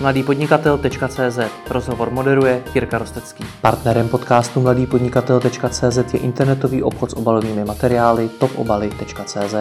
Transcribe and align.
mladýpodnikatel.cz 0.00 1.38
Rozhovor 1.70 2.10
moderuje 2.10 2.62
Jirka 2.74 2.98
Rostecký. 2.98 3.44
Partnerem 3.60 4.08
podcastu 4.08 4.60
mladýpodnikatel.cz 4.60 6.14
je 6.14 6.20
internetový 6.20 6.82
obchod 6.82 7.10
s 7.10 7.14
obalovými 7.14 7.64
materiály 7.64 8.28
topobaly.cz. 8.28 9.54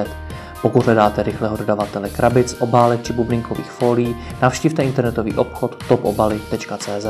Pokud 0.62 0.86
hledáte 0.86 1.24
rychlého 1.24 1.58
dodavatele 1.58 2.10
krabic, 2.10 2.56
obálek 2.60 3.04
či 3.04 3.14
bublinkových 3.14 3.72
folií, 3.72 4.16
navštivte 4.42 4.84
internetový 4.84 5.34
obchod 5.34 5.84
topobaly.cz. 5.88 7.06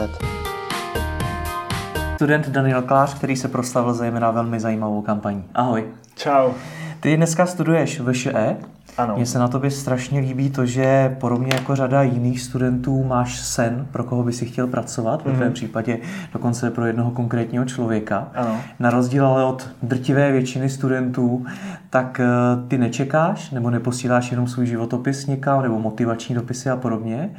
Student 2.16 2.50
Daniel 2.50 2.82
Klář, 2.82 3.14
který 3.14 3.36
se 3.36 3.48
proslavil 3.48 3.94
zejména 3.94 4.32
velmi 4.32 4.60
zajímavou 4.60 5.02
kampaní. 5.02 5.44
Ahoj. 5.54 5.84
Čau. 6.16 6.52
Ty 7.00 7.18
dneska 7.18 7.46
studuješ 7.46 8.02
VŠE, 8.02 8.58
ano. 8.98 9.16
Mně 9.16 9.26
se 9.26 9.40
na 9.40 9.48
tobě 9.48 9.72
strašně 9.72 10.20
líbí 10.20 10.50
to, 10.50 10.66
že 10.66 11.16
podobně 11.20 11.54
jako 11.54 11.76
řada 11.76 12.04
jiných 12.04 12.42
studentů 12.42 13.04
máš 13.04 13.40
sen, 13.40 13.88
pro 13.92 14.04
koho 14.04 14.24
by 14.24 14.34
si 14.34 14.46
chtěl 14.46 14.68
pracovat, 14.68 15.20
mm-hmm. 15.20 15.32
v 15.32 15.36
tvém 15.36 15.48
mhm. 15.48 15.54
případě 15.54 16.00
dokonce 16.34 16.72
pro 16.72 16.86
jednoho 16.86 17.12
konkrétního 17.12 17.66
člověka. 17.66 18.28
Ano. 18.34 18.58
Na 18.80 18.90
rozdíl 18.90 19.28
ale 19.28 19.44
od 19.44 19.70
drtivé 19.84 20.32
většiny 20.32 20.70
studentů, 20.70 21.46
tak 21.90 22.20
eh, 22.20 22.28
ty 22.68 22.78
nečekáš 22.78 23.52
nebo 23.52 23.70
neposíláš 23.70 24.32
jenom 24.32 24.48
svůj 24.48 24.66
životopis 24.66 25.28
někam 25.28 25.62
nebo 25.62 25.80
motivační 25.80 26.36
dopisy 26.36 26.70
a 26.70 26.76
podobně, 26.76 27.30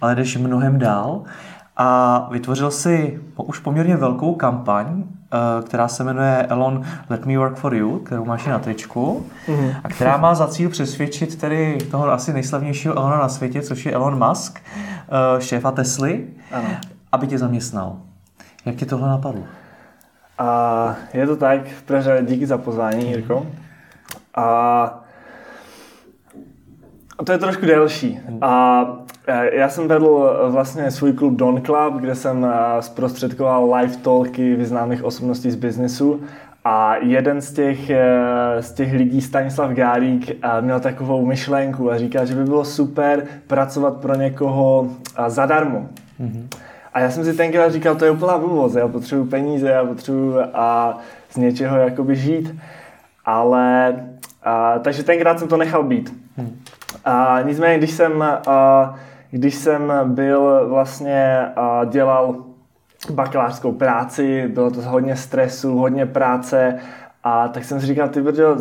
ale 0.00 0.14
jdeš 0.14 0.36
mnohem 0.36 0.78
dál 0.78 1.22
a 1.80 2.28
vytvořil 2.30 2.70
si 2.70 3.20
už 3.36 3.58
poměrně 3.58 3.96
velkou 3.96 4.34
kampaň, 4.34 5.04
Eh, 5.32 5.62
která 5.62 5.88
se 5.88 6.04
jmenuje 6.04 6.46
Elon 6.48 6.82
Let 7.10 7.26
Me 7.26 7.38
Work 7.38 7.56
For 7.56 7.74
You, 7.74 7.98
kterou 7.98 8.24
máš 8.24 8.46
na 8.46 8.58
tričku 8.58 9.26
mm-hmm. 9.46 9.74
a 9.84 9.88
která 9.88 10.16
má 10.16 10.34
za 10.34 10.46
cíl 10.48 10.70
přesvědčit 10.70 11.36
tedy 11.36 11.78
toho 11.90 12.12
asi 12.12 12.32
nejslavnějšího 12.32 12.96
Elona 12.96 13.18
na 13.18 13.28
světě, 13.28 13.62
což 13.62 13.86
je 13.86 13.92
Elon 13.92 14.28
Musk, 14.28 14.60
eh, 14.68 15.40
šéfa 15.40 15.70
Tesly, 15.70 16.26
ano. 16.52 16.68
aby 17.12 17.26
tě 17.26 17.38
zaměstnal. 17.38 17.96
Jak 18.64 18.76
ti 18.76 18.86
tohle 18.86 19.08
napadlo? 19.08 19.42
A 20.38 20.94
je 21.14 21.26
to 21.26 21.36
tak, 21.36 21.60
v 21.66 22.24
díky 22.24 22.46
za 22.46 22.58
pozvání, 22.58 23.10
Jirko. 23.10 23.46
A 24.34 25.00
to 27.24 27.32
je 27.32 27.38
trošku 27.38 27.66
delší. 27.66 28.20
A 28.40 28.82
Eh, 28.82 29.09
já 29.52 29.68
jsem 29.68 29.88
vedl 29.88 30.30
eh, 30.30 30.50
vlastně 30.50 30.90
svůj 30.90 31.12
klub 31.12 31.34
Don 31.34 31.62
Club, 31.62 31.94
kde 31.94 32.14
jsem 32.14 32.44
eh, 32.44 32.82
zprostředkoval 32.82 33.74
live 33.74 33.96
talky 33.96 34.56
významných 34.56 35.04
osobností 35.04 35.50
z 35.50 35.56
biznesu 35.56 36.20
a 36.64 36.96
jeden 36.96 37.40
z 37.40 37.52
těch, 37.52 37.90
z 38.60 38.72
těch 38.72 38.92
lidí, 38.92 39.20
Stanislav 39.20 39.70
Gárík, 39.70 40.36
měl 40.60 40.80
takovou 40.80 41.26
myšlenku 41.26 41.90
a 41.90 41.98
říkal, 41.98 42.26
že 42.26 42.34
by 42.34 42.44
bylo 42.44 42.64
super 42.64 43.26
pracovat 43.46 43.96
pro 43.96 44.14
někoho 44.14 44.88
zadarmo. 45.28 45.88
Mm-hmm. 46.20 46.46
A 46.94 47.00
já 47.00 47.10
jsem 47.10 47.24
si 47.24 47.34
tenkrát 47.34 47.72
říkal, 47.72 47.94
to 47.94 48.04
je 48.04 48.10
úplná 48.10 48.38
blbost, 48.38 48.74
já 48.74 48.88
potřebuji 48.88 49.24
peníze, 49.24 49.68
já 49.68 49.84
potřebuji 49.84 50.40
a 50.54 50.98
z 51.30 51.36
něčeho 51.36 51.76
jakoby 51.76 52.16
žít. 52.16 52.56
Ale, 53.24 53.96
a, 54.42 54.78
takže 54.78 55.02
tenkrát 55.02 55.38
jsem 55.38 55.48
to 55.48 55.56
nechal 55.56 55.82
být. 55.82 56.14
Mm. 56.36 56.60
A 57.04 57.38
nicméně, 57.42 57.78
když 57.78 57.90
jsem 57.90 58.22
a, 58.22 58.98
když 59.30 59.54
jsem 59.54 59.92
byl 60.04 60.68
vlastně 60.68 61.46
a 61.56 61.84
dělal 61.84 62.36
bakalářskou 63.10 63.72
práci, 63.72 64.48
bylo 64.48 64.70
to 64.70 64.80
hodně 64.82 65.16
stresu, 65.16 65.78
hodně 65.78 66.06
práce 66.06 66.78
a 67.24 67.48
tak 67.48 67.64
jsem 67.64 67.80
si 67.80 67.86
říkal, 67.86 68.08
ty 68.08 68.22
brdo, 68.22 68.56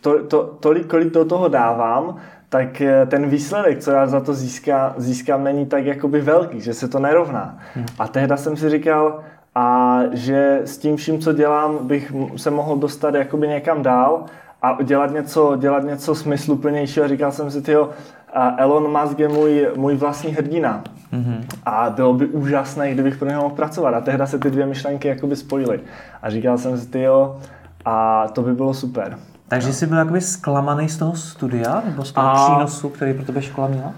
to, 0.00 0.24
to, 0.24 0.56
tolik, 0.60 0.86
kolik 0.86 1.12
do 1.12 1.24
toho 1.24 1.48
dávám, 1.48 2.16
tak 2.48 2.80
eh, 2.80 3.06
ten 3.06 3.28
výsledek, 3.28 3.78
co 3.78 3.90
já 3.90 4.06
za 4.06 4.20
to 4.20 4.34
získá, 4.34 4.94
získám, 4.96 5.44
není 5.44 5.66
tak 5.66 5.84
jakoby 5.84 6.20
velký, 6.20 6.60
že 6.60 6.74
se 6.74 6.88
to 6.88 6.98
nerovná. 6.98 7.58
Hmm. 7.74 7.86
A 7.98 8.08
tehda 8.08 8.36
jsem 8.36 8.56
si 8.56 8.70
říkal, 8.70 9.20
a 9.54 9.98
že 10.12 10.60
s 10.64 10.78
tím 10.78 10.96
vším, 10.96 11.18
co 11.18 11.32
dělám, 11.32 11.86
bych 11.86 12.12
se 12.36 12.50
mohl 12.50 12.76
dostat 12.76 13.14
jakoby 13.14 13.48
někam 13.48 13.82
dál 13.82 14.24
a 14.62 14.82
dělat 14.82 15.10
něco, 15.10 15.56
dělat 15.56 15.84
něco 15.84 16.14
smysluplnějšího. 16.14 17.08
Říkal 17.08 17.32
jsem 17.32 17.50
si, 17.50 17.62
tyjo, 17.62 17.90
Elon 18.34 19.00
Musk 19.00 19.18
je 19.18 19.28
můj, 19.28 19.68
můj 19.76 19.96
vlastní 19.96 20.32
hrdina. 20.32 20.84
Mm-hmm. 21.12 21.44
A 21.66 21.90
bylo 21.90 22.14
by 22.14 22.26
úžasné, 22.26 22.94
kdybych 22.94 23.16
pro 23.16 23.28
něho 23.28 23.42
mohl 23.42 23.54
pracovat. 23.54 23.94
A 23.94 24.00
tehdy 24.00 24.26
se 24.26 24.38
ty 24.38 24.50
dvě 24.50 24.66
myšlenky 24.66 25.08
jakoby 25.08 25.36
spojily. 25.36 25.80
A 26.22 26.30
říkal 26.30 26.58
jsem 26.58 26.78
si, 26.78 26.86
tyjo, 26.86 27.38
a 27.84 28.26
to 28.28 28.42
by 28.42 28.54
bylo 28.54 28.74
super. 28.74 29.18
Takže 29.48 29.68
no. 29.68 29.74
jsi 29.74 29.86
byl 29.86 29.98
jakoby 29.98 30.20
zklamaný 30.20 30.88
z 30.88 30.98
toho 30.98 31.16
studia, 31.16 31.82
nebo 31.84 32.04
z 32.04 32.12
toho 32.12 32.28
a... 32.28 32.46
přínosu, 32.46 32.88
který 32.88 33.14
pro 33.14 33.24
tebe 33.24 33.42
škola 33.42 33.68
měla? 33.68 33.92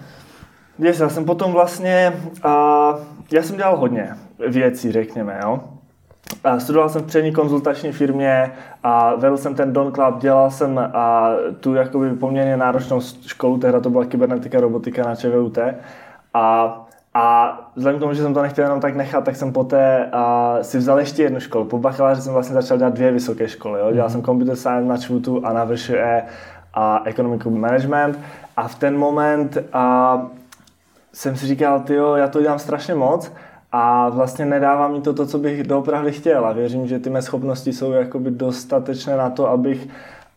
Yes, 0.79 1.01
já 1.01 1.09
jsem 1.09 1.25
potom 1.25 1.53
vlastně, 1.53 2.13
uh, 2.45 2.51
já 3.33 3.43
jsem 3.43 3.57
dělal 3.57 3.77
hodně 3.77 4.17
věcí, 4.49 4.93
řekněme, 4.93 5.41
jo. 5.43 5.61
Studoval 6.59 6.89
jsem 6.89 7.03
v 7.03 7.07
přední 7.07 7.33
konzultační 7.33 7.93
firmě 7.93 8.53
a 8.83 9.15
vedl 9.15 9.37
jsem 9.37 9.55
ten 9.55 9.73
Don 9.73 9.93
Club, 9.93 10.19
dělal 10.19 10.51
jsem 10.51 10.79
a 10.95 11.31
tu 11.61 11.75
jakoby 11.75 12.11
poměrně 12.11 12.57
náročnou 12.57 13.01
školu, 13.27 13.59
tehdy 13.59 13.81
to 13.81 13.91
byla 13.91 14.05
kybernetika, 14.05 14.61
robotika 14.61 15.03
na 15.05 15.17
ČVUT. 15.17 15.59
A, 16.35 16.79
a 17.15 17.59
vzhledem 17.77 17.99
k 17.99 18.01
tomu, 18.01 18.15
že 18.15 18.23
jsem 18.23 18.35
to 18.35 18.43
nechtěl 18.43 18.65
jenom 18.65 18.81
tak 18.81 18.97
nechat, 18.97 19.25
tak 19.25 19.37
jsem 19.37 19.53
poté 19.53 20.09
a, 20.13 20.57
si 20.63 20.79
vzal 20.79 20.99
ještě 20.99 21.23
jednu 21.23 21.41
školu. 21.41 21.65
Po 21.65 21.79
bakaláři 21.79 22.23
jsem 22.23 22.33
vlastně 22.33 22.55
začal 22.55 22.79
dělat 22.79 22.95
dvě 22.95 23.13
vysoké 23.13 23.49
školy. 23.49 23.81
Jo. 23.81 23.93
Dělal 23.93 24.09
mm-hmm. 24.09 24.13
jsem 24.13 24.23
computer 24.23 24.57
science 24.57 24.89
na 24.89 24.97
ČVUT 24.97 25.45
a 25.45 25.53
na 25.53 25.65
VŠE 25.65 26.23
a 26.75 27.03
economic 27.05 27.45
management. 27.45 28.19
A 28.57 28.69
v 28.69 28.75
ten 28.75 28.99
moment 28.99 29.59
a, 29.73 30.23
jsem 31.13 31.37
si 31.37 31.47
říkal, 31.47 31.81
ty 31.81 31.95
já 32.17 32.29
to 32.29 32.43
dělám 32.43 32.59
strašně 32.59 32.95
moc, 32.95 33.33
a 33.73 34.09
vlastně 34.09 34.47
nedává 34.47 34.89
mi 34.89 35.01
to 35.01 35.15
to, 35.15 35.27
co 35.27 35.39
bych 35.39 35.63
doopravdy 35.63 36.13
chtěl 36.13 36.47
a 36.47 36.53
věřím, 36.53 36.87
že 36.87 36.99
ty 36.99 37.11
mé 37.11 37.23
schopnosti 37.23 37.73
jsou 37.73 37.93
jakoby 37.93 38.31
dostatečné 38.31 39.17
na 39.17 39.31
to, 39.31 39.49
abych 39.49 39.89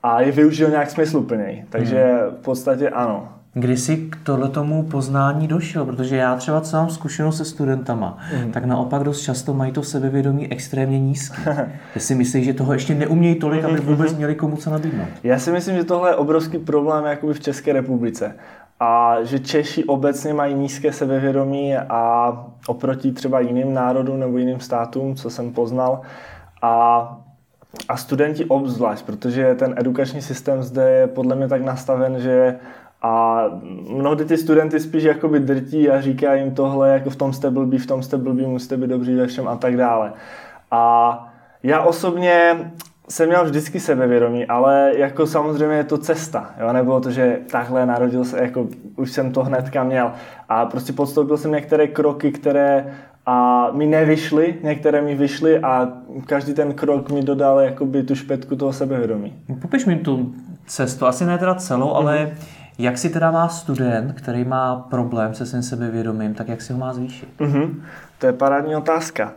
a 0.03 0.21
je 0.21 0.31
využil 0.31 0.69
nějak 0.69 0.89
smysluplněji. 0.89 1.65
Takže 1.69 2.19
v 2.39 2.43
podstatě 2.43 2.89
ano. 2.89 3.29
Kdy 3.53 3.77
jsi 3.77 3.97
k 3.97 4.17
tomu 4.51 4.83
poznání 4.83 5.47
došel? 5.47 5.85
Protože 5.85 6.15
já 6.15 6.35
třeba, 6.35 6.61
co 6.61 6.77
mám 6.77 6.89
zkušenost 6.89 7.37
se 7.37 7.45
studentama, 7.45 8.17
mm. 8.43 8.51
tak 8.51 8.65
naopak 8.65 9.03
dost 9.03 9.21
často 9.21 9.53
mají 9.53 9.71
to 9.71 9.83
sebevědomí 9.83 10.51
extrémně 10.51 10.99
nízké. 10.99 11.71
Ty 11.93 11.99
si 11.99 12.15
myslíš, 12.15 12.45
že 12.45 12.53
toho 12.53 12.73
ještě 12.73 12.95
neumějí 12.95 13.35
tolik, 13.35 13.63
aby 13.63 13.79
vůbec 13.79 14.09
mhm. 14.09 14.17
měli 14.17 14.35
komu 14.35 14.57
co 14.57 14.69
nabídnout? 14.69 15.07
Já 15.23 15.39
si 15.39 15.51
myslím, 15.51 15.75
že 15.75 15.83
tohle 15.83 16.09
je 16.09 16.15
obrovský 16.15 16.57
problém 16.57 17.05
jakoby 17.05 17.33
v 17.33 17.39
České 17.39 17.73
republice 17.73 18.35
a 18.79 19.23
že 19.23 19.39
Češi 19.39 19.83
obecně 19.83 20.33
mají 20.33 20.53
nízké 20.53 20.93
sebevědomí 20.93 21.77
a 21.77 22.31
oproti 22.67 23.11
třeba 23.11 23.39
jiným 23.39 23.73
národům 23.73 24.19
nebo 24.19 24.37
jiným 24.37 24.59
státům, 24.59 25.15
co 25.15 25.29
jsem 25.29 25.53
poznal. 25.53 26.01
A, 26.61 27.17
a 27.89 27.97
studenti 27.97 28.45
obzvlášť, 28.45 29.05
protože 29.05 29.55
ten 29.55 29.73
edukační 29.77 30.21
systém 30.21 30.63
zde 30.63 30.91
je 30.91 31.07
podle 31.07 31.35
mě 31.35 31.47
tak 31.47 31.61
nastaven, 31.61 32.19
že 32.19 32.59
a 33.01 33.43
mnohdy 33.89 34.25
ty 34.25 34.37
studenty 34.37 34.79
spíš 34.79 35.03
jakoby 35.03 35.39
drtí 35.39 35.89
a 35.89 36.01
říká 36.01 36.33
jim 36.33 36.55
tohle, 36.55 36.89
jako 36.89 37.09
v 37.09 37.15
tom 37.15 37.33
jste 37.33 37.51
blbý, 37.51 37.77
v 37.77 37.85
tom 37.85 38.03
jste 38.03 38.17
blbý, 38.17 38.45
musíte 38.45 38.77
být 38.77 38.87
dobří 38.87 39.15
ve 39.15 39.27
všem 39.27 39.47
a 39.47 39.55
tak 39.55 39.77
dále. 39.77 40.13
A 40.71 41.33
já 41.63 41.81
osobně 41.81 42.55
jsem 43.09 43.27
měl 43.27 43.45
vždycky 43.45 43.79
sebevědomí, 43.79 44.45
ale 44.45 44.91
jako 44.95 45.27
samozřejmě 45.27 45.75
je 45.75 45.83
to 45.83 45.97
cesta, 45.97 46.49
jo? 46.59 46.73
nebylo 46.73 47.01
to, 47.01 47.11
že 47.11 47.39
takhle 47.51 47.85
narodil 47.85 48.25
se, 48.25 48.41
jako 48.41 48.67
už 48.95 49.11
jsem 49.11 49.31
to 49.31 49.43
hnedka 49.43 49.83
měl 49.83 50.11
a 50.49 50.65
prostě 50.65 50.93
podstoupil 50.93 51.37
jsem 51.37 51.51
některé 51.51 51.87
kroky, 51.87 52.31
které 52.31 52.93
a 53.25 53.67
mi 53.71 53.85
nevyšly, 53.85 54.55
některé 54.63 55.01
mi 55.01 55.15
vyšly 55.15 55.59
a 55.59 55.87
každý 56.25 56.53
ten 56.53 56.73
krok 56.73 57.11
mi 57.11 57.21
dodal 57.21 57.59
jakoby 57.59 58.03
tu 58.03 58.15
špetku 58.15 58.55
toho 58.55 58.73
sebevědomí. 58.73 59.33
Popiš 59.61 59.85
mi 59.85 59.95
tu 59.95 60.33
cestu, 60.65 61.05
asi 61.05 61.25
ne 61.25 61.37
teda 61.37 61.55
celou, 61.55 61.87
mm-hmm. 61.87 61.95
ale 61.95 62.31
jak 62.77 62.97
si 62.97 63.09
teda 63.09 63.31
má 63.31 63.47
student, 63.47 64.13
který 64.13 64.43
má 64.43 64.75
problém 64.89 65.33
se 65.33 65.45
svým 65.45 65.63
sebevědomím, 65.63 66.33
tak 66.33 66.47
jak 66.47 66.61
si 66.61 66.73
ho 66.73 66.79
má 66.79 66.93
zvýšit? 66.93 67.29
Mm-hmm. 67.39 67.75
To 68.19 68.25
je 68.25 68.33
parádní 68.33 68.75
otázka. 68.75 69.33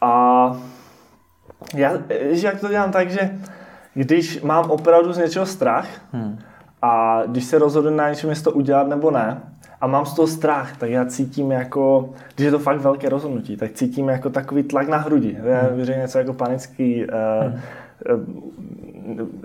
A 0.00 0.56
já, 1.74 1.92
že 2.30 2.46
jak 2.46 2.60
to 2.60 2.68
dělám 2.68 2.92
tak, 2.92 3.10
že 3.10 3.30
když 3.94 4.42
mám 4.42 4.70
opravdu 4.70 5.12
z 5.12 5.18
něčeho 5.18 5.46
strach 5.46 5.88
hmm. 6.12 6.38
a 6.82 7.22
když 7.26 7.44
se 7.44 7.58
rozhodnu 7.58 7.96
na 7.96 8.10
něčem, 8.10 8.30
jestli 8.30 8.44
to 8.44 8.52
udělat 8.52 8.88
nebo 8.88 9.10
ne, 9.10 9.40
a 9.80 9.86
mám 9.86 10.06
z 10.06 10.14
toho 10.14 10.28
strach, 10.28 10.76
tak 10.76 10.90
já 10.90 11.04
cítím 11.04 11.50
jako, 11.50 12.10
když 12.34 12.44
je 12.44 12.50
to 12.50 12.58
fakt 12.58 12.80
velké 12.80 13.08
rozhodnutí, 13.08 13.56
tak 13.56 13.72
cítím 13.72 14.08
jako 14.08 14.30
takový 14.30 14.62
tlak 14.62 14.88
na 14.88 14.96
hrudi. 14.96 15.38
Hmm. 15.40 15.80
Je 15.80 15.96
něco 15.96 16.18
jako 16.18 16.32
panický 16.32 17.06
uh, 17.06 17.52
hmm 17.52 17.60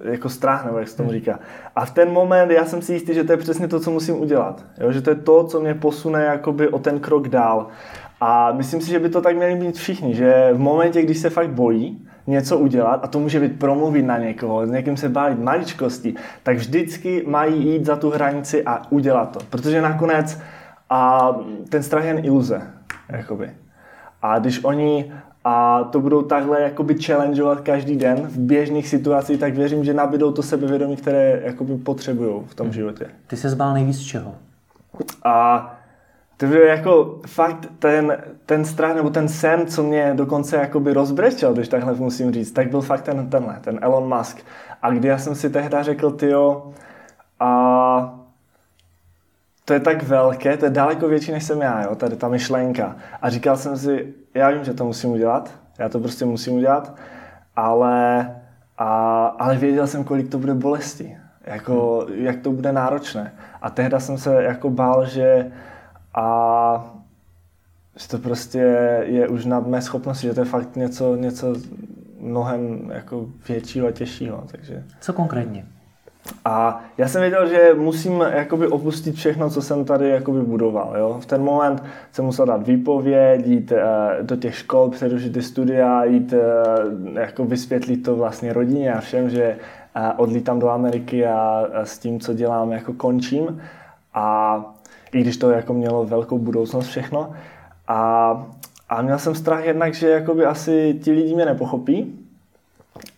jako 0.04 0.30
strach, 0.30 0.66
nebo 0.66 0.78
jak 0.78 0.88
se 0.88 0.98
tomu 0.98 1.10
hmm. 1.10 1.20
říká. 1.20 1.40
A 1.75 1.86
v 1.86 1.92
ten 1.92 2.12
moment 2.12 2.52
já 2.52 2.66
jsem 2.66 2.81
si 2.81 2.94
jistý, 2.94 3.13
že 3.13 3.24
to 3.24 3.31
je 3.31 3.38
přesně 3.38 3.68
to, 3.68 3.80
co 3.80 3.92
musím 3.92 4.22
udělat. 4.22 4.66
Jo? 4.80 4.92
Že 4.92 5.02
to 5.02 5.10
je 5.10 5.16
to, 5.16 5.44
co 5.44 5.60
mě 5.60 5.74
posune 5.74 6.24
jakoby 6.24 6.68
o 6.68 6.80
ten 6.80 7.00
krok 7.00 7.28
dál. 7.28 7.68
A 8.22 8.52
myslím 8.52 8.81
si, 8.81 8.90
že 8.90 9.00
by 9.00 9.10
to 9.10 9.22
tak 9.22 9.36
měli 9.36 9.56
být 9.56 9.75
všichni, 9.75 10.16
že 10.16 10.50
v 10.54 10.60
momentě, 10.60 11.02
když 11.02 11.18
se 11.18 11.30
fakt 11.30 11.50
bojí 11.50 12.08
něco 12.28 12.58
udělat, 12.58 13.00
a 13.04 13.08
to 13.08 13.19
může 13.19 13.40
být 13.40 13.60
promluvit 13.60 14.04
na 14.04 14.18
někoho, 14.18 14.68
s 14.68 14.72
někým 14.72 14.98
se 14.98 15.10
bavit, 15.10 15.40
maličkosti, 15.40 16.16
tak 16.44 16.58
vždycky 16.58 17.24
mají 17.28 17.68
jít 17.68 17.86
za 17.86 17.96
tu 17.96 18.10
hranici 18.10 18.64
a 18.64 18.81
udělat 18.90 19.31
to. 19.31 19.40
Protože 19.50 19.81
nakonec 19.81 20.40
A 20.90 21.31
ten 21.69 21.84
strach 21.84 22.04
je 22.04 22.10
jen 22.10 22.25
iluze, 22.25 22.62
jakoby. 23.10 23.52
A 24.22 24.40
když 24.40 24.63
oni 24.63 25.12
a 25.44 25.84
to 25.84 26.00
budou 26.00 26.22
takhle 26.22 26.62
jakoby 26.62 26.96
challengeovat 27.04 27.62
každý 27.62 27.96
den 27.96 28.18
v 28.18 28.40
běžných 28.40 28.88
situacích, 28.88 29.40
tak 29.40 29.56
věřím, 29.56 29.84
že 29.84 29.94
nabídou 29.94 30.31
to 30.31 30.44
sebevědomí, 30.44 30.96
které 30.96 31.42
jakoby 31.44 31.78
potřebují 31.78 32.42
v 32.46 32.56
tom 32.56 32.68
hmm. 32.68 32.74
životě. 32.74 33.06
Ty 33.28 33.38
se 33.38 33.50
zbál 33.50 33.74
nejvíc 33.74 34.00
čeho? 34.00 34.36
A 35.24 35.76
to 36.38 36.45
byl 36.45 36.62
jako 36.62 37.19
fakt 37.28 37.68
ten, 37.80 38.18
ten 38.45 38.66
strach 38.66 38.95
nebo 38.95 39.10
ten 39.10 39.30
sen, 39.30 39.68
co 39.68 39.84
mě 39.84 40.13
dokonce 40.16 40.56
jakoby 40.56 40.94
rozbrečel, 40.94 41.54
když 41.54 41.68
takhle 41.68 41.94
musím 41.94 42.31
říct, 42.31 42.51
tak 42.51 42.69
byl 42.69 42.81
fakt 42.81 43.01
ten, 43.01 43.30
tenhle, 43.30 43.60
ten 43.62 43.80
Elon 43.81 44.18
Musk. 44.18 44.38
A 44.81 44.92
kdy 44.92 45.07
já 45.07 45.18
jsem 45.18 45.36
si 45.36 45.50
tehdy 45.50 45.78
řekl, 45.81 46.12
tyjo, 46.12 46.74
a 47.39 48.19
to 49.66 49.74
je 49.74 49.80
tak 49.80 50.04
velké, 50.04 50.57
to 50.57 50.66
je 50.66 50.72
daleko 50.72 51.07
větší, 51.07 51.31
než 51.31 51.44
jsem 51.44 51.62
já, 51.62 51.84
jo, 51.84 51.95
tady 51.95 52.16
ta 52.16 52.28
myšlenka. 52.28 52.95
A 53.22 53.30
říkal 53.30 53.57
jsem 53.57 53.78
si, 53.78 54.13
já 54.34 54.50
vím, 54.50 54.63
že 54.63 54.74
to 54.74 54.86
musím 54.86 55.10
udělat, 55.10 55.51
já 55.80 55.89
to 55.89 56.00
prostě 56.00 56.25
musím 56.25 56.54
udělat, 56.54 56.95
ale, 57.56 58.36
a, 58.78 59.25
ale 59.39 59.57
věděl 59.57 59.88
jsem, 59.88 60.04
kolik 60.04 60.31
to 60.31 60.38
bude 60.38 60.54
bolesti, 60.54 61.18
jako, 61.45 62.06
jak 62.13 62.39
to 62.39 62.51
bude 62.51 62.72
náročné. 62.72 63.34
A 63.62 63.69
tehdy 63.69 64.01
jsem 64.01 64.18
se 64.18 64.44
jako 64.44 64.69
bál, 64.69 65.06
že 65.06 65.51
a 66.15 66.95
že 68.00 68.07
to 68.07 68.18
prostě 68.18 68.59
je 69.06 69.27
už 69.27 69.45
na 69.45 69.59
mé 69.59 69.81
schopnosti, 69.81 70.27
že 70.27 70.33
to 70.33 70.39
je 70.39 70.45
fakt 70.45 70.75
něco, 70.75 71.15
něco 71.15 71.56
mnohem 72.19 72.92
jako 72.94 73.25
většího 73.48 73.88
a 73.88 73.92
těžšího. 73.92 74.44
Takže. 74.51 74.83
Co 75.01 75.13
konkrétně? 75.13 75.65
A 76.45 76.81
já 76.98 77.07
jsem 77.07 77.21
věděl, 77.21 77.48
že 77.50 77.74
musím 77.77 78.21
jakoby 78.21 78.68
opustit 78.68 79.15
všechno, 79.15 79.50
co 79.50 79.62
jsem 79.62 79.86
tady 79.86 80.09
jakoby 80.09 80.42
budoval. 80.42 80.98
Jo? 80.98 81.18
V 81.21 81.25
ten 81.25 81.42
moment 81.42 81.83
jsem 82.12 82.25
musel 82.25 82.45
dát 82.45 82.68
výpověď, 82.68 83.48
jít 83.48 83.71
uh, 83.71 83.77
do 84.25 84.36
těch 84.36 84.56
škol, 84.56 84.89
předužit 84.89 85.33
ty 85.33 85.42
studia, 85.42 86.03
jít 86.03 86.33
uh, 86.33 87.18
jako 87.18 87.45
vysvětlit 87.45 87.98
to 87.98 88.15
vlastně 88.15 88.53
rodině 88.53 88.94
a 88.94 89.00
všem, 89.00 89.30
že 89.30 89.57
uh, 89.98 90.03
odlítám 90.18 90.60
do 90.60 90.69
Ameriky 90.69 91.25
a, 91.25 91.68
a 91.74 91.86
s 91.86 92.00
tím, 92.00 92.19
co 92.19 92.33
dělám, 92.33 92.71
jako 92.71 92.94
končím. 92.94 93.62
A 94.13 94.60
i 95.12 95.21
když 95.21 95.38
to 95.38 95.51
jako 95.51 95.74
mělo 95.74 96.06
velkou 96.06 96.38
budoucnost 96.38 96.88
všechno. 96.88 97.31
A, 97.88 98.31
a 98.89 99.01
měl 99.01 99.19
jsem 99.19 99.36
strach 99.36 99.65
jednak, 99.65 99.94
že 99.94 100.09
jakoby 100.09 100.45
asi 100.45 101.00
ti 101.04 101.12
lidi 101.12 101.36
mě 101.36 101.45
nepochopí. 101.45 102.19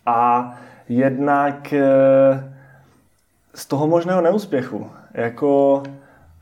A 0.06 0.52
jednak 0.88 1.74
z 3.54 3.66
toho 3.66 3.86
možného 3.86 4.20
neúspěchu. 4.20 4.86
Jako, 5.14 5.82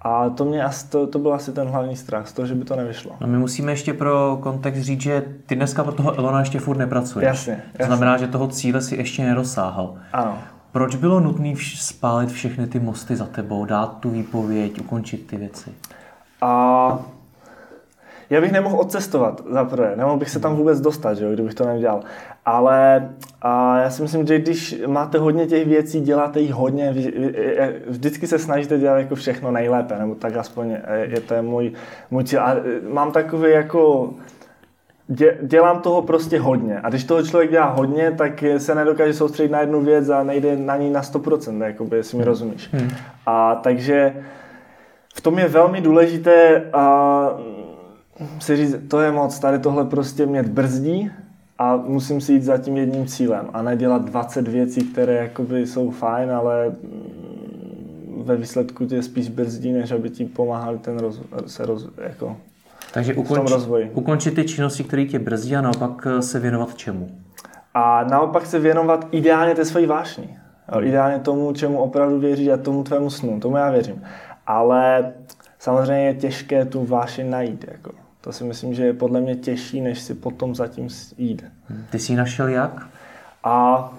a 0.02 0.30
to, 0.30 0.44
mě, 0.44 0.64
to, 0.88 1.06
to 1.06 1.18
byl 1.18 1.34
asi 1.34 1.52
ten 1.52 1.68
hlavní 1.68 1.96
strach, 1.96 2.28
z 2.28 2.32
toho, 2.32 2.46
že 2.46 2.54
by 2.54 2.64
to 2.64 2.76
nevyšlo. 2.76 3.12
No 3.20 3.26
my 3.26 3.38
musíme 3.38 3.72
ještě 3.72 3.92
pro 3.92 4.38
kontext 4.42 4.80
říct, 4.80 5.00
že 5.00 5.24
ty 5.46 5.56
dneska 5.56 5.84
pro 5.84 5.92
toho 5.92 6.18
Elona 6.18 6.40
ještě 6.40 6.58
furt 6.58 6.76
nepracuješ. 6.76 7.26
Jasně, 7.26 7.52
jasně. 7.52 7.78
To 7.78 7.84
znamená, 7.84 8.16
že 8.16 8.26
toho 8.26 8.48
cíle 8.48 8.80
si 8.80 8.96
ještě 8.96 9.24
nedosáhl. 9.24 9.94
Ano. 10.12 10.38
Proč 10.78 10.96
bylo 10.96 11.20
nutné 11.20 11.54
spálit 11.76 12.30
všechny 12.30 12.66
ty 12.66 12.80
mosty 12.80 13.16
za 13.16 13.24
tebou, 13.26 13.64
dát 13.64 13.98
tu 14.00 14.10
výpověď, 14.10 14.80
ukončit 14.80 15.26
ty 15.26 15.36
věci? 15.36 15.70
A 16.40 16.98
já 18.30 18.40
bych 18.40 18.52
nemohl 18.52 18.80
odcestovat, 18.80 19.40
za 19.50 19.64
prvé. 19.64 19.92
Nemohl 19.96 20.16
bych 20.16 20.30
se 20.30 20.40
tam 20.40 20.56
vůbec 20.56 20.80
dostat, 20.80 21.14
že 21.14 21.24
jo, 21.24 21.32
kdybych 21.32 21.54
to 21.54 21.66
neudělal. 21.66 22.00
Ale 22.44 23.08
a 23.42 23.78
já 23.78 23.90
si 23.90 24.02
myslím, 24.02 24.26
že 24.26 24.38
když 24.38 24.76
máte 24.86 25.18
hodně 25.18 25.46
těch 25.46 25.68
věcí, 25.68 26.00
děláte 26.00 26.40
jich 26.40 26.52
hodně, 26.52 26.94
vždycky 27.88 28.26
se 28.26 28.38
snažíte 28.38 28.78
dělat 28.78 28.98
jako 28.98 29.14
všechno 29.14 29.50
nejlépe, 29.50 29.98
nebo 29.98 30.14
tak 30.14 30.36
aspoň 30.36 30.76
je 31.00 31.20
to 31.20 31.42
můj, 31.42 31.72
můj 32.10 32.24
cíl. 32.24 32.40
A 32.40 32.56
mám 32.92 33.12
takový 33.12 33.50
jako 33.50 34.10
dělám 35.42 35.80
toho 35.80 36.02
prostě 36.02 36.40
hodně. 36.40 36.80
A 36.80 36.88
když 36.88 37.04
toho 37.04 37.22
člověk 37.22 37.50
dělá 37.50 37.66
hodně, 37.66 38.10
tak 38.10 38.44
se 38.58 38.74
nedokáže 38.74 39.14
soustředit 39.14 39.52
na 39.52 39.60
jednu 39.60 39.80
věc 39.80 40.08
a 40.08 40.22
nejde 40.22 40.56
na 40.56 40.76
ní 40.76 40.90
na 40.90 41.02
100%, 41.02 41.64
jakoby, 41.64 41.96
jestli 41.96 42.18
mi 42.18 42.22
hmm. 42.22 42.28
rozumíš. 42.28 42.68
Hmm. 42.72 42.90
A 43.26 43.54
takže 43.54 44.14
v 45.14 45.20
tom 45.20 45.38
je 45.38 45.48
velmi 45.48 45.80
důležité 45.80 46.64
a 46.72 47.30
si 48.38 48.56
říct, 48.56 48.76
to 48.88 49.00
je 49.00 49.12
moc, 49.12 49.38
tady 49.38 49.58
tohle 49.58 49.84
prostě 49.84 50.26
mě 50.26 50.42
brzdí 50.42 51.10
a 51.58 51.76
musím 51.76 52.20
si 52.20 52.32
jít 52.32 52.42
za 52.42 52.58
tím 52.58 52.76
jedním 52.76 53.06
cílem 53.06 53.46
a 53.52 53.62
nedělat 53.62 54.04
20 54.04 54.48
věcí, 54.48 54.80
které 54.80 55.14
jakoby 55.14 55.66
jsou 55.66 55.90
fajn, 55.90 56.30
ale 56.30 56.68
mm, 56.68 58.22
ve 58.24 58.36
výsledku 58.36 58.86
tě 58.86 59.02
spíš 59.02 59.28
brzdí, 59.28 59.72
než 59.72 59.90
aby 59.90 60.10
ti 60.10 60.24
pomáhali 60.24 60.78
ten 60.78 60.98
roz, 60.98 61.20
se 61.46 61.66
roz, 61.66 61.88
jako 62.02 62.36
takže 62.92 63.14
ukonč, 63.14 63.50
ukončit 63.92 64.30
ty 64.30 64.44
činnosti, 64.44 64.84
které 64.84 65.04
tě 65.04 65.18
brzdí 65.18 65.56
a 65.56 65.60
naopak 65.60 66.06
eh, 66.06 66.22
se 66.22 66.40
věnovat 66.40 66.74
čemu? 66.74 67.08
A 67.74 68.04
naopak 68.04 68.46
se 68.46 68.58
věnovat 68.58 69.06
ideálně 69.10 69.54
té 69.54 69.64
své 69.64 69.86
vášni. 69.86 70.38
Ideálně 70.82 71.18
tomu, 71.18 71.52
čemu 71.52 71.78
opravdu 71.78 72.18
věří 72.18 72.52
a 72.52 72.56
tomu 72.56 72.84
tvému 72.84 73.10
snu. 73.10 73.40
Tomu 73.40 73.56
já 73.56 73.70
věřím. 73.70 74.02
Ale 74.46 75.12
samozřejmě 75.58 76.06
je 76.06 76.14
těžké 76.14 76.64
tu 76.64 76.84
vášeň 76.84 77.30
najít. 77.30 77.64
Jako. 77.68 77.90
To 78.20 78.32
si 78.32 78.44
myslím, 78.44 78.74
že 78.74 78.84
je 78.84 78.92
podle 78.92 79.20
mě 79.20 79.36
těžší, 79.36 79.80
než 79.80 80.00
si 80.00 80.14
potom 80.14 80.54
zatím 80.54 80.88
jít. 81.18 81.44
Ty 81.90 81.98
jsi 81.98 82.14
našel 82.14 82.48
jak? 82.48 82.86
A 83.44 83.90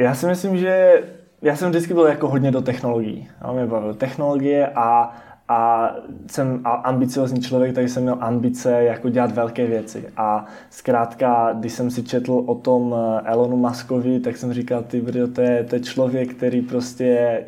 já 0.00 0.14
si 0.14 0.26
myslím, 0.26 0.58
že 0.58 1.02
já 1.42 1.56
jsem 1.56 1.70
vždycky 1.70 1.94
byl 1.94 2.06
jako 2.06 2.28
hodně 2.28 2.50
do 2.50 2.62
technologií. 2.62 3.28
Já 3.44 3.52
mě 3.52 3.66
bavil 3.66 3.94
technologie 3.94 4.68
a, 4.68 5.14
a 5.48 5.90
jsem 6.26 6.60
ambiciozní 6.64 7.40
člověk, 7.40 7.74
takže 7.74 7.94
jsem 7.94 8.02
měl 8.02 8.16
ambice 8.20 8.84
jako 8.84 9.08
dělat 9.08 9.32
velké 9.32 9.66
věci. 9.66 10.04
A 10.16 10.46
zkrátka, 10.70 11.52
když 11.52 11.72
jsem 11.72 11.90
si 11.90 12.02
četl 12.02 12.42
o 12.46 12.54
tom 12.54 12.94
eh, 12.94 13.30
Elonu 13.30 13.56
Muskovi, 13.56 14.20
tak 14.20 14.36
jsem 14.36 14.52
říkal, 14.52 14.82
ty 14.82 15.00
brdo, 15.00 15.28
to 15.28 15.40
je, 15.40 15.64
to 15.64 15.74
je 15.74 15.80
člověk, 15.80 16.34
který 16.34 16.62
prostě 16.62 17.38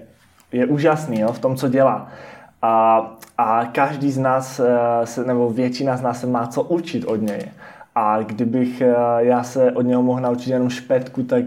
je 0.53 0.67
úžasný 0.67 1.21
jo, 1.21 1.33
v 1.33 1.39
tom, 1.39 1.57
co 1.57 1.69
dělá. 1.69 2.09
A, 2.63 3.01
a 3.39 3.65
každý 3.65 4.11
z 4.11 4.19
nás, 4.19 4.61
eh, 4.61 5.07
se, 5.07 5.25
nebo 5.25 5.51
většina 5.51 5.97
z 5.97 6.03
nás 6.03 6.21
se 6.21 6.27
má 6.27 6.47
co 6.47 6.63
učit 6.63 7.05
od 7.05 7.23
něj. 7.23 7.43
A 7.95 8.23
kdybych 8.23 8.81
eh, 8.81 8.95
já 9.19 9.43
se 9.43 9.73
od 9.73 9.83
něho 9.83 10.03
mohl 10.03 10.21
naučit 10.21 10.51
jenom 10.51 10.71
špetku, 10.71 11.23
tak 11.23 11.45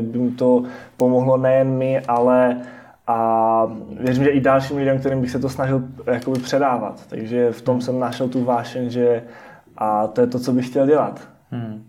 by 0.00 0.18
mi 0.18 0.30
to 0.30 0.62
pomohlo 0.96 1.36
nejen 1.36 1.68
mi, 1.68 2.00
ale 2.00 2.56
a 3.10 3.66
věřím, 4.00 4.24
že 4.24 4.30
i 4.30 4.40
dalším 4.40 4.76
lidem, 4.76 4.98
kterým 4.98 5.20
bych 5.20 5.30
se 5.30 5.38
to 5.38 5.48
snažil 5.48 5.82
jakoby 6.06 6.38
předávat. 6.40 7.06
Takže 7.08 7.52
v 7.52 7.62
tom 7.62 7.80
jsem 7.80 7.98
našel 7.98 8.28
tu 8.28 8.44
vášeň, 8.44 8.90
že 8.90 9.22
a 9.76 10.06
to 10.06 10.20
je 10.20 10.26
to, 10.26 10.38
co 10.38 10.52
bych 10.52 10.66
chtěl 10.66 10.86
dělat. 10.86 11.20
Hmm. 11.50 11.84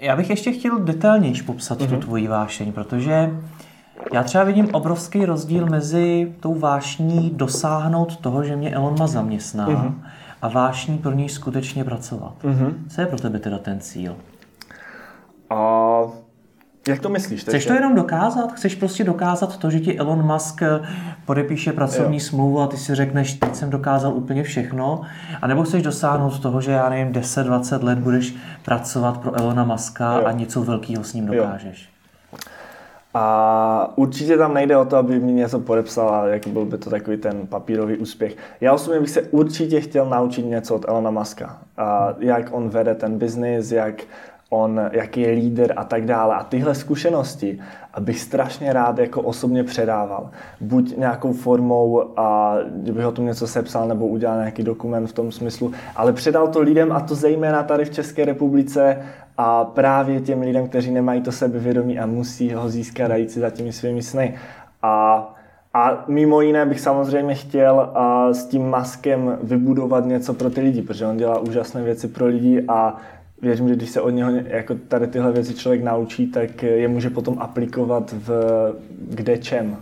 Já 0.00 0.16
bych 0.16 0.30
ještě 0.30 0.52
chtěl 0.52 0.78
detailněji 0.78 1.42
popsat 1.42 1.78
mm-hmm. 1.78 1.88
tu 1.88 1.92
mhm. 1.92 2.00
tvoji 2.00 2.28
vášeň, 2.28 2.72
protože 2.72 3.30
já 4.12 4.22
třeba 4.22 4.44
vidím 4.44 4.74
obrovský 4.74 5.24
rozdíl 5.24 5.66
mezi 5.66 6.34
tou 6.40 6.54
vášní 6.54 7.30
dosáhnout 7.30 8.16
toho, 8.16 8.44
že 8.44 8.56
mě 8.56 8.74
Elon 8.74 8.96
Musk 9.00 9.14
zaměstná 9.14 9.68
mm-hmm. 9.68 9.94
a 10.42 10.48
vášní 10.48 10.98
pro 10.98 11.12
něj 11.12 11.28
skutečně 11.28 11.84
pracovat. 11.84 12.34
Mm-hmm. 12.42 12.74
Co 12.88 13.00
je 13.00 13.06
pro 13.06 13.18
tebe 13.18 13.38
teda 13.38 13.58
ten 13.58 13.80
cíl? 13.80 14.16
A 15.50 15.56
jak 16.88 17.00
to 17.00 17.08
myslíš? 17.08 17.40
Chceš 17.40 17.66
to 17.66 17.72
jenom 17.72 17.94
dokázat? 17.94 18.52
Chceš 18.52 18.74
prostě 18.74 19.04
dokázat 19.04 19.56
to, 19.56 19.70
že 19.70 19.80
ti 19.80 19.98
Elon 19.98 20.26
Musk 20.26 20.62
podepíše 21.26 21.72
pracovní 21.72 22.16
jo. 22.16 22.20
smlouvu 22.20 22.60
a 22.60 22.66
ty 22.66 22.76
si 22.76 22.94
řekneš, 22.94 23.34
teď 23.34 23.54
jsem 23.54 23.70
dokázal 23.70 24.14
úplně 24.14 24.42
všechno? 24.42 25.02
A 25.42 25.46
nebo 25.46 25.62
chceš 25.62 25.82
dosáhnout 25.82 26.40
toho, 26.40 26.60
že 26.60 26.70
já 26.70 26.88
nevím, 26.88 27.12
10-20 27.12 27.84
let 27.84 27.98
budeš 27.98 28.34
pracovat 28.64 29.18
pro 29.18 29.38
Elona 29.38 29.64
Muska 29.64 30.14
jo. 30.14 30.26
a 30.26 30.32
něco 30.32 30.62
velkého 30.62 31.04
s 31.04 31.12
ním 31.12 31.26
dokážeš? 31.26 31.82
Jo. 31.82 32.00
A 33.14 33.92
určitě 33.96 34.36
tam 34.36 34.54
nejde 34.54 34.76
o 34.76 34.84
to, 34.84 34.96
aby 34.96 35.20
mi 35.20 35.32
něco 35.32 35.60
podepsal 35.60 36.14
a 36.14 36.26
jak 36.26 36.46
byl 36.46 36.64
by 36.64 36.78
to 36.78 36.90
takový 36.90 37.16
ten 37.16 37.46
papírový 37.46 37.96
úspěch. 37.96 38.36
Já 38.60 38.72
osobně 38.72 39.00
bych 39.00 39.10
se 39.10 39.22
určitě 39.22 39.80
chtěl 39.80 40.08
naučit 40.08 40.42
něco 40.42 40.74
od 40.74 40.88
Elona 40.88 41.10
Muska. 41.10 41.58
A 41.76 42.14
jak 42.18 42.48
on 42.50 42.68
vede 42.68 42.94
ten 42.94 43.18
biznis, 43.18 43.72
jak 43.72 43.94
on, 44.50 44.80
jaký 44.92 45.20
je 45.20 45.30
líder 45.30 45.72
a 45.76 45.84
tak 45.84 46.04
dále. 46.04 46.34
A 46.34 46.44
tyhle 46.44 46.74
zkušenosti 46.74 47.58
bych 48.00 48.20
strašně 48.20 48.72
rád 48.72 48.98
jako 48.98 49.22
osobně 49.22 49.64
předával. 49.64 50.30
Buď 50.60 50.96
nějakou 50.96 51.32
formou, 51.32 52.18
a 52.18 52.56
kdybych 52.76 53.06
o 53.06 53.12
tom 53.12 53.26
něco 53.26 53.46
sepsal 53.46 53.88
nebo 53.88 54.06
udělal 54.06 54.38
nějaký 54.38 54.62
dokument 54.62 55.06
v 55.06 55.12
tom 55.12 55.32
smyslu, 55.32 55.72
ale 55.96 56.12
předal 56.12 56.48
to 56.48 56.60
lidem 56.60 56.92
a 56.92 57.00
to 57.00 57.14
zejména 57.14 57.62
tady 57.62 57.84
v 57.84 57.90
České 57.90 58.24
republice 58.24 58.96
a 59.38 59.64
právě 59.64 60.20
těm 60.20 60.40
lidem, 60.40 60.68
kteří 60.68 60.90
nemají 60.90 61.20
to 61.22 61.32
sebevědomí 61.32 61.98
a 61.98 62.06
musí 62.06 62.52
ho 62.54 62.68
získat 62.68 63.10
a 63.10 63.16
jít 63.16 63.30
si 63.30 63.40
za 63.40 63.50
těmi 63.50 63.72
svými 63.72 64.02
sny. 64.02 64.34
A 64.82 65.34
a 65.74 66.04
mimo 66.08 66.40
jiné 66.40 66.66
bych 66.66 66.80
samozřejmě 66.80 67.34
chtěl 67.34 67.90
a 67.94 68.32
s 68.32 68.46
tím 68.46 68.68
maskem 68.68 69.38
vybudovat 69.42 70.04
něco 70.04 70.34
pro 70.34 70.50
ty 70.50 70.60
lidi, 70.60 70.82
protože 70.82 71.06
on 71.06 71.16
dělá 71.16 71.38
úžasné 71.38 71.82
věci 71.82 72.08
pro 72.08 72.26
lidi 72.26 72.64
a 72.68 72.96
věřím, 73.42 73.68
že 73.68 73.76
když 73.76 73.90
se 73.90 74.00
od 74.00 74.10
něho 74.10 74.30
jako 74.44 74.74
tady 74.88 75.06
tyhle 75.06 75.32
věci 75.32 75.54
člověk 75.54 75.82
naučí, 75.82 76.26
tak 76.26 76.62
je 76.62 76.88
může 76.88 77.10
potom 77.10 77.38
aplikovat 77.38 78.12
v 78.12 78.32
kde 79.08 79.38
čem. 79.38 79.76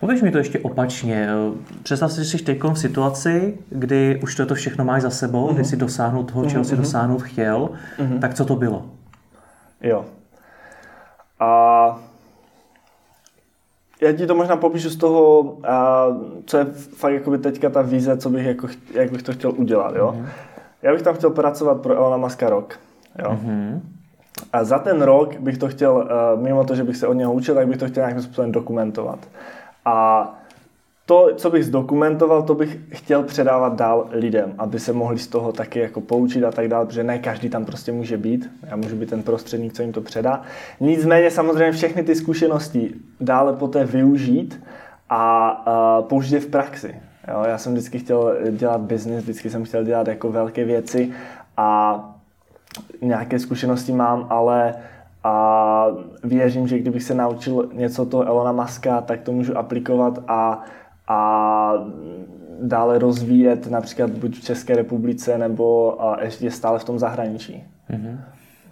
Pověš 0.00 0.22
mi 0.22 0.30
to 0.30 0.38
ještě 0.38 0.58
opačně. 0.58 1.28
Představ 1.82 2.12
si, 2.12 2.24
že 2.24 2.38
jsi 2.38 2.44
teď 2.44 2.62
v 2.62 2.74
situaci, 2.74 3.58
kdy 3.70 4.20
už 4.22 4.34
to, 4.34 4.54
všechno 4.54 4.84
máš 4.84 5.02
za 5.02 5.10
sebou, 5.10 5.48
mm-hmm. 5.48 5.54
kdy 5.54 5.64
jsi 5.64 5.76
dosáhnout 5.76 6.32
toho, 6.32 6.44
čeho 6.46 6.64
mm-hmm. 6.64 6.68
jsi 6.68 6.76
dosáhnout 6.76 7.22
chtěl, 7.22 7.70
mm-hmm. 7.98 8.18
tak 8.20 8.34
co 8.34 8.44
to 8.44 8.56
bylo? 8.56 8.86
Jo. 9.82 10.04
A 11.40 12.00
já 14.02 14.12
ti 14.12 14.26
to 14.26 14.34
možná 14.34 14.56
popíšu 14.56 14.90
z 14.90 14.96
toho, 14.96 15.56
a, 15.64 16.06
co 16.46 16.58
je 16.58 16.64
fakt 16.96 17.12
jakoby 17.12 17.38
teďka 17.38 17.70
ta 17.70 17.82
vize, 17.82 18.16
co 18.16 18.30
bych 18.30 18.46
jako, 18.46 18.68
jak 18.94 19.10
bych 19.10 19.22
to 19.22 19.32
chtěl 19.32 19.52
udělat. 19.56 19.94
Jo? 19.96 20.16
Mm-hmm. 20.16 20.49
Já 20.82 20.92
bych 20.92 21.02
tam 21.02 21.14
chtěl 21.14 21.30
pracovat 21.30 21.80
pro 21.80 21.94
Elona 21.94 22.16
Muska 22.16 22.50
rok. 22.50 22.78
Jo? 23.18 23.30
Mm-hmm. 23.30 23.80
A 24.52 24.64
za 24.64 24.78
ten 24.78 25.02
rok 25.02 25.36
bych 25.36 25.58
to 25.58 25.68
chtěl, 25.68 26.08
mimo 26.36 26.64
to, 26.64 26.74
že 26.74 26.84
bych 26.84 26.96
se 26.96 27.06
od 27.06 27.12
něho 27.12 27.32
učil, 27.32 27.54
tak 27.54 27.68
bych 27.68 27.76
to 27.76 27.88
chtěl 27.88 28.02
nějakým 28.02 28.22
způsobem 28.22 28.52
dokumentovat. 28.52 29.18
A 29.84 30.28
to, 31.06 31.28
co 31.36 31.50
bych 31.50 31.64
zdokumentoval, 31.64 32.42
to 32.42 32.54
bych 32.54 32.78
chtěl 32.88 33.22
předávat 33.22 33.76
dál 33.76 34.06
lidem, 34.10 34.54
aby 34.58 34.80
se 34.80 34.92
mohli 34.92 35.18
z 35.18 35.26
toho 35.28 35.52
taky 35.52 35.78
jako 35.78 36.00
poučit 36.00 36.44
a 36.44 36.50
tak 36.50 36.68
dále, 36.68 36.86
protože 36.86 37.04
ne 37.04 37.18
každý 37.18 37.48
tam 37.48 37.64
prostě 37.64 37.92
může 37.92 38.16
být. 38.16 38.50
Já 38.66 38.76
můžu 38.76 38.96
být 38.96 39.10
ten 39.10 39.22
prostředník, 39.22 39.72
co 39.72 39.82
jim 39.82 39.92
to 39.92 40.00
předá. 40.00 40.42
Nicméně 40.80 41.30
samozřejmě 41.30 41.72
všechny 41.72 42.02
ty 42.02 42.14
zkušenosti 42.14 42.94
dále 43.20 43.52
poté 43.52 43.84
využít 43.84 44.62
a, 45.08 45.48
a 45.48 46.02
použít 46.02 46.34
je 46.34 46.40
v 46.40 46.46
praxi. 46.46 46.94
Jo, 47.28 47.44
já 47.46 47.58
jsem 47.58 47.72
vždycky 47.72 47.98
chtěl 47.98 48.36
dělat 48.50 48.80
business, 48.80 49.22
vždycky 49.22 49.50
jsem 49.50 49.64
chtěl 49.64 49.84
dělat 49.84 50.08
jako 50.08 50.32
velké 50.32 50.64
věci 50.64 51.12
a 51.56 52.00
nějaké 53.02 53.38
zkušenosti 53.38 53.92
mám, 53.92 54.26
ale 54.30 54.74
a 55.24 55.86
věřím, 56.24 56.68
že 56.68 56.78
kdybych 56.78 57.02
se 57.02 57.14
naučil 57.14 57.68
něco 57.72 58.06
toho 58.06 58.26
Elona 58.26 58.52
Muska, 58.52 59.00
tak 59.00 59.20
to 59.20 59.32
můžu 59.32 59.58
aplikovat 59.58 60.18
a, 60.28 60.64
a 61.08 61.72
dále 62.62 62.98
rozvíjet 62.98 63.70
například 63.70 64.10
buď 64.10 64.38
v 64.38 64.44
České 64.44 64.76
republice 64.76 65.38
nebo 65.38 65.98
ještě 66.20 66.50
stále 66.50 66.78
v 66.78 66.84
tom 66.84 66.98
zahraničí. 66.98 67.64
Mm-hmm. 67.90 68.18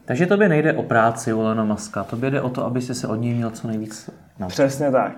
Takže 0.05 0.27
tobě 0.27 0.49
nejde 0.49 0.73
o 0.73 0.83
práci 0.83 1.33
u 1.33 1.41
Elona 1.41 1.65
Muska, 1.65 2.05
tobě 2.05 2.31
jde 2.31 2.41
o 2.41 2.49
to, 2.49 2.65
aby 2.65 2.81
jsi 2.81 2.95
se 2.95 3.09
od 3.09 3.17
něj 3.17 3.35
měl 3.35 3.51
co 3.51 3.69
nejvíc 3.69 4.11
naučit. 4.39 4.55
Přesně 4.55 4.91
tak. 4.91 5.13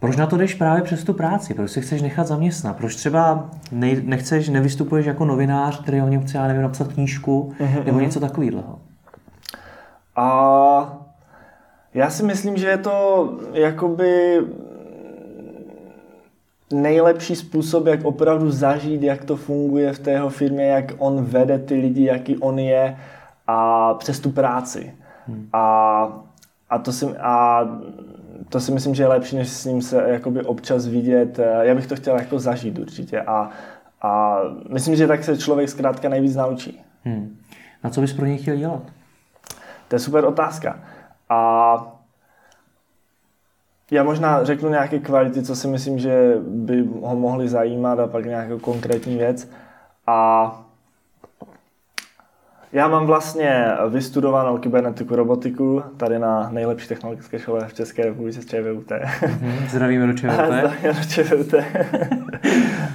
Proč 0.00 0.16
na 0.16 0.26
to 0.26 0.36
jdeš 0.36 0.54
právě 0.54 0.82
přes 0.82 1.04
tu 1.04 1.14
práci? 1.14 1.54
Proč 1.54 1.70
si 1.70 1.80
chceš 1.80 2.02
nechat 2.02 2.26
zaměstnat? 2.26 2.76
Proč 2.76 2.96
třeba 2.96 3.50
nej, 3.72 4.02
nechceš, 4.04 4.48
nevystupuješ 4.48 5.06
jako 5.06 5.24
novinář, 5.24 5.82
který 5.82 6.02
o 6.02 6.08
něm 6.08 6.22
chce, 6.22 6.38
já 6.38 6.46
nevím, 6.46 6.62
napsat 6.62 6.92
knížku 6.92 7.52
mm-hmm. 7.60 7.84
nebo 7.84 8.00
něco 8.00 8.20
takového? 8.20 8.78
A 10.16 10.98
já 11.94 12.10
si 12.10 12.22
myslím, 12.22 12.56
že 12.56 12.66
je 12.66 12.78
to 12.78 13.28
jakoby 13.52 14.40
nejlepší 16.72 17.36
způsob, 17.36 17.86
jak 17.86 18.04
opravdu 18.04 18.50
zažít, 18.50 19.02
jak 19.02 19.24
to 19.24 19.36
funguje 19.36 19.92
v 19.92 19.98
té 19.98 20.10
jeho 20.10 20.30
firmě, 20.30 20.66
jak 20.66 20.92
on 20.98 21.24
vede 21.24 21.58
ty 21.58 21.74
lidi, 21.74 22.04
jaký 22.04 22.38
on 22.38 22.58
je 22.58 22.96
a 23.46 23.94
přes 23.94 24.20
tu 24.20 24.30
práci. 24.30 24.94
Hmm. 25.26 25.48
A, 25.52 26.08
a, 26.70 26.78
to 26.78 26.92
si, 26.92 27.06
a 27.16 27.64
to 28.48 28.60
si 28.60 28.72
myslím, 28.72 28.94
že 28.94 29.02
je 29.02 29.06
lepší, 29.06 29.36
než 29.36 29.48
s 29.48 29.64
ním 29.64 29.82
se 29.82 30.04
jakoby 30.06 30.42
občas 30.42 30.86
vidět. 30.86 31.40
Já 31.60 31.74
bych 31.74 31.86
to 31.86 31.96
chtěl 31.96 32.16
jako 32.16 32.38
zažít 32.38 32.78
určitě 32.78 33.22
a, 33.22 33.50
a 34.02 34.38
myslím, 34.68 34.96
že 34.96 35.06
tak 35.06 35.24
se 35.24 35.38
člověk 35.38 35.68
zkrátka 35.68 36.08
nejvíc 36.08 36.36
naučí. 36.36 36.82
Hmm. 37.04 37.36
Na 37.84 37.90
co 37.90 38.00
bys 38.00 38.12
pro 38.12 38.26
něj 38.26 38.38
chtěl 38.38 38.56
dělat? 38.56 38.82
To 39.88 39.96
je 39.96 39.98
super 39.98 40.24
otázka. 40.24 40.80
A 41.28 41.98
já 43.90 44.02
možná 44.04 44.44
řeknu 44.44 44.68
nějaké 44.68 44.98
kvality, 44.98 45.42
co 45.42 45.56
si 45.56 45.68
myslím, 45.68 45.98
že 45.98 46.34
by 46.40 46.88
ho 47.02 47.16
mohly 47.16 47.48
zajímat 47.48 47.98
a 47.98 48.06
pak 48.06 48.24
nějakou 48.24 48.58
konkrétní 48.58 49.16
věc. 49.16 49.50
A 50.06 50.67
já 52.72 52.88
mám 52.88 53.06
vlastně 53.06 53.66
vystudovanou 53.88 54.58
kybernetiku 54.58 55.16
robotiku 55.16 55.82
tady 55.96 56.18
na 56.18 56.48
nejlepší 56.52 56.88
technologické 56.88 57.38
škole 57.38 57.68
v 57.68 57.74
České 57.74 58.04
republice 58.04 58.40
ČVUT. 58.40 58.88
Mm-hmm. 58.88 59.68
Zdravíme 59.68 60.06
do 60.06 60.12
ČVUT. 60.12 60.32
Zdravíme 60.46 60.92
do 60.92 61.04
ČVUT. 61.08 61.54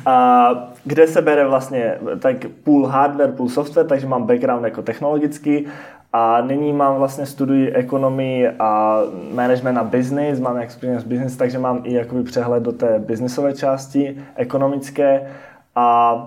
a 0.05 0.49
kde 0.85 1.07
se 1.07 1.21
bere 1.21 1.47
vlastně 1.47 1.97
tak 2.19 2.35
půl 2.63 2.87
hardware, 2.87 3.31
půl 3.31 3.49
software, 3.49 3.87
takže 3.87 4.07
mám 4.07 4.23
background 4.23 4.63
jako 4.63 4.81
technologický 4.81 5.65
a 6.13 6.41
nyní 6.41 6.73
mám 6.73 6.95
vlastně 6.95 7.25
studuji 7.25 7.71
ekonomii 7.71 8.49
a 8.59 9.01
management 9.33 9.77
a 9.77 9.83
business, 9.83 10.39
mám 10.39 10.57
experience 10.57 11.07
business, 11.07 11.35
takže 11.35 11.59
mám 11.59 11.81
i 11.83 11.93
jakoby 11.93 12.23
přehled 12.23 12.63
do 12.63 12.71
té 12.71 12.99
businessové 12.99 13.53
části 13.53 14.17
ekonomické 14.35 15.31
a 15.75 16.17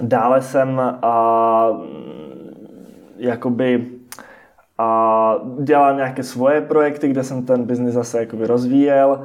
dále 0.00 0.42
jsem 0.42 0.80
a, 1.02 1.68
jakoby 3.22 3.86
a 4.78 5.36
dělal 5.60 5.96
nějaké 5.96 6.22
svoje 6.22 6.60
projekty, 6.60 7.08
kde 7.08 7.24
jsem 7.24 7.42
ten 7.42 7.64
business 7.64 7.94
zase 7.94 8.20
jakoby 8.20 8.46
rozvíjel 8.46 9.24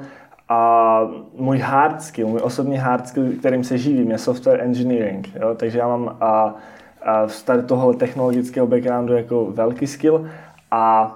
a 0.50 1.02
můj 1.38 1.58
hard 1.58 2.02
skill, 2.02 2.28
můj 2.28 2.40
osobní 2.44 2.78
hard 2.78 3.08
skill, 3.08 3.32
kterým 3.40 3.64
se 3.64 3.78
živím, 3.78 4.12
je 4.12 4.18
software 4.18 4.62
engineering. 4.62 5.36
Jo? 5.36 5.56
Takže 5.56 5.80
já 5.80 5.88
mám 5.88 6.18
a, 6.22 6.56
z 7.28 7.44
tady 7.44 7.64
toho 7.64 7.94
technologického 7.94 8.68
backgroundu 8.68 9.14
jako 9.14 9.46
velký 9.46 9.88
skill 9.88 10.28
a 10.72 11.14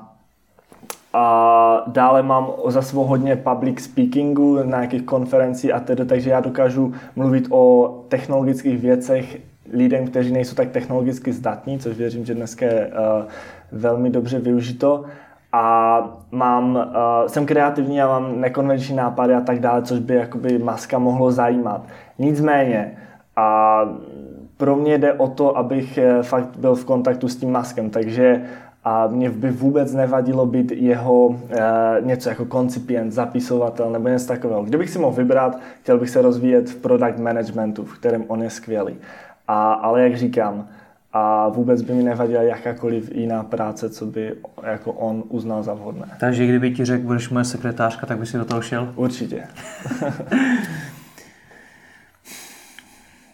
a 1.14 1.84
dále 1.88 2.24
mám 2.24 2.52
za 2.68 2.82
svou 2.82 3.04
hodně 3.04 3.36
public 3.36 3.80
speakingu 3.84 4.56
na 4.56 4.64
nějakých 4.64 5.04
konferencích 5.04 5.74
a 5.74 5.80
tedy, 5.80 6.06
takže 6.06 6.30
já 6.30 6.40
dokážu 6.40 6.94
mluvit 7.16 7.48
o 7.50 7.94
technologických 8.08 8.80
věcech 8.80 9.42
lidem, 9.74 10.08
kteří 10.08 10.32
nejsou 10.32 10.56
tak 10.56 10.70
technologicky 10.70 11.34
zdatní, 11.34 11.80
což 11.80 11.98
věřím, 11.98 12.26
že 12.26 12.36
dneska 12.36 12.66
je 12.66 12.88
uh, 12.88 13.26
velmi 13.72 14.10
dobře 14.10 14.40
využito. 14.40 15.04
A 15.54 16.04
mám, 16.32 16.76
uh, 16.76 17.28
jsem 17.28 17.46
kreativní 17.46 18.02
a 18.02 18.08
mám 18.08 18.42
nekonvenční 18.42 18.96
nápady 18.96 19.34
a 19.34 19.42
tak 19.42 19.60
dále, 19.60 19.82
což 19.82 20.00
by 20.00 20.16
jakoby 20.16 20.60
maska 20.60 21.00
mohlo 21.00 21.32
zajímat. 21.32 21.82
Nicméně, 22.20 22.98
a 23.36 23.82
pro 24.58 24.76
mě 24.76 24.98
jde 24.98 25.14
o 25.14 25.28
to, 25.28 25.58
abych 25.58 25.98
eh, 25.98 26.24
fakt 26.24 26.58
byl 26.58 26.76
v 26.76 26.86
kontaktu 26.86 27.28
s 27.28 27.36
tím 27.36 27.52
maskem, 27.52 27.90
takže 27.90 28.42
a 28.84 29.08
mě 29.08 29.30
by 29.30 29.52
vůbec 29.52 29.94
nevadilo 29.94 30.46
být 30.46 30.72
jeho 30.72 31.36
e, 31.50 32.02
něco 32.02 32.30
jako 32.30 32.46
koncipient, 32.46 33.14
zapisovatel 33.14 33.90
nebo 33.90 34.08
něco 34.08 34.28
takového. 34.28 34.64
Kdybych 34.64 34.90
si 34.90 35.00
mohl 35.00 35.16
vybrat, 35.16 35.60
chtěl 35.82 35.98
bych 35.98 36.10
se 36.10 36.22
rozvíjet 36.22 36.70
v 36.70 36.76
product 36.76 37.20
managementu, 37.20 37.86
v 37.86 38.00
kterém 38.00 38.26
on 38.28 38.44
je 38.44 38.50
skvělý. 38.50 38.96
A, 39.52 39.74
ale 39.74 40.02
jak 40.02 40.18
říkám, 40.18 40.68
a 41.14 41.50
vůbec 41.50 41.82
by 41.82 41.94
mi 41.94 42.04
nevadila 42.04 42.42
jakákoliv 42.42 43.16
jiná 43.16 43.44
práce, 43.44 43.90
co 43.90 44.06
by 44.06 44.34
jako 44.64 44.92
on 44.92 45.24
uznal 45.30 45.64
za 45.64 45.74
vhodné. 45.74 46.06
Takže 46.20 46.48
kdyby 46.48 46.72
ti 46.72 46.86
řekl, 46.86 47.06
budeš 47.06 47.30
moje 47.30 47.46
sekretářka, 47.46 48.08
tak 48.08 48.18
by 48.18 48.26
si 48.26 48.38
do 48.38 48.46
toho 48.46 48.62
šel? 48.62 48.94
Určitě. 48.96 49.44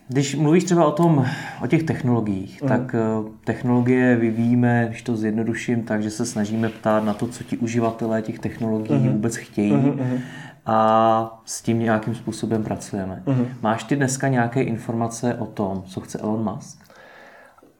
Když 0.09 0.35
mluvíš 0.35 0.63
třeba 0.63 0.85
o 0.85 0.91
tom, 0.91 1.25
o 1.63 1.67
těch 1.67 1.83
technologiích, 1.83 2.61
mm. 2.61 2.69
tak 2.69 2.95
eh, 2.95 2.99
technologie 3.43 4.15
vyvíjíme, 4.15 4.85
když 4.87 5.01
to 5.01 5.15
zjednoduším, 5.15 5.83
tak, 5.83 6.03
že 6.03 6.11
se 6.11 6.25
snažíme 6.25 6.69
ptát 6.69 7.03
na 7.03 7.13
to, 7.13 7.27
co 7.27 7.43
ti 7.43 7.57
uživatelé 7.57 8.21
těch 8.21 8.39
technologií 8.39 8.97
mm. 8.97 9.09
vůbec 9.09 9.35
chtějí 9.35 9.73
mm. 9.73 10.19
A 10.67 11.39
s 11.45 11.61
tím 11.61 11.79
nějakým 11.79 12.15
způsobem 12.15 12.63
pracujeme. 12.63 13.23
Mm. 13.25 13.47
Máš 13.61 13.83
ty 13.83 13.95
dneska 13.95 14.27
nějaké 14.27 14.61
informace 14.61 15.35
o 15.35 15.45
tom, 15.45 15.83
co 15.83 16.01
chce 16.01 16.19
Elon 16.19 16.43
Musk? 16.43 16.79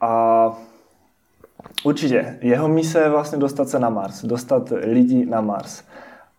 A 0.01 0.51
určitě. 1.83 2.37
Jeho 2.41 2.67
mise 2.67 2.99
je 2.99 3.09
vlastně 3.09 3.37
dostat 3.37 3.69
se 3.69 3.79
na 3.79 3.89
Mars, 3.89 4.25
dostat 4.25 4.73
lidi 4.83 5.25
na 5.25 5.41
Mars. 5.41 5.83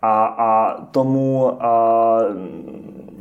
A, 0.02 0.26
a 0.26 0.80
tomu 0.84 1.52
a, 1.62 2.18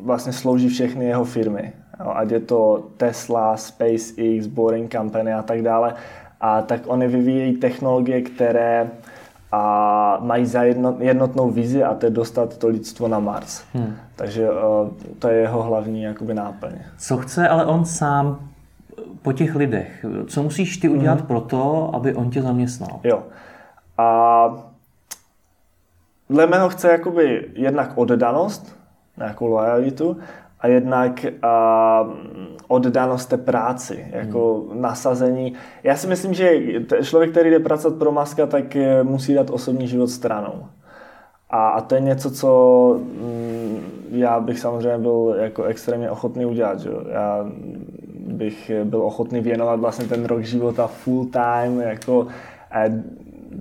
vlastně 0.03 0.33
slouží 0.33 0.69
všechny 0.69 1.05
jeho 1.05 1.25
firmy 1.25 1.73
ať 1.99 2.31
je 2.31 2.39
to 2.39 2.59
Tesla, 2.97 3.57
SpaceX, 3.57 4.47
Boring 4.47 4.91
Company 4.91 5.33
a 5.33 5.41
tak 5.41 5.61
dále, 5.61 5.93
a 6.41 6.61
tak 6.61 6.81
oni 6.85 7.07
vyvíjejí 7.07 7.57
technologie, 7.57 8.21
které 8.21 8.89
a 9.51 9.63
mají 10.19 10.45
za 10.45 10.63
jedno, 10.63 10.95
jednotnou 10.99 11.49
vizi 11.51 11.83
a 11.83 11.93
to 11.93 12.05
je 12.05 12.09
dostat 12.09 12.57
to 12.57 12.67
lidstvo 12.67 13.07
na 13.07 13.19
Mars. 13.19 13.63
Hmm. 13.73 13.95
Takže 14.15 14.49
uh, 14.51 14.57
to 15.19 15.27
je 15.27 15.37
jeho 15.37 15.63
hlavní 15.63 16.03
jakoby 16.03 16.33
náplň. 16.33 16.71
Co 16.97 17.17
chce 17.17 17.47
ale 17.47 17.65
on 17.65 17.85
sám 17.85 18.39
po 19.21 19.33
těch 19.33 19.55
lidech? 19.55 20.05
Co 20.27 20.43
musíš 20.43 20.77
ty 20.77 20.89
udělat 20.89 21.17
hmm. 21.17 21.27
pro 21.27 21.41
to, 21.41 21.91
aby 21.93 22.15
on 22.15 22.29
tě 22.29 22.41
zaměstnal? 22.41 22.99
Jo. 23.03 23.23
A 23.97 24.49
dle 26.29 26.47
mého 26.47 26.69
chce 26.69 26.91
jakoby 26.91 27.51
jednak 27.53 27.91
oddanost, 27.95 28.75
nějakou 29.17 29.47
lojalitu 29.47 30.17
a 30.59 30.67
jednak 30.67 31.25
a, 31.41 32.09
oddanost 32.67 33.25
té 33.25 33.37
práci, 33.37 34.07
jako 34.11 34.65
hmm. 34.71 34.81
nasazení. 34.81 35.53
Já 35.83 35.95
si 35.95 36.07
myslím, 36.07 36.33
že 36.33 36.51
člověk, 37.03 37.31
který 37.31 37.49
jde 37.49 37.59
pracovat 37.59 37.99
pro 37.99 38.11
Maska, 38.11 38.45
tak 38.45 38.77
musí 39.03 39.33
dát 39.33 39.49
osobní 39.49 39.87
život 39.87 40.07
stranou. 40.07 40.65
A, 41.49 41.67
a 41.69 41.81
to 41.81 41.95
je 41.95 42.01
něco, 42.01 42.31
co 42.31 42.99
mm, 42.99 43.79
já 44.11 44.39
bych 44.39 44.59
samozřejmě 44.59 44.97
byl 44.97 45.35
jako 45.39 45.63
extrémně 45.63 46.11
ochotný 46.11 46.45
udělat. 46.45 46.79
Že? 46.79 46.89
Já 47.11 47.45
bych 48.27 48.71
byl 48.83 49.01
ochotný 49.01 49.41
věnovat 49.41 49.79
vlastně 49.79 50.07
ten 50.07 50.25
rok 50.25 50.43
života 50.43 50.87
full 50.87 51.25
time, 51.25 51.81
jako 51.81 52.27
eh, 52.71 53.03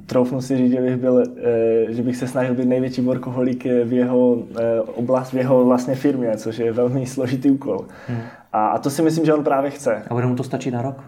troufnu 0.07 0.41
si 0.41 0.57
říct, 0.57 0.73
že 0.73 0.81
bych, 0.81 0.97
byl, 0.97 1.25
eh, 1.43 1.93
že 1.93 2.03
bych 2.03 2.17
se 2.17 2.29
snažil 2.29 2.55
být 2.55 2.69
největší 2.69 3.01
workoholik 3.01 3.65
v 3.65 3.93
jeho 3.93 4.37
eh, 4.61 4.81
oblast, 4.81 5.33
v 5.33 5.37
jeho 5.37 5.65
vlastně 5.65 5.95
firmě, 5.95 6.37
což 6.37 6.59
je 6.59 6.73
velmi 6.73 7.07
složitý 7.07 7.51
úkol. 7.51 7.85
Hmm. 8.09 8.21
A, 8.53 8.67
a 8.67 8.79
to 8.79 8.91
si 8.91 9.03
myslím, 9.03 9.25
že 9.25 9.35
on 9.35 9.45
právě 9.45 9.71
chce. 9.71 10.03
A 10.11 10.15
bude 10.15 10.27
mu 10.27 10.37
to 10.37 10.43
stačit 10.43 10.71
na 10.71 10.83
rok? 10.83 11.05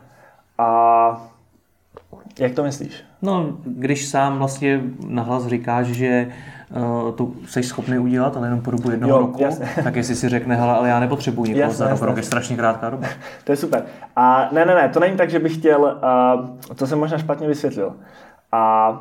A 0.59 1.31
jak 2.39 2.53
to 2.53 2.63
myslíš? 2.63 3.05
No, 3.23 3.57
když 3.65 4.09
sám 4.09 4.39
vlastně 4.39 4.81
nahlas 5.09 5.47
říkáš, 5.47 5.87
že 5.87 6.27
uh, 6.77 7.15
to 7.15 7.31
jsi 7.47 7.63
schopný 7.63 7.99
udělat, 7.99 8.37
ale 8.37 8.47
jenom 8.47 8.61
po 8.61 8.71
dobu 8.71 8.91
jednoho 8.91 9.13
jo, 9.13 9.19
roku, 9.19 9.43
jasně. 9.43 9.69
tak 9.85 9.97
jestli 9.97 10.15
si 10.15 10.29
řekne, 10.29 10.57
hele, 10.57 10.73
ale 10.73 10.89
já 10.89 11.01
nepotřebuji 11.01 11.45
nikoho 11.45 11.63
jasně, 11.63 11.77
za 11.77 12.07
rok, 12.07 12.17
je 12.17 12.23
strašně 12.23 12.57
krátká 12.57 12.91
doba. 12.91 13.07
to 13.45 13.53
je 13.53 13.57
super. 13.57 13.83
A 14.17 14.49
ne, 14.53 14.65
ne, 14.65 14.75
ne, 14.75 14.89
to 14.89 15.01
není 15.01 15.17
tak, 15.17 15.31
že 15.31 15.39
bych 15.39 15.55
chtěl, 15.55 15.99
uh, 16.69 16.75
to 16.77 16.87
jsem 16.87 16.99
možná 16.99 17.19
špatně 17.19 17.49
vysvětlil. 17.49 17.93
A 18.53 18.93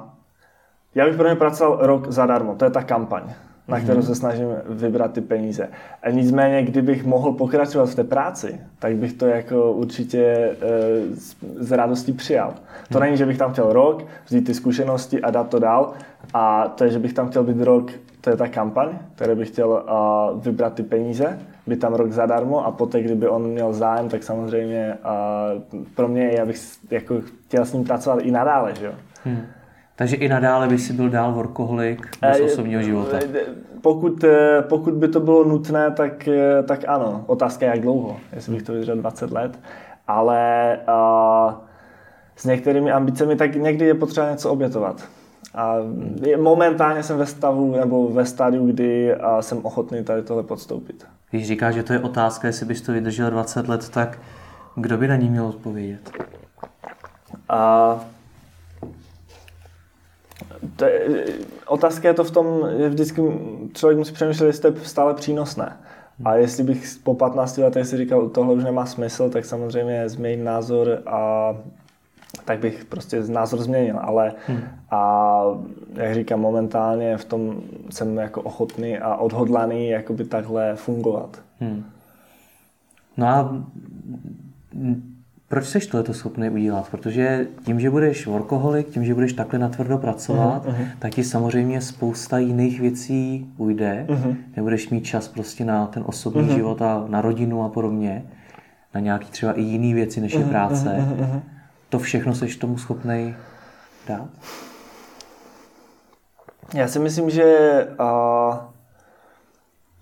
já 0.95 1.05
bych 1.05 1.15
pro 1.15 1.29
ně 1.29 1.35
pracoval 1.35 1.77
rok 1.81 2.11
zadarmo, 2.11 2.55
to 2.55 2.65
je 2.65 2.71
ta 2.71 2.83
kampaň 2.83 3.23
na 3.67 3.79
kterou 3.79 4.01
se 4.01 4.15
snažím 4.15 4.47
vybrat 4.69 5.13
ty 5.13 5.21
peníze. 5.21 5.69
A 6.03 6.09
nicméně, 6.09 6.63
kdybych 6.63 7.05
mohl 7.05 7.31
pokračovat 7.31 7.89
v 7.89 7.95
té 7.95 8.03
práci, 8.03 8.61
tak 8.79 8.95
bych 8.95 9.13
to 9.13 9.25
jako 9.25 9.71
určitě 9.71 10.23
e, 10.23 10.55
s 11.59 11.71
radostí 11.71 12.13
přijal. 12.13 12.53
To 12.91 12.99
není, 12.99 13.17
že 13.17 13.25
bych 13.25 13.37
tam 13.37 13.51
chtěl 13.51 13.73
rok, 13.73 14.05
vzít 14.25 14.41
ty 14.41 14.53
zkušenosti 14.53 15.21
a 15.21 15.31
dát 15.31 15.49
to 15.49 15.59
dál. 15.59 15.93
A 16.33 16.67
to 16.67 16.83
je, 16.83 16.89
že 16.89 16.99
bych 16.99 17.13
tam 17.13 17.29
chtěl 17.29 17.43
být 17.43 17.61
rok, 17.61 17.91
to 18.21 18.29
je 18.29 18.37
ta 18.37 18.47
kampaň, 18.47 18.89
které 19.15 19.35
bych 19.35 19.47
chtěl 19.47 19.69
uh, 19.69 20.41
vybrat 20.41 20.73
ty 20.73 20.83
peníze, 20.83 21.39
být 21.67 21.79
tam 21.79 21.93
rok 21.93 22.11
zadarmo 22.11 22.65
a 22.65 22.71
poté, 22.71 23.01
kdyby 23.01 23.27
on 23.27 23.47
měl 23.47 23.73
zájem, 23.73 24.09
tak 24.09 24.23
samozřejmě 24.23 24.97
uh, 25.73 25.83
pro 25.95 26.07
mě, 26.07 26.31
já 26.37 26.45
bych 26.45 26.57
jako 26.91 27.21
chtěl 27.45 27.65
s 27.65 27.73
ním 27.73 27.83
pracovat 27.83 28.19
i 28.19 28.31
nadále, 28.31 28.75
že 28.75 28.85
jo. 28.85 28.91
Hmm. 29.23 29.45
Takže 29.95 30.15
i 30.15 30.29
nadále 30.29 30.67
by 30.67 30.77
si 30.77 30.93
byl 30.93 31.09
dál 31.09 31.33
workoholik 31.33 32.07
bez 32.21 32.41
osobního 32.41 32.81
života. 32.81 33.19
Pokud, 33.81 34.25
pokud 34.61 34.93
by 34.93 35.07
to 35.07 35.19
bylo 35.19 35.43
nutné, 35.43 35.91
tak, 35.91 36.29
tak 36.67 36.79
ano. 36.87 37.23
Otázka 37.27 37.65
je, 37.65 37.71
jak 37.71 37.81
dlouho. 37.81 38.17
Jestli 38.33 38.53
bych 38.53 38.63
to 38.63 38.73
vydržel 38.73 38.95
20 38.95 39.31
let. 39.31 39.59
Ale 40.07 40.77
uh, 40.87 41.53
s 42.35 42.45
některými 42.45 42.91
ambicemi, 42.91 43.35
tak 43.35 43.55
někdy 43.55 43.85
je 43.85 43.93
potřeba 43.93 44.31
něco 44.31 44.51
obětovat. 44.51 45.03
A 45.55 45.75
momentálně 46.41 47.03
jsem 47.03 47.17
ve 47.17 47.25
stavu 47.25 47.75
nebo 47.75 48.09
ve 48.09 48.25
stádiu, 48.25 48.67
kdy 48.67 49.15
jsem 49.41 49.65
ochotný 49.65 50.03
tady 50.03 50.21
tohle 50.21 50.43
podstoupit. 50.43 51.07
Když 51.31 51.47
říkáš, 51.47 51.75
že 51.75 51.83
to 51.83 51.93
je 51.93 51.99
otázka, 51.99 52.47
jestli 52.47 52.65
bys 52.65 52.81
to 52.81 52.91
vydržel 52.91 53.31
20 53.31 53.67
let, 53.67 53.89
tak 53.89 54.19
kdo 54.75 54.97
by 54.97 55.07
na 55.07 55.15
ní 55.15 55.29
měl 55.29 55.45
odpovědět? 55.45 56.11
A 57.49 57.99
to 60.75 60.85
je, 60.85 61.25
otázka 61.67 62.07
je 62.07 62.13
to 62.13 62.23
v 62.23 62.31
tom, 62.31 62.69
že 62.77 62.89
vždycky 62.89 63.21
člověk 63.73 63.97
musí 63.97 64.13
přemýšlet, 64.13 64.47
jestli 64.47 64.71
to 64.71 64.79
je 64.79 64.85
stále 64.85 65.13
přínosné. 65.13 65.77
A 66.25 66.35
jestli 66.35 66.63
bych 66.63 66.85
po 67.03 67.13
15 67.13 67.57
letech 67.57 67.87
si 67.87 67.97
říkal, 67.97 68.29
tohle 68.29 68.53
už 68.53 68.63
nemá 68.63 68.85
smysl, 68.85 69.29
tak 69.29 69.45
samozřejmě 69.45 70.09
změním 70.09 70.45
názor 70.45 71.01
a 71.05 71.53
tak 72.45 72.59
bych 72.59 72.85
prostě 72.85 73.23
názor 73.27 73.59
změnil, 73.59 73.99
ale 74.01 74.33
hmm. 74.47 74.61
a 74.91 75.41
jak 75.93 76.13
říkám, 76.15 76.39
momentálně 76.39 77.17
v 77.17 77.25
tom 77.25 77.61
jsem 77.89 78.17
jako 78.17 78.41
ochotný 78.41 78.97
a 78.97 79.15
odhodlaný 79.15 79.89
jakoby 79.89 80.25
takhle 80.25 80.75
fungovat. 80.75 81.41
Hmm. 81.59 81.83
No 83.17 83.27
a 83.27 83.63
proč 85.47 85.65
jsi 85.65 85.79
tohle 85.79 86.13
schopný 86.13 86.49
udělat? 86.49 86.89
Protože 86.91 87.47
tím, 87.65 87.79
že 87.79 87.89
budeš 87.89 88.27
workoholik, 88.27 88.87
tím, 88.87 89.05
že 89.05 89.13
budeš 89.13 89.33
takhle 89.33 89.59
natvrdo 89.59 89.97
pracovat, 89.97 90.65
uh-huh. 90.65 90.87
tak 90.99 91.13
ti 91.13 91.23
samozřejmě 91.23 91.81
spousta 91.81 92.37
jiných 92.37 92.81
věcí 92.81 93.51
ujde. 93.57 94.05
Uh-huh. 94.09 94.35
Nebudeš 94.55 94.89
mít 94.89 95.05
čas 95.05 95.27
prostě 95.27 95.65
na 95.65 95.87
ten 95.87 96.03
osobní 96.05 96.41
uh-huh. 96.41 96.55
život 96.55 96.81
a 96.81 97.05
na 97.07 97.21
rodinu 97.21 97.63
a 97.63 97.69
podobně. 97.69 98.25
Na 98.93 98.99
nějaký 98.99 99.31
třeba 99.31 99.53
i 99.53 99.61
jiný 99.61 99.93
věci, 99.93 100.21
než 100.21 100.33
je 100.33 100.45
práce. 100.45 100.97
Uh-huh. 100.99 101.41
To 101.89 101.99
všechno 101.99 102.35
jsi 102.35 102.47
tomu 102.47 102.77
schopný 102.77 103.35
dát? 104.07 104.29
Já 106.73 106.87
si 106.87 106.99
myslím, 106.99 107.29
že 107.29 107.87
uh, 107.99 108.55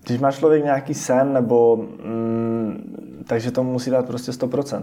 když 0.06 0.20
má 0.20 0.32
člověk 0.32 0.64
nějaký 0.64 0.94
sen, 0.94 1.32
nebo 1.32 1.76
mm, 1.76 3.24
takže 3.26 3.50
to 3.50 3.64
musí 3.64 3.90
dát 3.90 4.06
prostě 4.06 4.32
100%. 4.32 4.82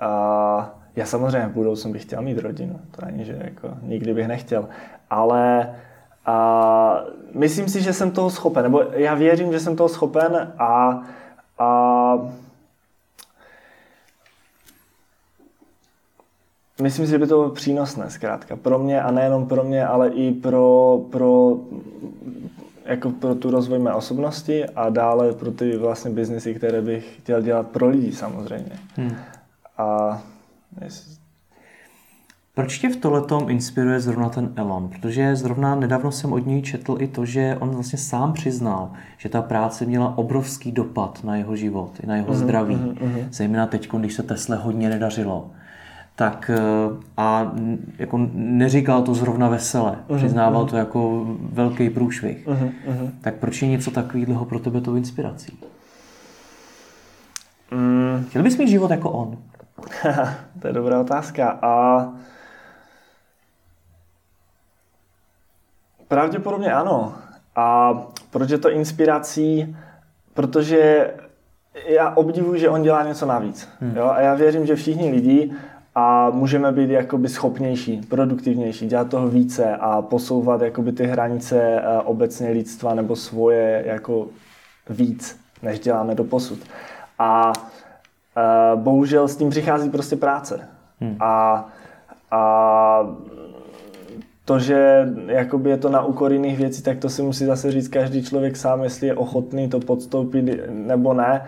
A, 0.00 0.74
já 0.96 1.06
samozřejmě 1.06 1.48
v 1.48 1.54
budoucnu 1.54 1.92
bych 1.92 2.02
chtěl 2.02 2.22
mít 2.22 2.38
rodinu. 2.38 2.80
To 2.90 3.06
není, 3.06 3.24
že 3.24 3.38
jako 3.44 3.68
nikdy 3.82 4.14
bych 4.14 4.28
nechtěl. 4.28 4.68
Ale 5.10 5.74
a, 6.26 7.00
myslím 7.34 7.68
si, 7.68 7.82
že 7.82 7.92
jsem 7.92 8.10
toho 8.10 8.30
schopen. 8.30 8.62
Nebo 8.62 8.82
já 8.92 9.14
věřím, 9.14 9.52
že 9.52 9.60
jsem 9.60 9.76
toho 9.76 9.88
schopen 9.88 10.52
a, 10.58 11.02
a 11.58 12.18
Myslím 16.82 17.06
si, 17.06 17.10
že 17.10 17.18
by 17.18 17.26
to 17.26 17.34
bylo 17.34 17.50
přínosné 17.50 18.10
zkrátka 18.10 18.56
pro 18.56 18.78
mě 18.78 19.02
a 19.02 19.10
nejenom 19.10 19.46
pro 19.46 19.64
mě, 19.64 19.86
ale 19.86 20.08
i 20.08 20.32
pro, 20.32 21.00
pro, 21.10 21.56
jako 22.84 23.10
pro 23.10 23.34
tu 23.34 23.50
rozvoj 23.50 23.78
mé 23.78 23.94
osobnosti 23.94 24.64
a 24.66 24.90
dále 24.90 25.32
pro 25.32 25.50
ty 25.50 25.76
vlastně 25.76 26.10
biznesy, 26.10 26.54
které 26.54 26.82
bych 26.82 27.16
chtěl 27.16 27.42
dělat 27.42 27.66
pro 27.66 27.88
lidi 27.88 28.12
samozřejmě. 28.12 28.72
Hmm. 28.96 29.16
A. 29.78 30.22
Proč 32.54 32.78
tě 32.78 32.88
v 32.88 32.96
tohletom 32.96 33.50
inspiruje 33.50 34.00
zrovna 34.00 34.28
ten 34.28 34.52
Elon? 34.56 34.88
Protože 34.88 35.36
zrovna 35.36 35.74
nedávno 35.74 36.12
jsem 36.12 36.32
od 36.32 36.46
něj 36.46 36.62
četl 36.62 36.96
i 37.00 37.08
to, 37.08 37.24
že 37.24 37.56
on 37.60 37.70
vlastně 37.70 37.98
sám 37.98 38.32
přiznal, 38.32 38.92
že 39.18 39.28
ta 39.28 39.42
práce 39.42 39.86
měla 39.86 40.18
obrovský 40.18 40.72
dopad 40.72 41.24
na 41.24 41.36
jeho 41.36 41.56
život, 41.56 41.90
i 42.02 42.06
na 42.06 42.16
jeho 42.16 42.28
mm-hmm, 42.28 42.44
zdraví. 42.44 42.74
Mm-hmm. 42.74 43.28
Zejména 43.30 43.66
teď, 43.66 43.90
když 43.92 44.14
se 44.14 44.22
Tesla 44.22 44.56
hodně 44.56 44.88
nedařilo 44.88 45.50
tak 46.16 46.50
eh, 46.54 46.58
a 47.16 47.52
jako 47.98 48.28
neříkal 48.34 49.02
to 49.02 49.14
zrovna 49.14 49.48
vesele, 49.48 49.98
uh-huh, 50.08 50.16
přiznával 50.16 50.64
uh-huh. 50.64 50.70
to 50.70 50.76
jako 50.76 51.26
velký 51.52 51.90
průšvih. 51.90 52.46
Uh-huh, 52.46 52.72
uh-huh. 52.88 53.10
Tak 53.20 53.34
proč 53.34 53.62
je 53.62 53.68
něco 53.68 53.90
takového 53.90 54.44
pro 54.44 54.58
tebe 54.58 54.80
tou 54.80 54.94
inspirací? 54.94 55.58
Mm. 57.70 58.24
Chtěl 58.28 58.42
bys 58.42 58.58
mít 58.58 58.68
život 58.68 58.90
jako 58.90 59.10
on? 59.10 59.38
to 60.60 60.66
je 60.66 60.72
dobrá 60.72 61.00
otázka. 61.00 61.58
A 61.62 62.02
pravděpodobně 66.08 66.72
ano. 66.72 67.14
A 67.56 67.94
proč 68.30 68.50
je 68.50 68.58
to 68.58 68.70
inspirací? 68.70 69.76
Protože 70.34 71.10
já 71.86 72.10
obdivuji, 72.10 72.60
že 72.60 72.68
on 72.68 72.82
dělá 72.82 73.02
něco 73.02 73.26
navíc. 73.26 73.68
Hmm. 73.80 73.96
Jo? 73.96 74.04
A 74.04 74.20
já 74.20 74.34
věřím, 74.34 74.66
že 74.66 74.76
všichni 74.76 75.10
lidi 75.10 75.52
a 75.94 76.30
můžeme 76.30 76.72
být 76.72 76.90
jakoby 76.90 77.28
schopnější, 77.28 78.00
produktivnější, 78.00 78.86
dělat 78.86 79.08
toho 79.08 79.28
více 79.28 79.76
a 79.76 80.02
posouvat 80.02 80.60
jakoby 80.60 80.92
ty 80.92 81.06
hranice 81.06 81.60
eh, 81.62 81.98
obecně 82.04 82.50
lidstva 82.50 82.94
nebo 82.94 83.16
svoje 83.16 83.82
jako 83.86 84.26
víc, 84.90 85.40
než 85.62 85.80
děláme 85.80 86.14
do 86.14 86.24
posud. 86.24 86.58
A 87.18 87.52
uh, 88.36 88.80
bohužel 88.80 89.28
s 89.28 89.36
tím 89.36 89.50
přichází 89.50 89.90
prostě 89.90 90.16
práce. 90.16 90.60
Hmm. 91.00 91.16
A, 91.20 91.66
a 92.30 93.08
to, 94.44 94.58
že 94.58 95.08
jakoby 95.26 95.70
je 95.70 95.76
to 95.76 95.90
na 95.90 96.04
úkor 96.04 96.32
jiných 96.32 96.58
věcí, 96.58 96.82
tak 96.82 96.98
to 96.98 97.08
si 97.08 97.22
musí 97.22 97.44
zase 97.44 97.72
říct 97.72 97.88
každý 97.88 98.24
člověk 98.24 98.56
sám, 98.56 98.82
jestli 98.82 99.06
je 99.06 99.14
ochotný 99.14 99.68
to 99.68 99.80
podstoupit 99.80 100.44
nebo 100.68 101.14
ne 101.14 101.42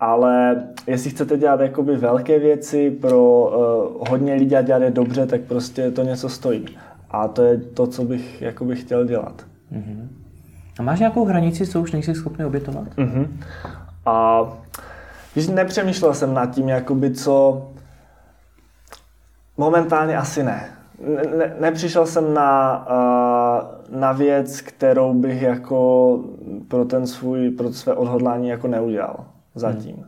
ale 0.00 0.62
jestli 0.86 1.10
chcete 1.10 1.38
dělat 1.38 1.60
jakoby 1.60 1.96
velké 1.96 2.38
věci 2.38 2.90
pro 2.90 3.40
uh, 3.98 4.08
hodně 4.08 4.34
lidí 4.34 4.56
a 4.56 4.62
dělat 4.62 4.82
je 4.82 4.90
dobře, 4.90 5.26
tak 5.26 5.40
prostě 5.40 5.90
to 5.90 6.02
něco 6.02 6.28
stojí. 6.28 6.66
A 7.10 7.28
to 7.28 7.42
je 7.42 7.58
to, 7.58 7.86
co 7.86 8.04
bych 8.04 8.42
jakoby 8.42 8.76
chtěl 8.76 9.04
dělat. 9.04 9.44
Uh-huh. 9.72 10.08
A 10.78 10.82
máš 10.82 10.98
nějakou 10.98 11.24
hranici, 11.24 11.66
co 11.66 11.80
už 11.80 11.92
nejsi 11.92 12.14
schopný 12.14 12.44
obětovat? 12.44 12.84
Uh-huh. 12.96 13.26
A 14.06 14.42
když 15.38 15.48
nepřemýšlel 15.48 16.14
jsem 16.14 16.34
nad 16.34 16.46
tím, 16.46 16.68
jakoby 16.68 17.10
co... 17.10 17.66
Momentálně 19.56 20.16
asi 20.16 20.42
ne. 20.42 20.68
ne 21.38 21.56
nepřišel 21.60 22.06
jsem 22.06 22.34
na, 22.34 22.86
uh, 22.90 23.98
na 24.00 24.12
věc, 24.12 24.60
kterou 24.60 25.14
bych 25.14 25.42
jako 25.42 26.20
pro 26.68 26.84
ten 26.84 27.06
svůj, 27.06 27.50
pro 27.50 27.72
své 27.72 27.94
odhodlání 27.94 28.48
jako 28.48 28.68
neudělal 28.68 29.24
zatím. 29.54 29.96
Hmm. 29.96 30.04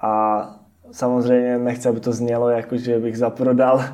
A 0.00 0.46
samozřejmě 0.90 1.58
nechci, 1.58 1.88
aby 1.88 2.00
to 2.00 2.12
znělo 2.12 2.48
jako, 2.48 2.76
že 2.76 2.98
bych 2.98 3.18
zaprodal 3.18 3.84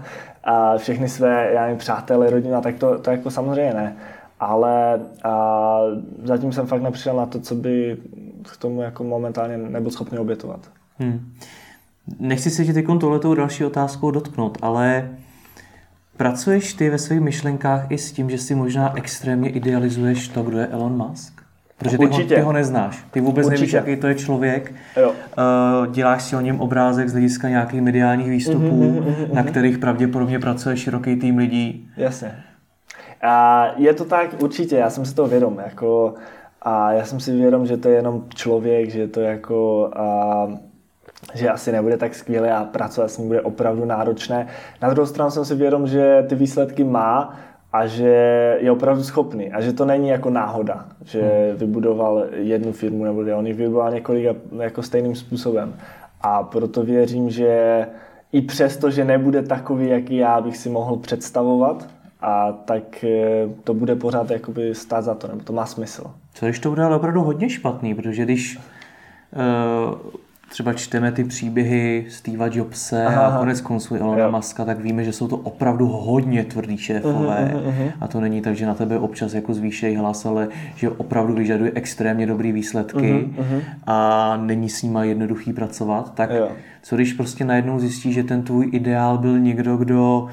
a 0.45 0.77
všechny 0.77 1.09
své, 1.09 1.53
já 1.53 1.63
nevím, 1.63 1.79
přátelé, 1.79 2.31
rodina, 2.31 2.61
tak 2.61 2.75
to, 2.75 2.99
to 2.99 3.11
jako 3.11 3.31
samozřejmě 3.31 3.75
ne. 3.75 3.97
ale 4.41 5.01
a, 5.25 5.81
zatím 6.25 6.53
jsem 6.53 6.67
fakt 6.67 6.83
nepřišel 6.83 7.17
na 7.17 7.27
to, 7.27 7.41
co 7.41 7.55
by 7.55 7.97
k 8.51 8.57
tomu 8.57 8.83
jako 8.83 9.05
momentálně 9.05 9.57
nebyl 9.57 9.91
schopný 9.91 10.19
obětovat. 10.19 10.71
Hmm. 10.99 11.33
Nechci 12.19 12.51
se 12.51 12.65
tě 12.65 12.73
teď 12.73 12.87
tohletou 13.01 13.35
další 13.35 13.65
otázkou 13.65 14.11
dotknout, 14.11 14.59
ale 14.63 15.09
pracuješ 16.17 16.75
ty 16.75 16.91
ve 16.91 16.99
svých 16.99 17.21
myšlenkách 17.21 17.91
i 17.91 17.99
s 17.99 18.13
tím, 18.13 18.31
že 18.31 18.39
si 18.39 18.55
možná 18.55 18.97
extrémně 18.97 19.51
idealizuješ 19.51 20.29
to, 20.29 20.43
kdo 20.43 20.59
je 20.59 20.67
Elon 20.67 20.97
Musk? 20.97 21.43
Protože 21.79 21.99
ty 21.99 22.07
ho, 22.07 22.25
ty 22.25 22.41
ho 22.41 22.53
neznáš. 22.53 23.05
Ty 23.11 23.21
vůbec 23.21 23.47
Určitě. 23.47 23.61
nevíš, 23.61 23.73
jaký 23.73 23.97
to 23.97 24.07
je 24.07 24.15
člověk. 24.15 24.75
Jo. 24.97 25.11
Uh, 25.11 25.93
děláš 25.93 26.23
si 26.23 26.37
o 26.37 26.41
něm 26.41 26.61
obrázek 26.61 27.09
z 27.09 27.13
hlediska 27.13 27.49
nějakých 27.49 27.81
mediálních 27.83 28.31
výstupů, 28.31 28.83
mm-hmm, 28.83 29.03
mm-hmm. 29.03 29.35
na 29.35 29.43
kterých 29.43 29.79
pravděpodobně 29.79 30.39
pracuje 30.39 30.77
široký 30.77 31.17
tým 31.17 31.39
lidí. 31.39 31.89
Jasně. 31.97 32.45
A 33.23 33.67
je 33.77 33.95
to 33.95 34.05
tak, 34.05 34.43
určitě, 34.43 34.77
já 34.77 34.91
jsem 34.91 35.05
si 35.05 35.15
toho 35.15 35.29
vědom. 35.29 35.59
Jako, 35.65 36.15
a 36.63 36.93
já 36.93 37.05
jsem 37.05 37.21
si 37.21 37.37
vědom, 37.37 37.67
že 37.67 37.77
to 37.77 37.89
je 37.89 37.95
jenom 37.95 38.25
člověk, 38.35 38.91
že 38.91 39.09
to 39.09 39.21
jako... 39.21 39.91
A, 39.97 40.49
že 41.35 41.51
asi 41.51 41.73
nebude 41.73 41.97
tak 41.97 42.15
skvělé 42.15 42.53
a 42.53 42.65
pracovat 42.65 43.11
s 43.11 43.19
ním 43.19 43.29
bude 43.29 43.41
opravdu 43.41 43.85
náročné. 43.85 44.47
Na 44.83 44.91
druhou 44.91 45.07
stranu 45.07 45.31
jsem 45.31 45.45
si 45.45 45.55
vědom, 45.55 45.87
že 45.87 46.25
ty 46.29 46.35
výsledky 46.35 46.85
má 46.85 47.37
a 47.73 47.87
že 47.87 48.57
je 48.61 48.71
opravdu 48.71 49.03
schopný 49.03 49.53
a 49.53 49.61
že 49.61 49.73
to 49.73 49.85
není 49.85 50.09
jako 50.09 50.31
náhoda, 50.31 50.85
že 51.05 51.21
hmm. 51.21 51.57
vybudoval 51.57 52.25
jednu 52.33 52.73
firmu 52.73 53.05
nebo 53.05 53.21
on 53.37 53.47
ji 53.47 53.53
vybudoval 53.53 53.91
několik 53.91 54.37
jako 54.61 54.83
stejným 54.83 55.15
způsobem. 55.15 55.75
A 56.21 56.43
proto 56.43 56.83
věřím, 56.83 57.31
že 57.31 57.87
i 58.33 58.43
přesto, 58.43 58.91
že 58.91 59.05
nebude 59.05 59.43
takový, 59.43 59.89
jaký 59.89 60.17
já 60.17 60.41
bych 60.41 60.57
si 60.57 60.69
mohl 60.69 60.97
představovat, 60.97 61.89
a 62.23 62.53
tak 62.53 63.05
eh, 63.05 63.49
to 63.65 63.75
bude 63.75 63.97
pořád 63.97 64.31
jakoby 64.31 64.75
stát 64.75 65.03
za 65.03 65.15
to, 65.15 65.29
nebo 65.29 65.41
to 65.43 65.53
má 65.53 65.67
smysl. 65.67 66.11
Co 66.35 66.47
když 66.47 66.59
to 66.59 66.69
bude 66.69 66.87
opravdu 66.87 67.23
hodně 67.23 67.51
špatný, 67.51 67.95
protože 67.95 68.25
když 68.25 68.59
uh, 68.59 70.13
třeba 70.53 70.73
čteme 70.73 71.13
ty 71.13 71.25
příběhy 71.25 72.07
Steva 72.09 72.49
Jobse 72.53 73.07
aha, 73.07 73.27
a 73.27 73.39
konec 73.39 73.61
konců 73.61 73.95
Elona 73.97 74.29
Muska, 74.29 74.65
tak 74.65 74.81
víme, 74.81 75.05
že 75.05 75.13
jsou 75.13 75.29
to 75.29 75.37
opravdu 75.37 75.87
hodně 75.87 76.45
tvrdý 76.45 76.79
šéfové. 76.79 77.53
Uh-huh, 77.55 77.69
uh-huh. 77.69 77.93
A 78.01 78.09
to 78.09 78.21
není 78.21 78.41
tak, 78.41 78.57
že 78.57 78.67
na 78.67 78.75
tebe 78.75 78.99
občas 78.99 79.35
jako 79.35 79.55
zvýšejí 79.55 79.97
hlas, 79.97 80.27
ale 80.27 80.49
že 80.77 80.91
opravdu 80.91 81.35
vyžaduje 81.35 81.73
extrémně 81.75 82.27
dobrý 82.27 82.53
výsledky 82.53 83.31
uh-huh, 83.39 83.63
a 83.87 84.37
není 84.37 84.69
s 84.69 84.83
nima 84.83 85.05
jednoduchý 85.05 85.53
pracovat. 85.53 86.15
Tak 86.15 86.31
jo. 86.31 86.49
co 86.83 86.97
když 86.97 87.13
prostě 87.13 87.45
najednou 87.45 87.79
zjistí, 87.79 88.13
že 88.13 88.23
ten 88.23 88.43
tvůj 88.43 88.69
ideál 88.73 89.19
byl 89.19 89.39
někdo, 89.39 89.77
kdo 89.77 90.29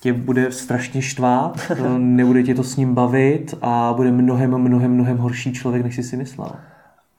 tě 0.00 0.12
bude 0.12 0.52
strašně 0.52 1.02
štvát, 1.02 1.72
nebude 1.98 2.42
tě 2.42 2.54
to 2.54 2.64
s 2.64 2.76
ním 2.76 2.94
bavit 2.94 3.54
a 3.62 3.92
bude 3.96 4.10
mnohem, 4.10 4.58
mnohem, 4.58 4.92
mnohem 4.92 5.18
horší 5.18 5.52
člověk, 5.52 5.84
než 5.84 5.96
jsi 5.96 6.02
si 6.02 6.16
myslel. 6.16 6.52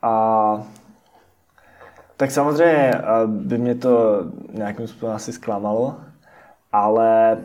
A 0.01 0.63
tak 2.17 2.31
samozřejmě 2.31 2.91
eh, 2.93 3.01
by 3.27 3.57
mě 3.57 3.75
to 3.75 4.23
nějakým 4.53 4.87
způsobem 4.87 5.15
asi 5.15 5.33
zklamalo, 5.33 5.95
ale 6.71 7.37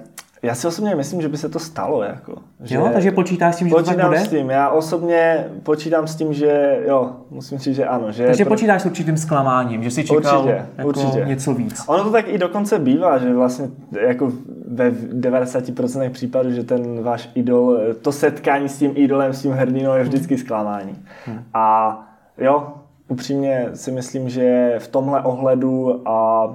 já 0.42 0.54
si 0.54 0.66
osobně 0.66 0.94
myslím, 0.94 1.22
že 1.22 1.28
by 1.28 1.36
se 1.36 1.48
to 1.48 1.58
stalo. 1.58 2.02
Jako, 2.02 2.34
že 2.62 2.74
jo, 2.74 2.90
takže 2.92 3.10
počítáš 3.10 3.54
s 3.54 3.58
tím, 3.58 3.68
že 3.68 3.74
to 3.74 3.82
tak 3.82 4.06
bude? 4.06 4.20
s 4.20 4.28
tím, 4.28 4.50
já 4.50 4.68
osobně 4.68 5.46
počítám 5.62 6.06
s 6.06 6.16
tím, 6.16 6.32
že 6.32 6.82
jo, 6.86 7.10
musím 7.30 7.58
říct, 7.58 7.76
že 7.76 7.86
ano. 7.86 8.12
Že 8.12 8.26
takže 8.26 8.44
pro... 8.44 8.54
počítáš 8.54 8.82
s 8.82 8.86
určitým 8.86 9.16
zklamáním, 9.16 9.82
že 9.82 9.90
si 9.90 10.04
čekal 10.04 10.38
určitě, 10.38 10.66
jako 10.76 10.88
určitě. 10.88 11.24
něco 11.26 11.54
víc. 11.54 11.84
Ono 11.86 12.04
to 12.04 12.10
tak 12.10 12.28
i 12.28 12.38
dokonce 12.38 12.78
bývá, 12.78 13.18
že 13.18 13.34
vlastně 13.34 13.68
jako 14.00 14.32
ve 14.68 14.90
90% 14.90 16.10
případů, 16.10 16.52
že 16.52 16.64
ten 16.64 17.02
váš 17.02 17.30
idol, 17.34 17.78
to 18.02 18.12
setkání 18.12 18.68
s 18.68 18.78
tím 18.78 18.92
idolem, 18.94 19.32
s 19.32 19.42
tím 19.42 19.52
hrdinou 19.52 19.94
je 19.94 20.02
vždycky 20.02 20.38
zklamání. 20.38 20.98
Hmm. 21.26 21.44
A 21.54 21.98
jo, 22.38 22.72
upřímně 23.08 23.68
si 23.74 23.90
myslím, 23.90 24.28
že 24.28 24.74
v 24.78 24.88
tomhle 24.88 25.22
ohledu 25.22 26.02
a 26.08 26.46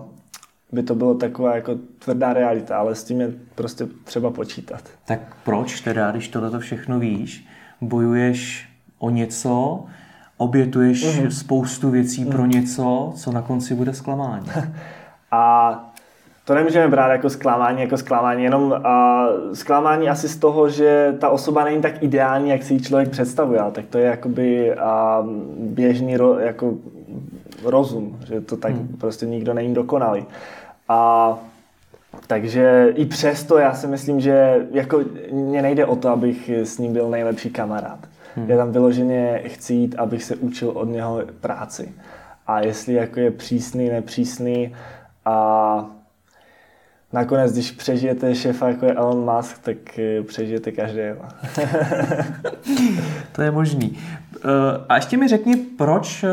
by 0.71 0.84
to 0.84 0.95
bylo 0.95 1.15
taková 1.15 1.55
jako 1.55 1.75
tvrdá 1.99 2.34
realita, 2.34 2.77
ale 2.77 2.95
s 2.95 3.03
tím 3.03 3.21
je 3.21 3.31
prostě 3.55 3.88
třeba 4.03 4.31
počítat. 4.31 4.81
Tak 5.05 5.19
proč 5.43 5.81
teda, 5.81 6.12
když 6.12 6.27
tohle 6.27 6.60
všechno 6.60 6.99
víš, 6.99 7.47
bojuješ 7.81 8.69
o 8.99 9.10
něco, 9.10 9.84
obětuješ 10.38 11.05
mm-hmm. 11.05 11.27
spoustu 11.27 11.89
věcí 11.89 12.25
mm-hmm. 12.25 12.31
pro 12.31 12.41
mhm. 12.41 12.51
něco, 12.51 13.13
co 13.15 13.31
na 13.31 13.41
konci 13.41 13.75
bude 13.75 13.93
zklamání? 13.93 14.45
A 15.31 15.93
to 16.45 16.55
nemůžeme 16.55 16.88
brát 16.88 17.12
jako 17.12 17.29
zklamání, 17.29 17.81
jako 17.81 17.97
zklamání, 17.97 18.43
jenom 18.43 18.63
uh, 18.63 19.53
zklamání 19.53 20.10
asi 20.10 20.29
z 20.29 20.38
toho, 20.38 20.69
že 20.69 21.15
ta 21.19 21.29
osoba 21.29 21.63
není 21.63 21.81
tak 21.81 22.03
ideální, 22.03 22.49
jak 22.49 22.63
si 22.63 22.73
ji 22.73 22.81
člověk 22.81 23.10
představuje, 23.10 23.60
ale 23.60 23.71
tak 23.71 23.86
to 23.86 23.97
je 23.97 24.05
jakoby 24.05 24.75
uh, 24.75 25.27
běžný 25.57 26.17
ro, 26.17 26.39
jako 26.39 26.73
rozum, 27.63 28.19
že 28.27 28.41
to 28.41 28.57
tak 28.57 28.73
hmm. 28.73 28.97
prostě 28.99 29.25
nikdo 29.25 29.53
není 29.53 29.73
dokonalý. 29.73 30.25
A 30.91 31.39
takže 32.27 32.93
i 32.95 33.06
přesto 33.06 33.58
já 33.58 33.73
si 33.73 33.88
myslím, 33.88 34.19
že 34.19 34.67
jako 34.71 35.01
mě 35.32 35.62
nejde 35.62 35.86
o 35.86 35.95
to, 35.95 36.10
abych 36.10 36.49
s 36.49 36.77
ním 36.77 36.93
byl 36.93 37.10
nejlepší 37.10 37.49
kamarád. 37.49 37.99
Hmm. 38.36 38.49
Já 38.49 38.58
tam 38.58 38.71
vyloženě 38.71 39.41
chci 39.45 39.73
jít, 39.73 39.95
abych 39.95 40.23
se 40.23 40.36
učil 40.36 40.69
od 40.69 40.86
něho 40.86 41.21
práci. 41.41 41.91
A 42.47 42.60
jestli 42.60 42.93
jako 42.93 43.19
je 43.19 43.32
přísný, 43.32 43.89
nepřísný 43.89 44.75
a 45.25 45.86
nakonec, 47.13 47.54
když 47.54 47.71
přežijete 47.71 48.36
šéfa 48.36 48.67
jako 48.67 48.86
je 48.86 48.93
Elon 48.93 49.36
Musk, 49.36 49.60
tak 49.60 49.99
eh, 49.99 50.23
přežijete 50.23 50.71
každého. 50.71 51.21
to 53.32 53.41
je 53.41 53.51
možný. 53.51 53.97
Eh, 54.36 54.86
a 54.89 54.95
ještě 54.95 55.17
mi 55.17 55.27
řekni, 55.27 55.56
proč 55.56 56.23
eh, 56.23 56.30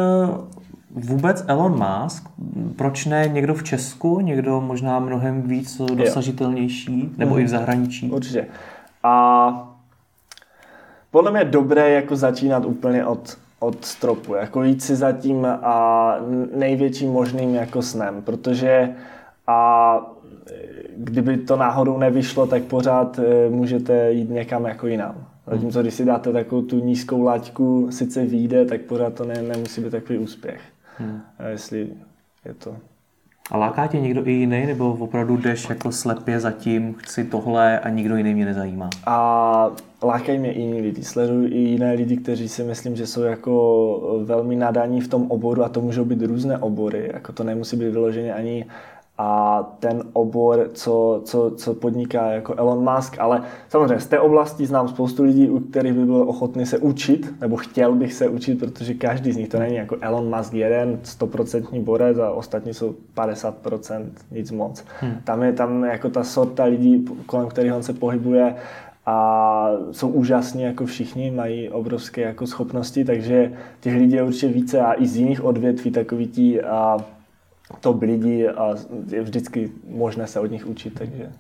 vůbec 1.05 1.45
Elon 1.49 1.85
Musk, 1.85 2.29
proč 2.77 3.07
ne 3.07 3.29
někdo 3.29 3.55
v 3.55 3.63
Česku, 3.63 4.21
někdo 4.21 4.61
možná 4.61 4.99
mnohem 4.99 5.43
víc 5.43 5.81
dosažitelnější, 5.95 7.01
jo. 7.01 7.09
nebo 7.17 7.35
mm. 7.35 7.41
i 7.41 7.43
v 7.43 7.45
mhm. 7.45 7.51
zahraničí? 7.51 8.11
Určitě. 8.11 8.47
A 9.03 9.75
podle 11.11 11.31
mě 11.31 11.41
je 11.41 11.45
dobré 11.45 11.91
jako 11.91 12.17
začínat 12.17 12.65
úplně 12.65 13.07
od, 13.07 13.39
od 13.59 13.85
stropu, 13.85 14.35
jako 14.35 14.63
jít 14.63 14.83
si 14.83 14.97
za 14.97 15.13
tím 15.13 15.47
a 15.47 16.17
největším 16.55 17.13
možným 17.13 17.55
jako 17.55 17.83
snem, 17.83 18.23
protože 18.23 18.95
a 19.47 20.01
kdyby 20.97 21.37
to 21.37 21.57
náhodou 21.57 21.99
nevyšlo, 21.99 22.47
tak 22.47 22.63
pořád 22.63 23.19
eh, 23.19 23.51
můžete 23.51 24.13
jít 24.13 24.31
někam 24.31 24.65
jako 24.65 24.87
jinam. 24.87 25.15
Zatímco 25.47 25.83
když 25.83 25.95
si 25.95 26.05
dáte 26.05 26.33
takovou 26.33 26.63
tu 26.63 26.79
nízkou 26.79 27.23
laťku, 27.23 27.89
sice 27.91 28.27
vyjde, 28.27 28.65
tak 28.65 28.81
pořád 28.81 29.15
to 29.15 29.25
ne, 29.25 29.43
nemusí 29.43 29.81
být 29.81 29.91
takový 29.91 30.19
úspěch. 30.19 30.61
Hmm. 30.99 31.21
A 31.39 31.45
jestli 31.47 31.89
je 32.45 32.55
to... 32.55 32.77
A 33.51 33.57
láká 33.57 33.87
tě 33.87 34.01
někdo 34.01 34.27
i 34.27 34.33
jiný, 34.33 34.67
nebo 34.67 34.93
opravdu 34.93 35.37
jdeš 35.37 35.69
jako 35.69 35.93
slepě 35.93 36.41
za 36.41 36.51
tím, 36.51 36.95
chci 36.95 37.25
tohle 37.25 37.81
a 37.81 37.89
nikdo 37.89 38.17
jiný 38.17 38.35
mě 38.35 38.45
nezajímá? 38.45 38.91
A 39.07 39.71
lákají 40.03 40.39
mě 40.39 40.53
i 40.53 40.61
jiní 40.61 40.81
lidi. 40.81 41.05
Sleduju 41.05 41.47
i 41.47 41.59
jiné 41.59 41.93
lidi, 41.93 42.17
kteří 42.17 42.49
si 42.49 42.63
myslím, 42.65 42.97
že 42.97 43.07
jsou 43.07 43.23
jako 43.23 44.23
velmi 44.25 44.57
nadaní 44.57 45.01
v 45.01 45.09
tom 45.09 45.31
oboru 45.31 45.65
a 45.65 45.69
to 45.69 45.81
můžou 45.81 46.05
být 46.05 46.23
různé 46.23 46.59
obory. 46.59 47.11
Jako 47.15 47.33
to 47.33 47.45
nemusí 47.45 47.77
být 47.77 47.91
vyloženě 47.91 48.35
ani 48.35 48.67
a 49.19 49.63
ten 49.79 50.03
obor, 50.13 50.71
co, 50.73 51.21
co, 51.25 51.51
co 51.51 51.75
podniká 51.75 52.31
jako 52.31 52.55
Elon 52.55 52.95
Musk, 52.95 53.17
ale 53.19 53.43
samozřejmě 53.69 54.01
z 54.01 54.07
té 54.07 54.21
oblasti 54.21 54.67
znám 54.67 54.89
spoustu 54.89 55.23
lidí, 55.23 55.51
u 55.51 55.61
kterých 55.61 55.93
by 55.93 56.05
byl 56.05 56.25
ochotný 56.29 56.67
se 56.67 56.79
učit, 56.79 57.35
nebo 57.41 57.57
chtěl 57.57 57.95
bych 57.95 58.15
se 58.15 58.29
učit, 58.29 58.59
protože 58.59 58.95
každý 58.95 59.33
z 59.33 59.37
nich 59.37 59.49
to 59.49 59.59
není 59.59 59.77
jako 59.77 59.97
Elon 60.01 60.37
Musk 60.37 60.55
jeden, 60.55 60.99
100% 61.05 61.83
borec 61.85 62.19
a 62.19 62.31
ostatní 62.31 62.75
jsou 62.75 62.95
50% 63.17 64.07
nic 64.31 64.51
moc. 64.51 64.85
Hmm. 65.01 65.15
Tam 65.25 65.43
je 65.43 65.53
tam 65.53 65.85
jako 65.85 66.11
ta 66.11 66.25
sorta 66.25 66.65
lidí, 66.65 67.05
kolem 67.27 67.49
kterých 67.49 67.75
on 67.75 67.83
se 67.83 67.93
pohybuje, 67.93 68.55
a 69.11 69.71
jsou 69.91 70.09
úžasní 70.09 70.63
jako 70.63 70.87
všichni, 70.87 71.31
mají 71.31 71.69
obrovské 71.69 72.21
jako 72.21 72.47
schopnosti, 72.47 73.05
takže 73.05 73.53
těch 73.81 73.95
lidí 73.95 74.13
je 74.13 74.23
určitě 74.23 74.49
více 74.49 74.81
a 74.81 75.03
i 75.03 75.07
z 75.07 75.17
jiných 75.17 75.45
odvětví 75.45 75.91
takový 75.91 76.27
tí 76.27 76.61
a 76.61 76.97
top 77.81 78.03
lidi 78.03 78.49
a 78.49 78.75
je 79.11 79.23
vždycky 79.23 79.73
možné 79.89 80.27
se 80.27 80.41
od 80.41 80.51
nich 80.51 80.67
učit. 80.67 80.99
Takže. 80.99 81.33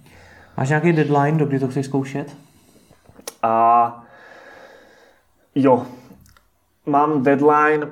Máš 0.56 0.68
nějaký 0.68 0.92
deadline, 0.92 1.38
do 1.38 1.46
kdy 1.46 1.58
to 1.58 1.68
chceš 1.68 1.86
zkoušet? 1.86 2.36
A 3.42 4.04
jo, 5.54 5.86
mám 6.86 7.22
deadline 7.22 7.86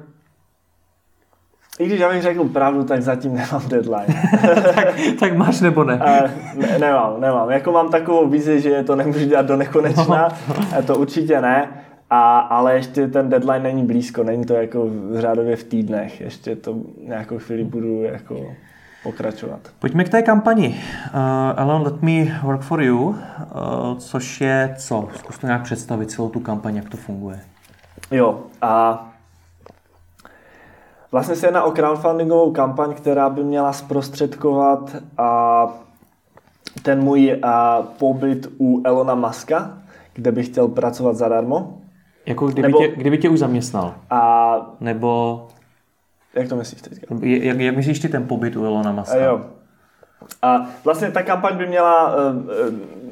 i 1.78 1.86
když 1.86 2.00
já 2.00 2.12
bych 2.12 2.22
řekl 2.22 2.44
pravdu, 2.44 2.84
tak 2.84 3.02
zatím 3.02 3.34
nemám 3.34 3.68
deadline. 3.68 4.06
tak, 4.74 4.88
tak 5.20 5.36
máš 5.36 5.60
nebo 5.60 5.84
ne? 5.84 5.96
ne? 5.96 6.78
Nemám, 6.78 7.20
nemám. 7.20 7.50
Jako 7.50 7.72
mám 7.72 7.88
takovou 7.88 8.28
vizi, 8.28 8.60
že 8.60 8.82
to 8.82 8.96
nemůžu 8.96 9.24
dělat 9.24 9.46
do 9.46 9.56
nekonečna, 9.56 10.28
to 10.86 10.98
určitě 10.98 11.40
ne. 11.40 11.68
A, 12.10 12.38
ale 12.38 12.74
ještě 12.74 13.08
ten 13.08 13.28
deadline 13.28 13.62
není 13.62 13.86
blízko, 13.86 14.22
není 14.22 14.44
to 14.44 14.54
jako 14.54 14.88
řádově 15.14 15.56
v 15.56 15.64
týdnech, 15.64 16.20
ještě 16.20 16.56
to 16.56 16.76
nějakou 17.06 17.38
chvíli 17.38 17.64
budu 17.64 18.02
jako 18.02 18.36
pokračovat. 19.02 19.60
Pojďme 19.78 20.04
k 20.04 20.08
té 20.08 20.22
kampani. 20.22 20.68
Uh, 20.68 21.20
Alan, 21.56 21.82
let 21.82 22.02
me 22.02 22.40
work 22.42 22.60
for 22.60 22.82
you, 22.82 23.08
uh, 23.08 23.16
což 23.98 24.40
je 24.40 24.74
co? 24.78 25.08
Zkus 25.14 25.38
to 25.38 25.46
nějak 25.46 25.62
představit, 25.62 26.10
celou 26.10 26.28
tu 26.28 26.40
kampaň, 26.40 26.76
jak 26.76 26.88
to 26.88 26.96
funguje. 26.96 27.40
Jo, 28.10 28.40
a 28.62 29.04
vlastně 31.12 31.36
se 31.36 31.46
jedná 31.46 31.62
o 31.62 31.70
crowdfundingovou 31.70 32.52
kampaň, 32.52 32.94
která 32.94 33.30
by 33.30 33.44
měla 33.44 33.72
zprostředkovat 33.72 34.96
a 35.18 35.66
ten 36.82 37.02
můj 37.02 37.40
a, 37.42 37.82
pobyt 37.82 38.46
u 38.60 38.82
Elona 38.84 39.14
Muska, 39.14 39.78
kde 40.12 40.32
bych 40.32 40.46
chtěl 40.46 40.68
pracovat 40.68 41.16
zadarmo. 41.16 41.78
Jako 42.26 42.46
kdyby, 42.46 42.62
Nebo, 42.62 42.78
tě, 42.78 42.88
kdyby 42.88 43.18
tě 43.18 43.28
už 43.28 43.38
zaměstnal? 43.38 43.94
A, 44.10 44.56
Nebo... 44.80 45.42
Jak 46.34 46.48
to 46.48 46.56
myslíš 46.56 46.82
teďka? 46.82 47.14
Jak, 47.20 47.60
jak 47.60 47.76
myslíš 47.76 48.00
ty 48.00 48.08
ten 48.08 48.26
pobyt 48.26 48.56
u 48.56 48.64
Elona 48.64 48.92
Muska? 48.92 49.14
A 49.14 49.22
jo. 49.22 49.40
A 50.42 50.66
vlastně 50.84 51.10
ta 51.10 51.22
kampaň 51.22 51.56
by 51.56 51.66
měla 51.66 52.14
uh, 52.16 52.34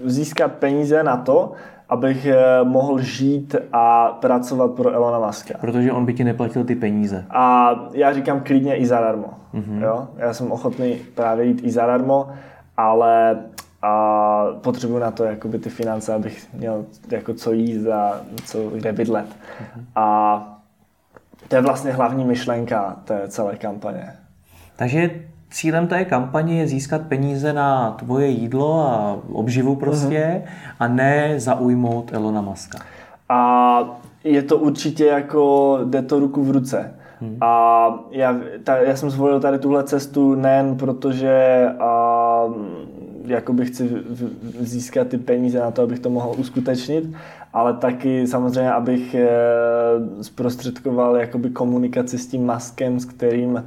získat 0.05 0.53
peníze 0.53 1.03
na 1.03 1.17
to, 1.17 1.53
abych 1.89 2.27
uh, 2.27 2.69
mohl 2.69 3.01
žít 3.01 3.57
a 3.73 4.09
pracovat 4.09 4.71
pro 4.73 4.91
Elona 4.91 5.27
Muska. 5.27 5.55
Protože 5.61 5.93
on 5.93 6.05
by 6.05 6.15
ti 6.15 6.25
neplatil 6.25 6.65
ty 6.65 6.75
peníze. 6.75 7.25
A 7.31 7.75
já 7.93 8.13
říkám 8.13 8.41
klidně 8.41 8.77
i 8.77 8.87
zadarmo. 8.87 9.29
Mm-hmm. 9.55 9.83
Jo? 9.83 10.09
Já 10.17 10.35
jsem 10.35 10.53
ochotný 10.53 10.99
právě 11.15 11.45
jít 11.45 11.61
i 11.65 11.71
zadarmo, 11.71 12.29
ale 12.77 13.37
a 13.85 14.47
potřebuji 14.61 14.99
na 14.99 15.11
to 15.11 15.25
jakoby 15.25 15.59
ty 15.59 15.71
finance, 15.71 16.15
abych 16.15 16.49
měl 16.55 16.85
jako 17.11 17.35
co 17.35 17.53
jíst 17.53 17.87
a 17.87 18.21
co 18.45 18.71
kde 18.71 18.93
bydlet. 18.93 19.27
Mm-hmm. 19.27 19.85
A 19.97 20.61
to 21.49 21.57
je 21.57 21.63
vlastně 21.63 21.93
hlavní 21.93 22.25
myšlenka 22.25 22.97
té 23.05 23.29
celé 23.29 23.57
kampaně. 23.57 24.13
Takže 24.77 25.11
cílem 25.51 25.87
té 25.87 26.05
kampaně 26.05 26.61
je 26.61 26.67
získat 26.67 27.03
peníze 27.09 27.53
na 27.53 27.91
tvoje 27.91 28.27
jídlo 28.27 28.81
a 28.81 29.19
obživu 29.33 29.77
prostě 29.77 30.43
mm-hmm. 30.45 30.75
a 30.81 30.89
ne 30.89 31.41
zaujmout 31.41 32.13
Elona 32.13 32.41
Muska. 32.41 32.79
A 33.29 34.01
je 34.25 34.43
to 34.43 34.59
určitě 34.59 35.07
jako, 35.07 35.79
jde 35.85 36.03
to 36.03 36.21
ruku 36.21 36.45
v 36.45 36.51
ruce. 36.51 36.95
Hmm. 37.21 37.39
A 37.41 37.87
já, 38.11 38.37
ta, 38.65 38.77
já 38.77 38.97
jsem 38.97 39.11
zvolil 39.11 39.41
tady 39.41 39.59
tuhle 39.59 39.85
cestu 39.85 40.35
nejen 40.35 40.77
protože 40.77 41.67
a, 41.79 41.85
jakoby 43.27 43.67
chci 43.67 43.91
získat 44.61 45.09
ty 45.09 45.19
peníze 45.19 45.59
na 45.59 45.71
to, 45.71 45.83
abych 45.83 45.99
to 45.99 46.11
mohl 46.11 46.35
uskutečnit, 46.39 47.05
ale 47.53 47.75
taky 47.75 48.27
samozřejmě, 48.27 48.73
abych 48.73 49.15
e, 49.15 49.29
zprostředkoval 50.23 51.17
jakoby 51.17 51.51
komunikaci 51.51 52.19
s 52.19 52.27
tím 52.27 52.47
maskem, 52.47 53.01
s 53.01 53.05
kterým 53.05 53.65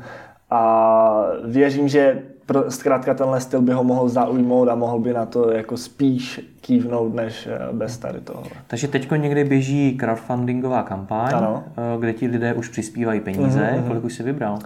a 0.49 1.23
věřím, 1.45 1.87
že 1.87 2.21
pro, 2.45 2.71
zkrátka 2.71 3.13
tenhle 3.13 3.41
styl 3.41 3.61
by 3.61 3.73
ho 3.73 3.83
mohl 3.83 4.09
zaujmout 4.09 4.69
a 4.69 4.75
mohl 4.75 4.99
by 4.99 5.13
na 5.13 5.25
to 5.25 5.51
jako 5.51 5.77
spíš 5.77 6.41
kývnout, 6.61 7.15
než 7.15 7.47
eh, 7.47 7.59
bez 7.73 7.97
tady 7.97 8.19
toho. 8.19 8.43
Takže 8.67 8.87
teďko 8.87 9.15
někdy 9.15 9.43
běží 9.43 9.97
crowdfundingová 9.97 10.83
kampaň, 10.83 11.31
ano. 11.33 11.63
Eh, 11.77 11.99
kde 11.99 12.13
ti 12.13 12.27
lidé 12.27 12.53
už 12.53 12.69
přispívají 12.69 13.19
peníze. 13.19 13.59
Mm-hmm. 13.59 13.87
Kolik 13.87 14.03
už 14.03 14.13
jsi 14.13 14.23
vybral? 14.23 14.59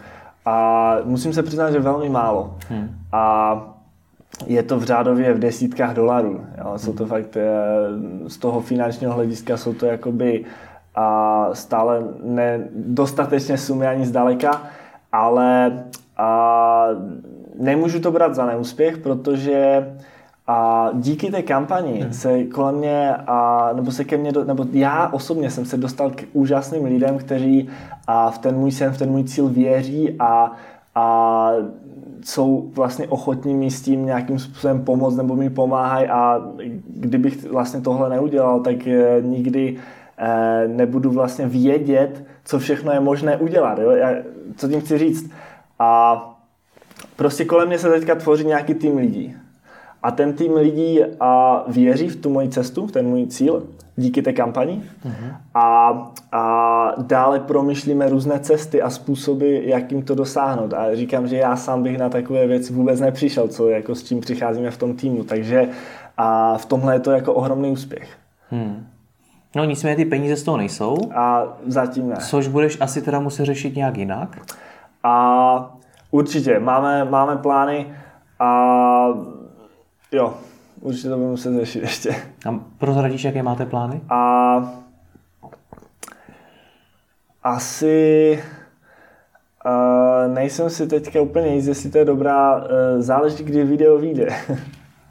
A 0.45 0.95
musím 1.03 1.33
se 1.33 1.43
přiznat, 1.43 1.71
že 1.71 1.79
velmi 1.79 2.09
málo. 2.09 2.55
Hmm. 2.69 2.89
A 3.11 3.80
je 4.47 4.63
to 4.63 4.79
v 4.79 4.83
řádově 4.83 5.33
v 5.33 5.39
desítkách 5.39 5.93
dolarů. 5.93 6.45
Jo. 6.57 6.73
Jsou 6.77 6.93
to 6.93 7.05
fakt 7.05 7.37
eh, 7.37 7.49
z 8.27 8.37
toho 8.37 8.61
finančního 8.61 9.13
hlediska 9.13 9.57
jsou 9.57 9.73
to 9.73 9.85
jakoby 9.85 10.45
a 10.95 11.49
stále 11.53 12.03
nedostatečně 12.23 13.57
sumy 13.57 13.87
ani 13.87 14.05
zdaleka, 14.05 14.61
ale 15.11 15.83
a 16.17 16.87
nemůžu 17.59 17.99
to 17.99 18.11
brát 18.11 18.35
za 18.35 18.45
neúspěch, 18.45 18.97
protože 18.97 19.87
a 20.47 20.89
díky 20.93 21.31
té 21.31 21.41
kampani 21.41 22.01
hmm. 22.01 22.13
se 22.13 22.43
kolem 22.43 22.75
mě, 22.75 23.15
a, 23.27 23.69
nebo 23.73 23.91
se 23.91 24.03
ke 24.03 24.17
mně, 24.17 24.31
nebo 24.45 24.65
já 24.71 25.07
osobně 25.07 25.51
jsem 25.51 25.65
se 25.65 25.77
dostal 25.77 26.09
k 26.09 26.23
úžasným 26.33 26.85
lidem, 26.85 27.17
kteří 27.17 27.69
a 28.07 28.31
v 28.31 28.37
ten 28.37 28.55
můj 28.55 28.71
sen, 28.71 28.93
v 28.93 28.97
ten 28.97 29.09
můj 29.09 29.23
cíl 29.23 29.47
věří 29.47 30.15
a, 30.19 30.51
a 30.95 31.51
jsou 32.23 32.71
vlastně 32.73 33.07
ochotní 33.07 33.55
mi 33.55 33.71
s 33.71 33.81
tím 33.81 34.05
nějakým 34.05 34.39
způsobem 34.39 34.85
pomoct 34.85 35.15
nebo 35.15 35.35
mi 35.35 35.49
pomáhají 35.49 36.07
a 36.07 36.41
kdybych 36.87 37.51
vlastně 37.51 37.81
tohle 37.81 38.09
neudělal, 38.09 38.59
tak 38.59 38.87
eh, 38.87 39.21
nikdy 39.21 39.77
eh, 40.17 40.67
nebudu 40.67 41.11
vlastně 41.11 41.47
vědět, 41.47 42.25
co 42.45 42.59
všechno 42.59 42.91
je 42.91 42.99
možné 42.99 43.37
udělat. 43.37 43.79
Jo? 43.79 43.91
Já, 43.91 44.11
co 44.55 44.67
tím 44.67 44.81
chci 44.81 44.97
říct? 44.97 45.31
A 45.79 46.21
prostě 47.15 47.45
kolem 47.45 47.67
mě 47.67 47.79
se 47.79 47.89
teďka 47.89 48.15
tvoří 48.15 48.45
nějaký 48.45 48.73
tým 48.73 48.97
lidí. 48.97 49.35
A 50.03 50.11
ten 50.11 50.33
tým 50.33 50.53
lidí 50.53 50.99
a 51.19 51.63
věří 51.67 52.09
v 52.09 52.15
tu 52.15 52.29
moji 52.29 52.49
cestu, 52.49 52.87
v 52.87 52.91
ten 52.91 53.07
můj 53.07 53.27
cíl, 53.27 53.63
díky 53.95 54.21
té 54.21 54.33
kampani. 54.33 54.83
Mm-hmm. 55.05 55.35
A, 55.53 55.89
a 56.31 56.93
dále 56.97 57.39
promyšlíme 57.39 58.09
různé 58.09 58.39
cesty 58.39 58.81
a 58.81 58.89
způsoby, 58.89 59.59
jak 59.63 59.91
jim 59.91 60.01
to 60.01 60.15
dosáhnout. 60.15 60.73
A 60.73 60.95
říkám, 60.95 61.27
že 61.27 61.35
já 61.35 61.55
sám 61.55 61.83
bych 61.83 61.97
na 61.97 62.09
takové 62.09 62.47
věci 62.47 62.73
vůbec 62.73 62.99
nepřišel, 62.99 63.47
co 63.47 63.69
jako 63.69 63.95
s 63.95 64.03
čím 64.03 64.19
přicházíme 64.19 64.71
v 64.71 64.77
tom 64.77 64.95
týmu. 64.95 65.23
Takže 65.23 65.69
a 66.17 66.57
v 66.57 66.65
tomhle 66.65 66.95
je 66.95 66.99
to 66.99 67.11
jako 67.11 67.33
ohromný 67.33 67.71
úspěch. 67.71 68.17
Hmm. 68.49 68.87
No 69.55 69.65
nicméně 69.65 69.95
ty 69.95 70.05
peníze 70.05 70.35
z 70.35 70.43
toho 70.43 70.57
nejsou. 70.57 70.97
A 71.15 71.43
zatím 71.67 72.09
ne. 72.09 72.15
Což 72.15 72.47
budeš 72.47 72.77
asi 72.81 73.01
teda 73.01 73.19
muset 73.19 73.45
řešit 73.45 73.75
nějak 73.75 73.97
jinak? 73.97 74.37
A 75.03 75.75
určitě, 76.11 76.59
máme, 76.59 77.05
máme 77.05 77.37
plány 77.37 77.93
a 78.39 79.07
jo, 80.11 80.33
určitě 80.81 81.09
to 81.09 81.15
budeme 81.15 81.31
muset 81.31 81.55
řešit 81.59 81.81
ještě. 81.81 82.15
A 82.49 82.59
prozradíš, 82.77 83.23
jaké 83.23 83.43
máte 83.43 83.65
plány? 83.65 84.01
A 84.09 84.55
asi 87.43 88.39
uh, 89.65 90.33
nejsem 90.33 90.69
si 90.69 90.87
teďka 90.87 91.21
úplně 91.21 91.47
jistý, 91.47 91.69
jestli 91.69 91.89
to 91.89 91.97
je 91.97 92.05
dobrá, 92.05 92.55
uh, 92.55 92.63
záleží, 92.97 93.43
kdy 93.43 93.63
video 93.63 93.97
vyjde. 93.97 94.27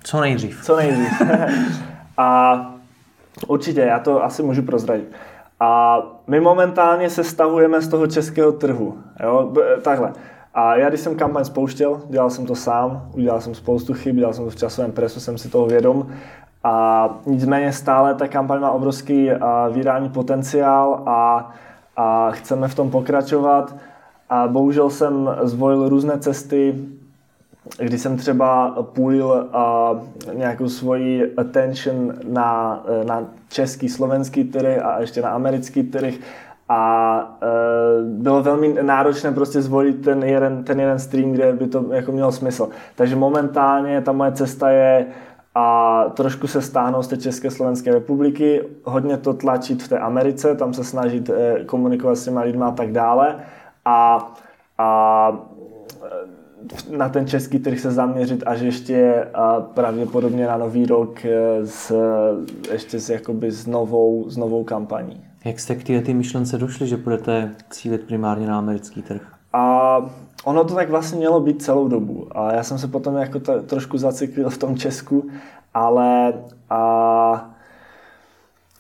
Co 0.05 0.21
nejdřív. 0.21 0.65
Co 0.65 0.77
nejdřív. 0.77 1.23
a 2.17 2.61
určitě, 3.47 3.81
já 3.81 3.99
to 3.99 4.25
asi 4.25 4.43
můžu 4.43 4.63
prozradit. 4.63 5.13
A 5.61 5.99
my 6.27 6.41
momentálně 6.41 7.11
se 7.11 7.25
stahujeme 7.25 7.81
z 7.81 7.89
toho 7.89 8.07
českého 8.07 8.53
trhu. 8.53 8.99
Jo? 9.23 9.53
Takhle. 9.83 10.13
A 10.55 10.77
já, 10.77 10.89
když 10.89 11.01
jsem 11.01 11.15
kampaň 11.15 11.45
spouštěl, 11.45 12.01
dělal 12.09 12.31
jsem 12.31 12.47
to 12.47 12.55
sám, 12.55 13.09
udělal 13.15 13.41
jsem 13.41 13.55
spoustu 13.55 13.95
chyb, 13.95 14.17
dělal 14.17 14.33
jsem 14.33 14.45
to 14.45 14.51
v 14.51 14.57
časovém 14.57 14.93
presu, 14.93 15.21
jsem 15.21 15.39
si 15.39 15.49
toho 15.49 15.67
vědom. 15.67 16.07
A 16.65 17.09
nicméně 17.27 17.73
stále 17.73 18.15
ta 18.15 18.29
kampaň 18.29 18.61
má 18.61 18.71
obrovský 18.71 19.31
virální 19.73 20.09
potenciál 20.09 21.03
a, 21.07 21.51
a 21.97 22.31
chceme 22.31 22.69
v 22.69 22.75
tom 22.75 22.91
pokračovat. 22.91 23.77
A 24.31 24.49
bohužel 24.49 24.91
jsem 24.91 25.31
zvolil 25.43 25.89
různé 25.89 26.19
cesty, 26.19 26.75
kdy 27.79 27.99
jsem 27.99 28.17
třeba 28.17 28.71
půjil 28.83 29.27
uh, 29.27 30.35
nějakou 30.35 30.69
svoji 30.69 31.35
attention 31.37 32.15
na, 32.29 32.83
na 33.05 33.25
český, 33.49 33.89
slovenský 33.89 34.45
trh 34.45 34.85
a 34.85 35.01
ještě 35.01 35.23
na 35.23 35.31
americký 35.31 35.83
trh 35.83 36.15
a 36.73 37.39
uh, 37.43 38.07
bylo 38.07 38.43
velmi 38.43 38.75
náročné 38.83 39.33
prostě 39.33 39.63
zvolit 39.63 40.05
ten 40.05 40.23
jeden, 40.23 40.65
ten 40.65 40.81
jeden 40.81 40.99
stream, 40.99 41.33
kde 41.33 41.53
by 41.53 41.67
to 41.67 41.85
jako 41.93 42.13
mělo 42.13 42.33
smysl. 42.33 42.69
Takže 42.95 43.17
momentálně 43.17 44.01
ta 44.01 44.13
moje 44.13 44.33
cesta 44.33 44.71
je 44.71 45.07
a 45.55 46.05
trošku 46.15 46.47
se 46.47 46.63
stáhnout 46.63 47.03
z 47.03 47.09
té 47.09 47.17
České 47.17 47.51
Slovenské 47.51 47.93
republiky, 47.93 48.63
hodně 48.85 49.17
to 49.17 49.35
tlačit 49.35 49.83
v 49.83 49.89
té 49.89 49.99
Americe, 49.99 50.55
tam 50.55 50.75
se 50.75 50.85
snažit 50.85 51.31
eh, 51.31 51.65
komunikovat 51.65 52.17
s 52.17 52.25
těma 52.25 52.41
lidma 52.41 52.69
a 52.69 52.71
tak 52.71 52.93
dále. 52.93 53.37
A, 53.85 54.33
a 54.79 55.33
na 56.91 57.09
ten 57.09 57.27
český 57.27 57.59
trh 57.59 57.81
se 57.81 57.91
zaměřit 57.91 58.43
až 58.47 58.61
ještě 58.61 59.27
a 59.35 59.61
pravděpodobně 59.61 60.47
na 60.47 60.57
nový 60.57 60.87
rok 60.87 61.19
s, 61.65 61.93
ještě 62.73 63.01
s, 63.01 63.11
jakoby 63.11 63.51
s, 63.51 63.67
novou, 63.67 64.31
s 64.31 64.37
novou 64.37 64.65
kampaní. 64.65 65.30
Jak 65.45 65.61
jste 65.61 65.75
k 65.75 66.05
té 66.07 66.15
myšlence 66.15 66.59
došli, 66.59 66.87
že 66.87 66.97
budete 66.97 67.55
cílit 67.71 68.05
primárně 68.05 68.47
na 68.47 68.59
americký 68.59 69.03
trh? 69.03 69.23
A 69.53 69.97
ono 70.45 70.65
to 70.65 70.75
tak 70.75 70.91
vlastně 70.91 71.19
mělo 71.19 71.41
být 71.41 71.63
celou 71.63 71.89
dobu. 71.89 72.29
A 72.31 72.53
já 72.53 72.63
jsem 72.63 72.79
se 72.79 72.89
potom 72.89 73.17
jako 73.17 73.41
to, 73.41 73.63
trošku 73.63 73.99
zaciklil 73.99 74.51
v 74.51 74.59
tom 74.59 74.77
Česku, 74.77 75.31
ale 75.75 76.35
a, 76.71 77.51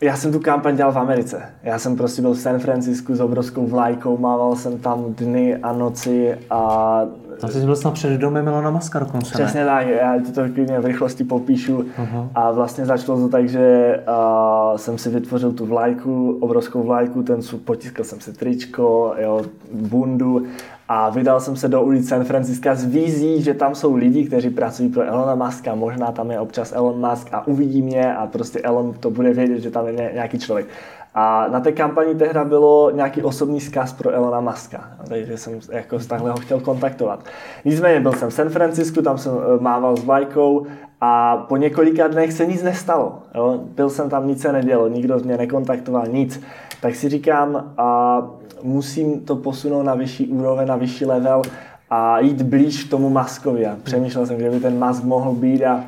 já 0.01 0.17
jsem 0.17 0.33
tu 0.33 0.41
kampaň 0.41 0.77
dělal 0.77 0.93
v 0.93 0.99
Americe. 0.99 1.43
Já 1.63 1.79
jsem 1.79 1.97
prostě 1.97 2.23
byl 2.23 2.35
v 2.35 2.39
San 2.39 2.59
Francisku 2.59 3.15
s 3.15 3.21
obrovskou 3.21 3.67
vlajkou, 3.67 4.19
mával 4.19 4.57
jsem 4.57 4.79
tam 4.79 5.15
dny 5.15 5.57
a 5.57 5.73
noci 5.73 6.39
a 6.51 7.03
To 7.41 7.49
jsi 7.49 7.65
byl 7.65 7.77
snad 7.77 7.95
před 7.95 8.21
domem 8.21 8.49
Elona 8.49 8.71
Muska 8.71 8.99
dokonce, 8.99 9.35
Přesně 9.35 9.65
tak, 9.65 9.87
já 9.87 10.21
ti 10.21 10.33
to 10.33 10.43
klidně 10.55 10.81
v 10.81 10.87
rychlosti 10.87 11.25
popíšu. 11.25 11.79
Uh-huh. 11.79 12.29
A 12.35 12.51
vlastně 12.51 12.87
začalo 12.87 13.21
to 13.21 13.29
tak, 13.29 13.49
že 13.49 13.97
uh, 14.09 14.77
jsem 14.77 14.99
si 14.99 15.11
vytvořil 15.11 15.53
tu 15.53 15.67
vlajku, 15.67 16.39
obrovskou 16.41 16.83
vlajku, 16.83 17.23
ten 17.23 17.41
potiskal 17.65 18.05
jsem 18.05 18.21
si 18.21 18.33
tričko, 18.33 19.15
jo, 19.19 19.43
bundu 19.73 20.47
a 20.93 21.11
vydal 21.11 21.41
jsem 21.41 21.57
se 21.57 21.69
do 21.69 21.83
ulic 21.83 22.09
San 22.09 22.25
Francisca 22.25 22.75
s 22.75 22.85
vízí, 22.85 23.43
že 23.43 23.55
tam 23.55 23.75
jsou 23.75 23.97
lidi, 23.97 24.25
kteří 24.25 24.51
pracují 24.51 24.89
pro 24.89 25.03
Elona 25.03 25.35
Muska, 25.35 25.75
možná 25.75 26.13
tam 26.13 26.31
je 26.31 26.41
občas 26.41 26.73
Elon 26.73 27.09
Musk 27.11 27.29
a 27.33 27.47
uvidí 27.47 27.83
mě 27.83 28.15
a 28.15 28.27
prostě 28.27 28.61
Elon 28.61 28.95
to 29.01 29.11
bude 29.11 29.33
vědět, 29.33 29.59
že 29.59 29.71
tam 29.71 29.87
je 29.87 30.11
nějaký 30.15 30.39
člověk. 30.39 30.67
A 31.15 31.49
na 31.49 31.61
té 31.61 31.73
kampani 31.73 32.15
tehda 32.15 32.45
bylo 32.45 32.91
nějaký 32.91 33.23
osobní 33.23 33.61
zkaz 33.61 33.93
pro 33.93 34.11
Elona 34.11 34.41
Muska, 34.41 34.91
takže 35.09 35.37
jsem 35.37 35.61
jako 35.73 35.99
takhle 35.99 36.31
ho 36.31 36.37
chtěl 36.37 36.61
kontaktovat. 36.61 37.25
Nicméně 37.65 38.01
byl 38.01 38.13
jsem 38.13 38.31
v 38.31 38.35
San 38.35 38.49
Francisku, 38.49 39.03
tam 39.03 39.19
jsem 39.19 39.33
eh, 39.33 39.63
mával 39.63 39.97
s 39.97 40.05
vlajkou 40.05 40.67
a 41.01 41.37
po 41.37 41.57
několika 41.57 42.09
dnech 42.09 42.33
se 42.33 42.47
nic 42.47 42.63
nestalo. 42.63 43.19
Jo? 43.35 43.61
Byl 43.65 43.91
jsem 43.91 44.11
tam, 44.11 44.29
nic 44.29 44.41
se 44.41 44.53
nedělo, 44.53 44.89
nikdo 44.89 45.19
mě 45.19 45.37
nekontaktoval, 45.37 46.07
nic. 46.07 46.41
Tak 46.81 46.95
si 46.95 47.09
říkám, 47.09 47.73
a 47.79 48.23
musím 48.63 49.21
to 49.21 49.37
posunout 49.37 49.83
na 49.83 49.95
vyšší 49.95 50.27
úroveň, 50.27 50.69
na 50.69 50.77
vyšší 50.77 51.05
level 51.05 51.43
a 51.91 52.21
jít 52.21 52.43
blíž 52.43 52.85
k 52.85 52.91
tomu 52.91 53.11
Maskovi. 53.11 53.67
A 53.67 53.77
přemýšlel 53.83 54.27
jsem, 54.27 54.37
kde 54.37 54.51
by 54.51 54.61
ten 54.61 54.79
Mask 54.79 55.05
mohl 55.05 55.33
být 55.33 55.65
a 55.65 55.85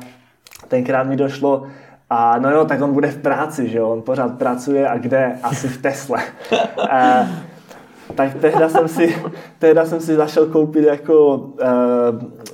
tenkrát 0.67 1.03
mi 1.03 1.15
došlo, 1.15 1.63
a 2.15 2.39
no 2.39 2.51
jo, 2.51 2.65
tak 2.65 2.81
on 2.81 2.93
bude 2.93 3.11
v 3.11 3.17
práci, 3.17 3.69
že 3.69 3.77
jo, 3.77 3.89
on 3.89 4.01
pořád 4.01 4.37
pracuje 4.37 4.89
a 4.89 4.97
kde? 4.97 5.39
Asi 5.43 5.67
v 5.67 5.81
Tesle. 5.81 6.19
a, 6.89 7.27
tak 8.15 8.33
tehda 8.33 8.69
jsem 8.69 8.87
si, 8.87 9.15
tehda 9.59 9.85
jsem 9.85 9.99
si 9.99 10.15
zašel 10.15 10.45
koupit 10.45 10.85
jako 10.85 11.35
uh, 11.35 11.59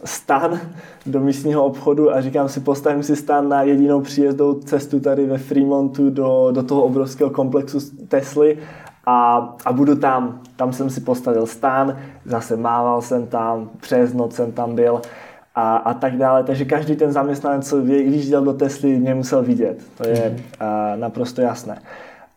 stan 0.05 0.59
do 1.05 1.19
místního 1.19 1.65
obchodu 1.65 2.13
a 2.13 2.21
říkám 2.21 2.49
si, 2.49 2.59
postavím 2.59 3.03
si 3.03 3.15
stan 3.15 3.49
na 3.49 3.61
jedinou 3.63 4.01
příjezdou 4.01 4.53
cestu 4.53 4.99
tady 4.99 5.25
ve 5.25 5.37
Fremontu 5.37 6.09
do, 6.09 6.49
do 6.51 6.63
toho 6.63 6.83
obrovského 6.83 7.29
komplexu 7.29 7.79
Tesly 8.07 8.57
a, 9.05 9.49
a 9.65 9.73
budu 9.73 9.95
tam. 9.95 10.41
Tam 10.55 10.73
jsem 10.73 10.89
si 10.89 11.01
postavil 11.01 11.45
stan, 11.45 11.97
zase 12.25 12.57
mával 12.57 13.01
jsem 13.01 13.27
tam, 13.27 13.69
přes 13.79 14.13
noc 14.13 14.35
jsem 14.35 14.51
tam 14.51 14.75
byl 14.75 15.01
a, 15.55 15.77
a 15.77 15.93
tak 15.93 16.17
dále. 16.17 16.43
Takže 16.43 16.65
každý 16.65 16.95
ten 16.95 17.11
zaměstnanec, 17.11 17.69
co 17.69 17.81
vyjížděl 17.81 18.41
do 18.43 18.53
Tesly, 18.53 18.99
mě 18.99 19.15
musel 19.15 19.43
vidět. 19.43 19.83
To 19.97 20.07
je 20.07 20.29
mm. 20.29 20.43
a, 20.59 20.95
naprosto 20.95 21.41
jasné. 21.41 21.81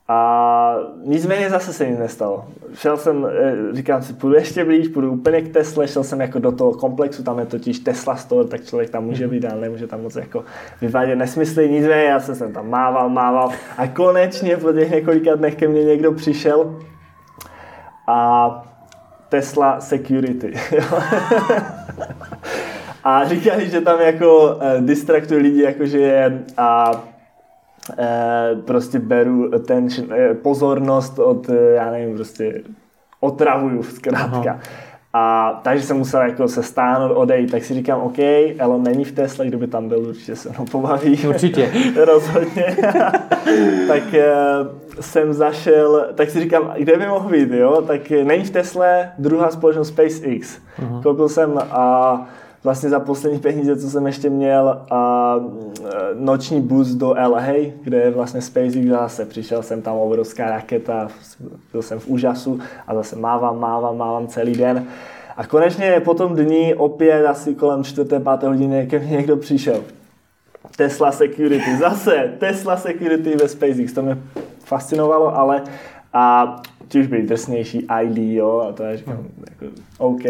A 0.09 0.77
nicméně 1.05 1.51
zase 1.51 1.73
se 1.73 1.89
nic 1.89 1.99
nestalo. 1.99 2.45
Šel 2.75 2.97
jsem, 2.97 3.27
e, 3.27 3.75
říkám 3.77 4.03
si, 4.03 4.13
půjdu 4.13 4.37
ještě 4.37 4.65
blíž, 4.65 4.89
půjdu 4.89 5.13
úplně 5.13 5.43
k 5.43 5.53
Tesle, 5.53 5.89
šel 5.89 6.05
jsem 6.05 6.21
jako 6.21 6.39
do 6.39 6.53
toho 6.53 6.73
komplexu, 6.73 7.23
tam 7.23 7.39
je 7.39 7.47
totiž 7.47 7.79
Tesla 7.79 8.17
Store, 8.17 8.49
tak 8.49 8.65
člověk 8.65 8.91
tam 8.91 9.05
může 9.05 9.29
být, 9.29 9.45
ale 9.45 9.61
nemůže 9.61 9.87
tam 9.87 10.03
moc 10.03 10.17
jako 10.17 10.45
vyvádět 10.81 11.19
nesmysly, 11.19 11.71
nicméně 11.71 12.05
já 12.05 12.21
jsem, 12.21 12.35
jsem 12.35 12.53
tam 12.53 12.71
mával, 12.71 13.09
mával 13.09 13.51
a 13.79 13.87
konečně 13.87 14.57
po 14.57 14.73
těch 14.73 14.91
několika 14.91 15.35
dnech 15.35 15.57
ke 15.57 15.69
mně 15.69 15.85
někdo 15.85 16.13
přišel 16.13 16.79
a 18.07 18.65
Tesla 19.29 19.81
Security. 19.81 20.53
A 23.05 23.25
říkali, 23.25 23.71
že 23.71 23.81
tam 23.81 24.01
jako 24.01 24.47
uh, 24.47 24.87
distraktují 24.87 25.43
lidi, 25.43 25.63
jakože 25.63 25.99
je 25.99 26.43
a 26.57 26.91
uh, 26.93 28.61
prostě 28.65 28.99
beru 28.99 29.51
ten 29.67 29.85
uh, 29.85 30.15
pozornost 30.43 31.19
od, 31.19 31.49
uh, 31.49 31.55
já 31.75 31.91
nevím, 31.91 32.15
prostě 32.15 32.63
otravuju 33.21 33.83
zkrátka. 33.83 34.51
Aha. 34.51 34.61
A 35.15 35.61
takže 35.63 35.87
jsem 35.87 35.97
musel 35.97 36.21
jako 36.21 36.49
se 36.49 36.63
stáhnout, 36.63 37.13
odejít, 37.15 37.51
tak 37.51 37.65
si 37.65 37.75
říkám, 37.75 38.01
OK, 38.01 38.19
Elon 38.59 38.83
není 38.83 39.05
v 39.05 39.13
Tesla, 39.13 39.45
kdyby 39.45 39.67
tam 39.67 39.89
byl, 39.89 39.99
určitě 39.99 40.37
se 40.37 40.51
mnou 40.51 40.65
pobaví. 40.65 41.27
Určitě. 41.29 41.73
Rozhodně. 42.05 42.77
tak 43.89 44.03
jsem 45.01 45.33
zašel, 45.33 46.07
tak 46.15 46.31
si 46.31 46.41
říkám, 46.41 46.75
kde 46.79 46.97
by 46.97 47.07
mohl 47.07 47.31
být, 47.31 47.51
jo? 47.51 47.83
Tak 47.87 48.11
není 48.11 48.45
v 48.45 48.51
Tesle 48.51 49.13
druhá 49.19 49.51
společnost 49.51 49.89
SpaceX. 49.89 50.59
Uh-huh. 50.81 51.03
Koupil 51.03 51.29
jsem 51.29 51.59
a 51.71 52.13
uh, 52.13 52.27
vlastně 52.65 52.89
za 52.89 53.01
poslední 53.01 53.39
peníze, 53.39 53.77
co 53.77 53.91
jsem 53.91 54.07
ještě 54.07 54.31
měl, 54.31 54.81
a 54.91 55.35
noční 56.15 56.61
bus 56.61 56.89
do 56.89 57.09
LA, 57.09 57.53
kde 57.83 57.97
je 57.97 58.11
vlastně 58.11 58.41
SpaceX 58.41 58.89
zase. 58.89 59.25
Přišel 59.25 59.63
jsem 59.63 59.83
tam 59.83 59.97
obrovská 59.97 60.51
raketa, 60.51 61.09
byl 61.73 61.83
jsem 61.83 61.99
v 61.99 62.09
úžasu 62.09 62.59
a 62.87 62.95
zase 62.95 63.17
mávám, 63.17 63.61
mávám, 63.61 63.97
mávám 63.97 64.27
celý 64.27 64.53
den. 64.53 64.87
A 65.37 65.47
konečně 65.47 66.01
po 66.05 66.15
tom 66.15 66.35
dní 66.35 66.75
opět 66.75 67.27
asi 67.27 67.55
kolem 67.55 67.85
4. 67.85 68.09
5. 68.09 68.49
hodiny 68.49 68.87
ke 68.87 68.99
mně 68.99 69.11
někdo 69.11 69.37
přišel. 69.37 69.85
Tesla 70.77 71.13
Security, 71.13 71.77
zase 71.81 72.33
Tesla 72.39 72.77
Security 72.77 73.37
ve 73.37 73.49
SpaceX, 73.49 73.93
to 73.93 74.03
mě 74.03 74.19
fascinovalo, 74.65 75.37
ale 75.37 75.63
a 76.13 76.57
ti 76.89 77.01
už 77.01 77.07
byli 77.07 77.23
drsnější 77.23 77.87
ID, 78.03 78.19
jo, 78.19 78.67
a 78.69 78.73
to 78.73 78.83
je 78.83 78.97
říkám, 78.97 79.27
jako, 79.51 79.75
OK, 79.99 80.25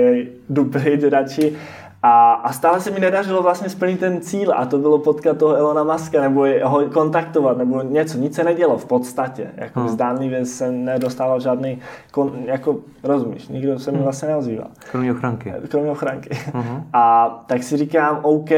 jdu 0.49 0.65
pryč 0.65 1.03
radši. 1.03 1.57
A, 2.05 2.33
a 2.33 2.53
stále 2.53 2.81
se 2.81 2.91
mi 2.91 3.01
nedařilo 3.01 3.43
vlastně 3.43 3.69
splnit 3.69 4.01
ten 4.01 4.21
cíl 4.21 4.53
a 4.57 4.67
to 4.67 4.79
bylo 4.79 4.99
potkat 4.99 5.37
toho 5.37 5.55
Elona 5.55 5.85
Muska 5.85 6.21
nebo 6.21 6.47
ho 6.65 6.85
kontaktovat 6.85 7.59
nebo 7.59 7.83
něco. 7.83 8.19
Nic 8.19 8.35
se 8.35 8.45
nedělo 8.45 8.79
v 8.79 8.85
podstatě. 8.85 9.51
Jako 9.57 9.81
hmm. 9.81 9.89
zdánlivě 9.89 10.47
jsem 10.47 10.85
nedostával 10.85 11.41
žádný, 11.41 11.79
kon, 12.11 12.33
jako 12.45 12.77
rozumíš, 13.03 13.49
nikdo 13.49 13.79
se 13.79 13.91
mi 13.91 13.97
hmm. 13.97 14.05
vlastně 14.05 14.29
neozýval. 14.29 14.69
Kromě 14.91 15.13
ochranky. 15.13 15.53
Kromě 15.69 15.91
ochranky. 15.91 16.31
Hmm. 16.55 16.85
A 16.93 17.29
tak 17.47 17.63
si 17.63 17.77
říkám, 17.77 18.19
OK, 18.23 18.51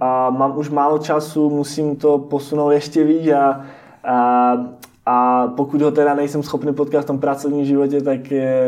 a 0.00 0.30
mám 0.30 0.58
už 0.58 0.70
málo 0.70 0.98
času, 0.98 1.50
musím 1.50 1.96
to 1.96 2.18
posunout 2.18 2.70
ještě 2.70 3.04
víc 3.04 3.32
a, 3.32 3.60
a 4.04 4.56
a 5.08 5.46
pokud 5.56 5.82
ho 5.82 5.90
teda 5.90 6.14
nejsem 6.14 6.42
schopný 6.42 6.74
potkat 6.74 7.00
v 7.00 7.04
tom 7.04 7.18
pracovním 7.18 7.64
životě, 7.64 8.02
tak 8.02 8.20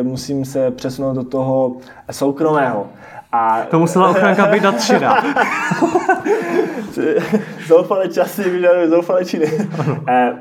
musím 0.02 0.44
se 0.44 0.70
přesunout 0.70 1.14
do 1.14 1.24
toho 1.24 1.76
soukromého. 2.10 2.86
A... 3.32 3.62
To 3.70 3.78
musela 3.78 4.08
ochranka 4.08 4.46
být 4.46 4.62
nadšená. 4.62 5.24
zoufalé 7.68 8.08
časy 8.08 8.50
vyžadují 8.50 8.88
zoufalé 8.88 9.24
činy. 9.24 9.46
Eh, 10.08 10.34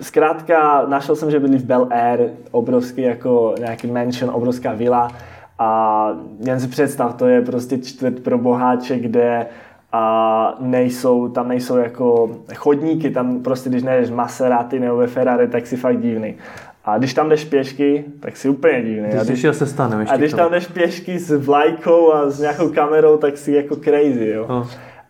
zkrátka, 0.00 0.86
našel 0.86 1.16
jsem, 1.16 1.30
že 1.30 1.40
byli 1.40 1.58
v 1.58 1.64
Bel 1.64 1.88
Air, 1.90 2.30
obrovský 2.50 3.02
jako 3.02 3.54
nějaký 3.58 3.86
mansion, 3.86 4.30
obrovská 4.34 4.72
vila. 4.72 5.10
A 5.58 6.08
jen 6.40 6.60
si 6.60 6.68
představ, 6.68 7.14
to 7.14 7.26
je 7.26 7.42
prostě 7.42 7.78
čtvrt 7.78 8.20
pro 8.20 8.38
boháče, 8.38 8.98
kde 8.98 9.46
a 9.92 10.54
nejsou, 10.60 11.28
tam 11.28 11.48
nejsou 11.48 11.76
jako 11.76 12.30
chodníky, 12.54 13.10
tam 13.10 13.42
prostě 13.42 13.70
když 13.70 13.82
nejdeš 13.82 14.10
Maserati 14.10 14.80
nebo 14.80 14.96
ve 14.96 15.06
Ferrari, 15.06 15.48
tak 15.48 15.66
si 15.66 15.76
fakt 15.76 16.00
divný. 16.00 16.34
A 16.84 16.98
když 16.98 17.14
tam 17.14 17.28
jdeš 17.28 17.44
pěšky, 17.44 18.04
tak 18.20 18.36
si 18.36 18.48
úplně 18.48 18.82
divný. 18.82 19.08
Když 19.08 19.20
a 19.20 19.24
když, 19.24 19.46
se 19.52 19.66
stane, 19.66 20.06
a 20.08 20.16
když 20.16 20.32
tam 20.32 20.50
jdeš 20.50 20.66
pěšky 20.66 21.18
s 21.18 21.30
vlajkou 21.30 22.12
a 22.12 22.30
s 22.30 22.40
nějakou 22.40 22.68
kamerou, 22.68 23.16
tak 23.16 23.38
si 23.38 23.52
jako 23.52 23.76
crazy, 23.76 24.28
jo. 24.34 24.46
Oh. 24.48 24.66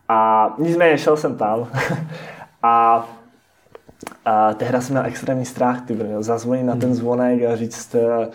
A 0.09 0.51
nicméně 0.59 0.99
šel 0.99 1.17
jsem 1.17 1.37
tam 1.37 1.69
a, 2.63 3.09
a 4.25 4.55
tehda 4.55 4.81
jsem 4.81 4.95
měl 4.95 5.07
extrémní 5.07 5.45
strach, 5.45 5.81
ty 5.87 5.95
brně, 5.95 6.23
zazvonit 6.23 6.67
na 6.67 6.77
ten 6.77 6.89
hmm. 6.89 6.95
zvonek 6.95 7.43
a 7.45 7.57
říct, 7.57 7.95
uh, 7.95 8.27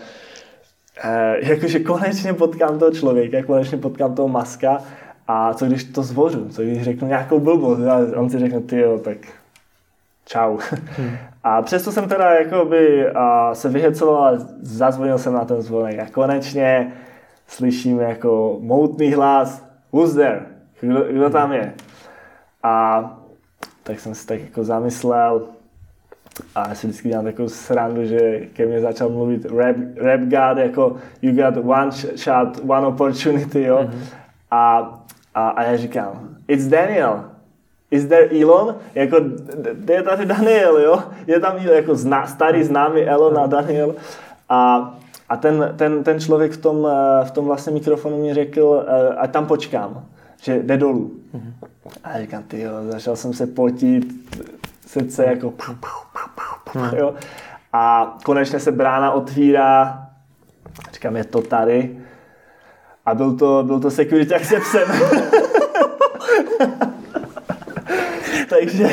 jakože 1.36 1.78
konečně 1.78 2.32
potkám 2.32 2.78
toho 2.78 2.90
člověka, 2.90 3.42
konečně 3.42 3.78
potkám 3.78 4.14
toho 4.14 4.28
maska 4.28 4.82
a 5.28 5.54
co 5.54 5.66
když 5.66 5.84
to 5.84 6.02
zvořu, 6.02 6.48
co 6.48 6.62
když 6.62 6.82
řeknu 6.82 7.08
nějakou 7.08 7.40
blbost 7.40 7.80
a 7.80 8.18
on 8.20 8.30
si 8.30 8.38
řekne, 8.38 8.60
ty 8.60 8.80
jo, 8.80 8.98
tak 8.98 9.16
čau. 10.26 10.58
Hmm. 10.96 11.16
A 11.48 11.62
přesto 11.62 11.92
jsem 11.92 12.08
teda 12.08 12.34
jakoby 12.34 13.10
a 13.10 13.54
se 13.54 13.68
vyhecoval 13.68 14.24
a 14.24 14.38
zazvonil 14.60 15.18
jsem 15.18 15.32
na 15.32 15.44
ten 15.44 15.62
zvonek 15.62 15.98
a 15.98 16.10
konečně 16.12 16.92
slyším 17.46 18.00
jako 18.00 18.58
moutný 18.60 19.12
hlas 19.12 19.66
Who's 19.92 20.14
there? 20.14 20.40
Kdo, 20.80 21.04
kdo 21.12 21.30
tam 21.30 21.52
je? 21.52 21.74
A 22.62 23.04
tak 23.82 24.00
jsem 24.00 24.14
si 24.14 24.26
tak 24.26 24.40
jako 24.40 24.64
zamyslel 24.64 25.48
a 26.54 26.68
já 26.68 26.74
si 26.74 26.86
vždycky 26.86 27.08
dělám 27.08 27.24
takovou 27.24 27.48
srandu, 27.48 28.04
že 28.04 28.40
ke 28.52 28.66
mně 28.66 28.80
začal 28.80 29.08
mluvit 29.08 29.44
rap, 29.44 29.76
rap 29.96 30.20
god, 30.20 30.58
jako 30.58 30.96
you 31.22 31.32
got 31.32 31.64
one 31.64 31.90
shot, 32.16 32.60
one 32.68 32.86
opportunity, 32.86 33.62
jo. 33.62 33.78
Mm-hmm. 33.78 34.16
A, 34.50 34.78
a, 35.34 35.48
a 35.48 35.62
já 35.62 35.76
říkám, 35.76 36.36
it's 36.48 36.66
Daniel 36.66 37.24
is 37.90 38.06
there 38.08 38.42
Elon? 38.42 38.74
Jako, 38.94 39.16
je 39.88 40.02
tady 40.02 40.26
Daniel, 40.26 40.78
jo? 40.78 41.02
Je 41.26 41.40
tam 41.40 41.56
jako 41.56 41.94
zna, 41.94 42.26
starý 42.26 42.64
známý 42.64 43.02
Elon 43.02 43.38
a 43.38 43.46
Daniel. 43.46 43.94
A, 44.48 44.94
a 45.28 45.36
ten, 45.36 45.74
ten, 45.76 46.04
ten 46.04 46.20
člověk 46.20 46.52
v 46.52 46.56
tom, 46.56 46.88
eh, 46.90 47.24
v 47.24 47.30
tom 47.30 47.44
vlastně 47.46 47.72
mikrofonu 47.72 48.22
mi 48.22 48.34
řekl, 48.34 48.86
eh, 48.88 49.14
a 49.14 49.26
tam 49.26 49.46
počkám, 49.46 50.04
že 50.42 50.62
jde 50.62 50.76
dolů. 50.76 51.10
A 52.04 52.10
já 52.12 52.20
říkám, 52.20 52.42
ty 52.42 52.60
jo, 52.60 52.72
začal 52.88 53.16
jsem 53.16 53.32
se 53.32 53.46
potit, 53.46 54.04
srdce 54.86 55.24
jako 55.24 55.52
jo. 56.96 57.14
A 57.72 58.16
konečně 58.24 58.60
se 58.60 58.72
brána 58.72 59.12
otvírá, 59.12 60.06
říkám, 60.92 61.16
je 61.16 61.24
to 61.24 61.42
tady. 61.42 61.98
A 63.06 63.14
byl 63.14 63.36
to, 63.36 63.62
byl 63.66 63.80
to 63.80 63.90
security 63.90 64.44
se 64.44 64.60
psem. 64.60 64.88
Takže 68.48 68.88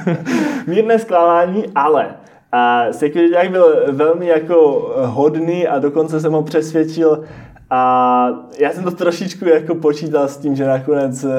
mírné 0.66 0.98
zklamání, 0.98 1.64
ale 1.74 2.14
a 2.52 2.84
security 2.92 3.48
byl 3.48 3.84
velmi 3.92 4.26
jako 4.26 4.90
hodný 5.04 5.68
a 5.68 5.78
dokonce 5.78 6.20
jsem 6.20 6.32
ho 6.32 6.42
přesvědčil 6.42 7.24
a 7.70 8.28
já 8.58 8.70
jsem 8.70 8.84
to 8.84 8.90
trošičku 8.90 9.44
jako 9.44 9.74
počítal 9.74 10.28
s 10.28 10.36
tím, 10.36 10.56
že 10.56 10.66
nakonec 10.66 11.24
eh, 11.24 11.30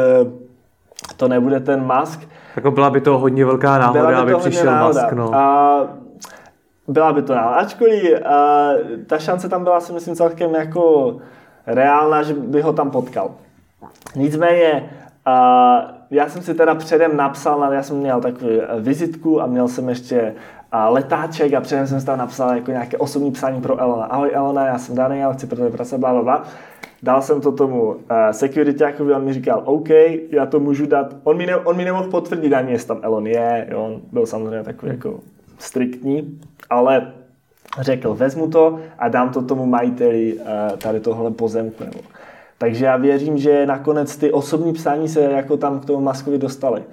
to 1.18 1.28
nebude 1.28 1.60
ten 1.60 1.84
Musk. 1.84 2.20
Jako 2.56 2.72
byla 2.72 2.90
by 2.90 3.02
to 3.02 3.18
hodně 3.18 3.46
velká 3.46 3.78
náhoda, 3.78 4.08
by 4.08 4.16
aby 4.16 4.36
přišel 4.36 4.66
náhoda. 4.66 5.02
Musk. 5.02 5.14
No. 5.14 5.36
A 5.36 5.88
byla 6.88 7.14
by 7.14 7.22
to 7.22 7.36
náhoda. 7.36 7.56
Ačkoliv 7.56 8.26
a, 8.26 8.70
ta 9.08 9.20
šance 9.20 9.50
tam 9.50 9.64
byla 9.64 9.80
si 9.80 9.94
myslím 9.94 10.16
celkem 10.16 10.56
jako 10.56 11.16
reálná, 11.68 12.24
že 12.24 12.34
by 12.34 12.62
ho 12.62 12.74
tam 12.74 12.92
potkal. 12.92 13.32
Nicméně 14.16 14.90
a, 15.26 15.94
já 16.12 16.30
jsem 16.30 16.42
si 16.42 16.54
teda 16.54 16.76
předem 16.76 17.18
napsal, 17.18 17.74
já 17.74 17.84
jsem 17.84 17.98
měl 17.98 18.22
takovou 18.22 18.52
vizitku 18.80 19.42
a 19.42 19.46
měl 19.46 19.68
jsem 19.68 19.90
ještě 19.90 20.34
letáček 20.90 21.54
a 21.54 21.62
předem 21.62 21.88
jsem 21.88 22.00
si 22.00 22.06
tam 22.06 22.18
napsal 22.18 22.56
jako 22.56 22.72
nějaké 22.72 22.98
osobní 22.98 23.32
psání 23.32 23.62
pro 23.62 23.80
Elona. 23.80 24.06
Ahoj 24.06 24.30
Elona, 24.34 24.66
já 24.66 24.78
jsem 24.78 24.96
Daniel, 24.96 25.34
chci 25.34 25.48
pro 25.48 25.58
tebe 25.58 25.70
pracovat, 25.70 26.00
bla, 26.00 26.12
bla, 26.12 26.24
bla. 26.24 26.44
Dal 27.04 27.22
jsem 27.22 27.42
to 27.42 27.52
tomu 27.52 27.82
uh, 27.82 27.96
security, 28.32 28.84
jako 28.84 29.04
on 29.04 29.24
mi 29.24 29.34
říkal, 29.34 29.62
OK, 29.66 29.90
já 30.32 30.46
to 30.46 30.60
můžu 30.60 30.86
dát. 30.86 31.16
On 31.24 31.38
mi, 31.38 31.46
ne, 31.46 31.58
on 31.58 31.78
mi 31.78 31.86
nemohl 31.86 32.10
potvrdit 32.10 32.54
ani, 32.54 32.72
jestli 32.72 32.88
tam 32.88 33.00
Elon 33.02 33.28
je, 33.28 33.68
jo, 33.72 33.84
on 33.84 34.02
byl 34.12 34.26
samozřejmě 34.26 34.64
takový 34.64 34.92
jako 34.92 35.20
striktní, 35.60 36.40
ale 36.70 37.14
řekl, 37.80 38.14
vezmu 38.14 38.50
to 38.50 38.80
a 39.00 39.08
dám 39.10 39.30
to 39.30 39.42
tomu 39.42 39.66
majiteli 39.66 40.34
uh, 40.34 40.78
tady 40.78 41.00
tohle 41.00 41.32
pozemku. 41.32 41.84
Nebo. 41.84 42.00
Takže 42.62 42.86
já 42.86 42.98
věřím, 42.98 43.38
že 43.38 43.66
nakonec 43.66 44.18
ty 44.18 44.32
osobní 44.32 44.74
psání 44.74 45.08
se 45.10 45.22
jako 45.22 45.58
tam 45.58 45.80
k 45.80 45.86
tomu 45.86 46.02
Maskovi 46.02 46.38
dostali 46.38 46.84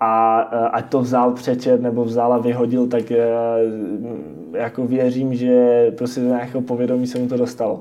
a 0.00 0.38
ať 0.72 0.88
to 0.88 1.00
vzal 1.00 1.32
přečet 1.32 1.82
nebo 1.82 2.04
vzal 2.04 2.32
a 2.32 2.38
vyhodil, 2.38 2.86
tak 2.86 3.10
e, 3.10 3.28
jako 4.52 4.86
věřím, 4.86 5.34
že 5.34 5.86
prostě 5.98 6.20
do 6.20 6.26
nějakého 6.26 6.62
povědomí 6.62 7.06
se 7.06 7.18
mu 7.18 7.28
to 7.28 7.36
dostalo. 7.36 7.80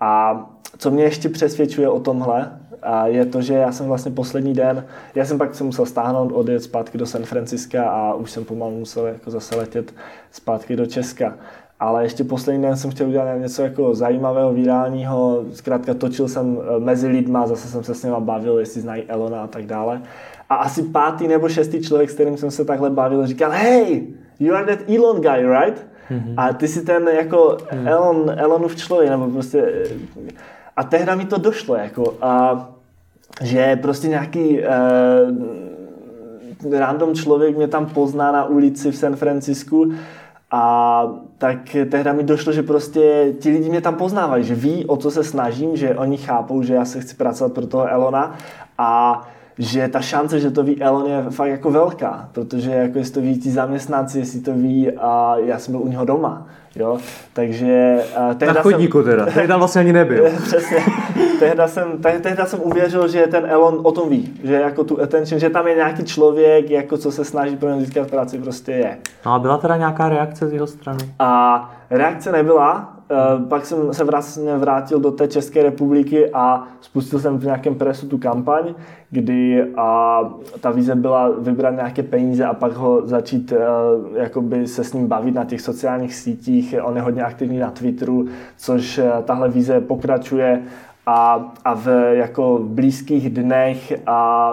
A 0.00 0.40
co 0.78 0.90
mě 0.90 1.04
ještě 1.04 1.28
přesvědčuje 1.28 1.88
o 1.88 2.00
tomhle, 2.00 2.58
je 3.04 3.26
to, 3.26 3.42
že 3.42 3.54
já 3.54 3.72
jsem 3.72 3.86
vlastně 3.86 4.12
poslední 4.12 4.54
den, 4.54 4.86
já 5.14 5.24
jsem 5.24 5.38
pak 5.38 5.54
se 5.54 5.64
musel 5.64 5.86
stáhnout, 5.86 6.32
odjet 6.32 6.62
zpátky 6.62 6.98
do 6.98 7.06
San 7.06 7.22
Franciska 7.22 7.90
a 7.90 8.14
už 8.14 8.30
jsem 8.30 8.44
pomalu 8.44 8.78
musel 8.78 9.06
jako 9.06 9.30
zase 9.30 9.56
letět 9.56 9.94
zpátky 10.30 10.76
do 10.76 10.86
Česka. 10.86 11.34
Ale 11.80 12.02
ještě 12.02 12.24
poslední 12.24 12.62
den 12.62 12.76
jsem 12.76 12.90
chtěl 12.90 13.08
udělat 13.08 13.34
něco 13.34 13.62
jako 13.62 13.94
zajímavého, 13.94 14.52
virálního. 14.52 15.44
Zkrátka 15.52 15.94
točil 15.94 16.28
jsem 16.28 16.58
e, 16.76 16.80
mezi 16.80 17.08
lidma, 17.08 17.46
zase 17.46 17.68
jsem 17.68 17.84
se 17.84 17.94
s 17.94 18.02
nimi 18.02 18.16
bavil, 18.18 18.58
jestli 18.58 18.80
znají 18.80 19.02
Elona 19.02 19.42
a 19.42 19.46
tak 19.46 19.66
dále. 19.66 20.02
A 20.48 20.54
asi 20.54 20.82
pátý 20.82 21.28
nebo 21.28 21.48
šestý 21.48 21.80
člověk, 21.82 22.10
s 22.10 22.14
kterým 22.14 22.36
jsem 22.36 22.50
se 22.50 22.64
takhle 22.64 22.90
bavil, 22.90 23.26
říkal, 23.26 23.50
hey, 23.50 24.06
you 24.40 24.54
are 24.54 24.76
that 24.76 24.90
Elon 24.90 25.20
guy, 25.20 25.46
right? 25.46 25.86
Mm-hmm. 26.10 26.34
A 26.36 26.52
ty 26.52 26.68
si 26.68 26.82
ten 26.82 27.08
jako 27.08 27.56
mm. 27.72 27.88
Elon, 27.88 28.32
Elonův 28.36 28.76
člověk, 28.76 29.10
nebo 29.10 29.26
prostě... 29.26 29.72
A 30.76 30.84
tehda 30.84 31.14
mi 31.14 31.24
to 31.24 31.38
došlo, 31.38 31.74
jako, 31.74 32.14
a, 32.20 32.68
že 33.42 33.76
prostě 33.76 34.08
nějaký 34.08 34.60
uh, 34.60 34.64
random 36.78 37.14
člověk 37.14 37.56
mě 37.56 37.68
tam 37.68 37.86
pozná 37.86 38.32
na 38.32 38.44
ulici 38.44 38.90
v 38.90 38.96
San 38.96 39.16
Francisku 39.16 39.92
a 40.50 41.02
tak 41.38 41.76
tehda 41.90 42.12
mi 42.12 42.22
došlo, 42.22 42.52
že 42.52 42.62
prostě 42.62 43.32
ti 43.40 43.50
lidi 43.50 43.70
mě 43.70 43.80
tam 43.80 43.94
poznávají, 43.94 44.44
že 44.44 44.54
ví, 44.54 44.84
o 44.84 44.96
co 44.96 45.10
se 45.10 45.24
snažím, 45.24 45.76
že 45.76 45.94
oni 45.94 46.16
chápou, 46.16 46.62
že 46.62 46.74
já 46.74 46.84
se 46.84 47.00
chci 47.00 47.14
pracovat 47.14 47.52
pro 47.52 47.66
toho 47.66 47.86
Elona 47.88 48.34
a 48.78 49.22
že 49.58 49.88
ta 49.88 50.00
šance, 50.00 50.40
že 50.40 50.50
to 50.50 50.62
ví 50.62 50.82
Elon 50.82 51.06
je 51.06 51.24
fakt 51.30 51.48
jako 51.48 51.70
velká, 51.70 52.28
protože 52.32 52.70
jako 52.70 52.98
jestli 52.98 53.14
to 53.14 53.20
ví 53.20 53.38
ti 53.38 53.50
zaměstnanci, 53.50 54.18
jestli 54.18 54.40
to 54.40 54.52
ví 54.52 54.92
a 54.92 55.34
já 55.44 55.58
jsem 55.58 55.72
byl 55.72 55.80
u 55.82 55.88
něho 55.88 56.04
doma, 56.04 56.46
jo, 56.74 56.98
takže... 57.32 57.98
Uh, 58.40 58.54
Na 58.54 58.62
chodníku 58.62 59.02
jsem, 59.02 59.10
teda, 59.10 59.26
tehdy 59.26 59.48
tam 59.48 59.58
vlastně 59.58 59.80
ani 59.80 59.92
nebyl. 60.00 60.24
Přesně, 60.42 60.76
tehda 61.38 61.68
jsem, 61.68 61.98
tehda 62.22 62.46
jsem 62.46 62.60
uvěřil, 62.62 63.08
že 63.08 63.26
ten 63.26 63.46
Elon 63.46 63.80
o 63.82 63.92
tom 63.92 64.08
ví, 64.08 64.40
že 64.44 64.54
jako 64.54 64.84
tu 64.84 65.02
attention, 65.02 65.40
že 65.40 65.50
tam 65.50 65.66
je 65.66 65.74
nějaký 65.74 66.04
člověk, 66.04 66.70
jako 66.70 66.96
co 66.96 67.12
se 67.12 67.24
snaží 67.24 67.56
pro 67.56 67.70
něj 67.70 67.80
získat 67.80 68.10
práci, 68.10 68.38
prostě 68.38 68.72
je. 68.72 68.98
No 69.26 69.32
a 69.32 69.38
byla 69.38 69.58
teda 69.58 69.76
nějaká 69.76 70.08
reakce 70.08 70.48
z 70.48 70.52
jeho 70.52 70.66
strany? 70.66 71.04
A 71.18 71.70
reakce 71.90 72.32
nebyla, 72.32 72.92
Uh, 73.10 73.48
pak 73.48 73.66
jsem 73.66 73.94
se 73.94 74.04
vlastně 74.04 74.56
vrátil 74.56 75.00
do 75.00 75.10
té 75.10 75.28
České 75.28 75.62
republiky 75.62 76.30
a 76.32 76.68
spustil 76.80 77.18
jsem 77.18 77.38
v 77.38 77.44
nějakém 77.44 77.74
presu 77.74 78.08
tu 78.08 78.18
kampaň, 78.18 78.74
kdy 79.10 79.66
a 79.76 80.20
ta 80.60 80.70
vize 80.70 80.94
byla 80.94 81.30
vybrat 81.38 81.70
nějaké 81.70 82.02
peníze 82.02 82.44
a 82.44 82.54
pak 82.54 82.72
ho 82.72 83.06
začít 83.06 83.52
uh, 83.52 83.58
jakoby 84.16 84.66
se 84.66 84.84
s 84.84 84.92
ním 84.92 85.06
bavit 85.06 85.34
na 85.34 85.44
těch 85.44 85.60
sociálních 85.60 86.14
sítích. 86.14 86.74
On 86.82 86.96
je 86.96 87.02
hodně 87.02 87.22
aktivní 87.22 87.58
na 87.58 87.70
Twitteru, 87.70 88.26
což 88.56 88.98
uh, 88.98 89.04
tahle 89.24 89.48
vize 89.48 89.80
pokračuje 89.80 90.62
a, 91.06 91.52
a 91.64 91.74
v 91.74 92.14
jako 92.14 92.60
blízkých 92.62 93.30
dnech 93.30 93.92
a 94.06 94.52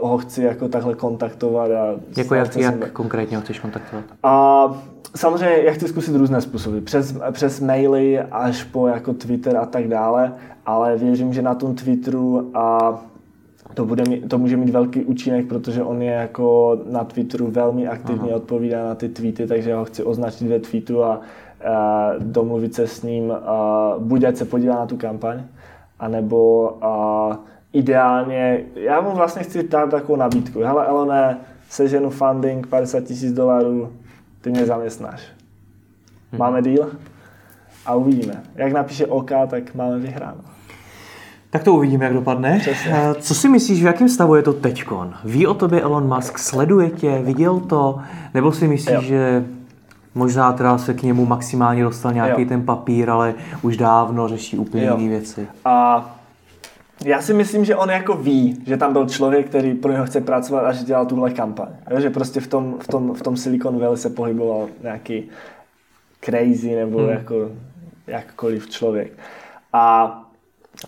ho 0.00 0.18
chci 0.18 0.42
jako 0.42 0.68
takhle 0.68 0.94
kontaktovat. 0.94 1.70
A 1.70 1.86
jako 2.16 2.34
jak, 2.34 2.56
jak 2.56 2.92
konkrétně 2.92 3.36
ho 3.36 3.42
chceš 3.42 3.58
kontaktovat? 3.58 4.04
A 4.22 4.64
samozřejmě 5.16 5.56
já 5.56 5.72
chci 5.72 5.88
zkusit 5.88 6.16
různé 6.16 6.40
způsoby. 6.40 6.78
Přes, 6.78 7.18
přes 7.32 7.60
maily 7.60 8.20
až 8.20 8.64
po 8.64 8.86
jako 8.86 9.12
Twitter 9.12 9.56
a 9.56 9.66
tak 9.66 9.88
dále, 9.88 10.32
ale 10.66 10.96
věřím, 10.96 11.32
že 11.32 11.42
na 11.42 11.54
tom 11.54 11.74
Twitteru 11.74 12.50
a 12.54 12.98
to, 13.74 13.84
bude 13.84 14.04
mít, 14.08 14.28
to 14.28 14.38
může 14.38 14.56
mít 14.56 14.70
velký 14.70 15.04
účinek, 15.04 15.46
protože 15.46 15.82
on 15.82 16.02
je 16.02 16.12
jako 16.12 16.78
na 16.90 17.04
Twitteru 17.04 17.50
velmi 17.50 17.88
aktivně 17.88 18.28
Aha. 18.28 18.36
odpovídá 18.36 18.84
na 18.84 18.94
ty 18.94 19.08
tweety, 19.08 19.46
takže 19.46 19.74
ho 19.74 19.84
chci 19.84 20.02
označit 20.02 20.48
ve 20.48 20.60
tweetu 20.60 21.04
a, 21.04 21.20
a 21.74 22.10
domluvit 22.18 22.74
se 22.74 22.86
s 22.86 23.02
ním, 23.02 23.32
a 23.32 23.94
buď 23.98 24.24
ať 24.24 24.36
se 24.36 24.44
podívá 24.44 24.74
na 24.74 24.86
tu 24.86 24.96
kampaň, 24.96 25.42
anebo 26.02 26.76
a, 26.84 27.38
ideálně, 27.72 28.60
já 28.74 29.00
mu 29.00 29.10
vlastně 29.10 29.42
chci 29.42 29.68
dát 29.68 29.90
takovou 29.90 30.16
nabídku. 30.16 30.60
Hele 30.60 30.86
Elone, 30.86 31.38
seženu 31.70 32.10
funding 32.10 32.66
50 32.66 33.00
tisíc 33.00 33.32
dolarů, 33.32 33.92
ty 34.40 34.50
mě 34.50 34.66
zaměstnáš. 34.66 35.22
Hmm. 36.30 36.38
Máme 36.38 36.62
deal? 36.62 36.90
A 37.86 37.94
uvidíme. 37.94 38.42
Jak 38.54 38.72
napíše 38.72 39.06
OK, 39.06 39.30
tak 39.50 39.74
máme 39.74 39.98
vyhráno. 39.98 40.40
Tak 41.50 41.64
to 41.64 41.74
uvidíme, 41.74 42.04
jak 42.04 42.14
dopadne. 42.14 42.58
Přesně. 42.58 42.92
Eh, 42.94 43.14
co 43.14 43.34
si 43.34 43.48
myslíš, 43.48 43.82
v 43.82 43.86
jakém 43.86 44.08
stavu 44.08 44.34
je 44.34 44.42
to 44.42 44.52
teďkon? 44.52 45.14
Ví 45.24 45.46
o 45.46 45.54
tobě 45.54 45.80
Elon 45.80 46.14
Musk, 46.14 46.38
sleduje 46.38 46.90
tě, 46.90 47.18
viděl 47.22 47.60
to? 47.60 47.98
Nebo 48.34 48.52
si 48.52 48.68
myslíš, 48.68 48.94
jo. 48.94 49.02
že 49.02 49.44
možná 50.14 50.52
teda 50.52 50.78
se 50.78 50.94
k 50.94 51.02
němu 51.02 51.26
maximálně 51.26 51.82
dostal 51.82 52.12
nějaký 52.12 52.42
jo. 52.42 52.48
ten 52.48 52.62
papír, 52.62 53.10
ale 53.10 53.34
už 53.62 53.76
dávno 53.76 54.28
řeší 54.28 54.58
úplně 54.58 54.82
jiné 54.82 55.08
věci? 55.08 55.46
A 55.64 56.08
já 57.04 57.22
si 57.22 57.34
myslím, 57.34 57.64
že 57.64 57.76
on 57.76 57.90
jako 57.90 58.16
ví, 58.16 58.62
že 58.66 58.76
tam 58.76 58.92
byl 58.92 59.06
člověk, 59.08 59.46
který 59.48 59.74
pro 59.74 59.92
něho 59.92 60.06
chce 60.06 60.20
pracovat 60.20 60.64
a 60.64 60.72
že 60.72 60.84
dělal 60.84 61.06
tuhle 61.06 61.30
kampaň. 61.30 61.68
Že 61.98 62.10
prostě 62.10 62.40
v 62.40 62.46
tom, 62.46 62.76
v 62.80 62.88
tom, 62.88 63.14
v 63.14 63.22
tom 63.22 63.36
Silicon 63.36 63.78
Valley 63.78 63.96
se 63.96 64.10
pohyboval 64.10 64.68
nějaký 64.82 65.28
crazy 66.20 66.74
nebo 66.74 66.98
hmm. 66.98 67.08
jako 67.08 67.50
jakkoliv 68.06 68.70
člověk. 68.70 69.12
A, 69.72 70.18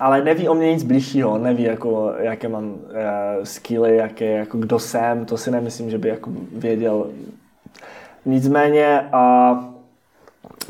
ale 0.01 0.25
neví 0.25 0.49
o 0.49 0.55
mě 0.55 0.73
nic 0.73 0.83
bližšího, 0.83 1.39
neví, 1.39 1.63
jako, 1.63 2.15
jaké 2.19 2.49
mám 2.49 2.65
uh, 2.65 2.75
skilly, 3.43 3.97
jaké, 3.97 4.33
jako 4.33 4.59
kdo 4.59 4.79
jsem, 4.79 5.25
to 5.25 5.37
si 5.37 5.51
nemyslím, 5.51 5.91
že 5.91 5.99
by 5.99 6.09
jako 6.09 6.31
věděl. 6.53 7.07
Nicméně 8.27 9.11
uh, 9.15 9.75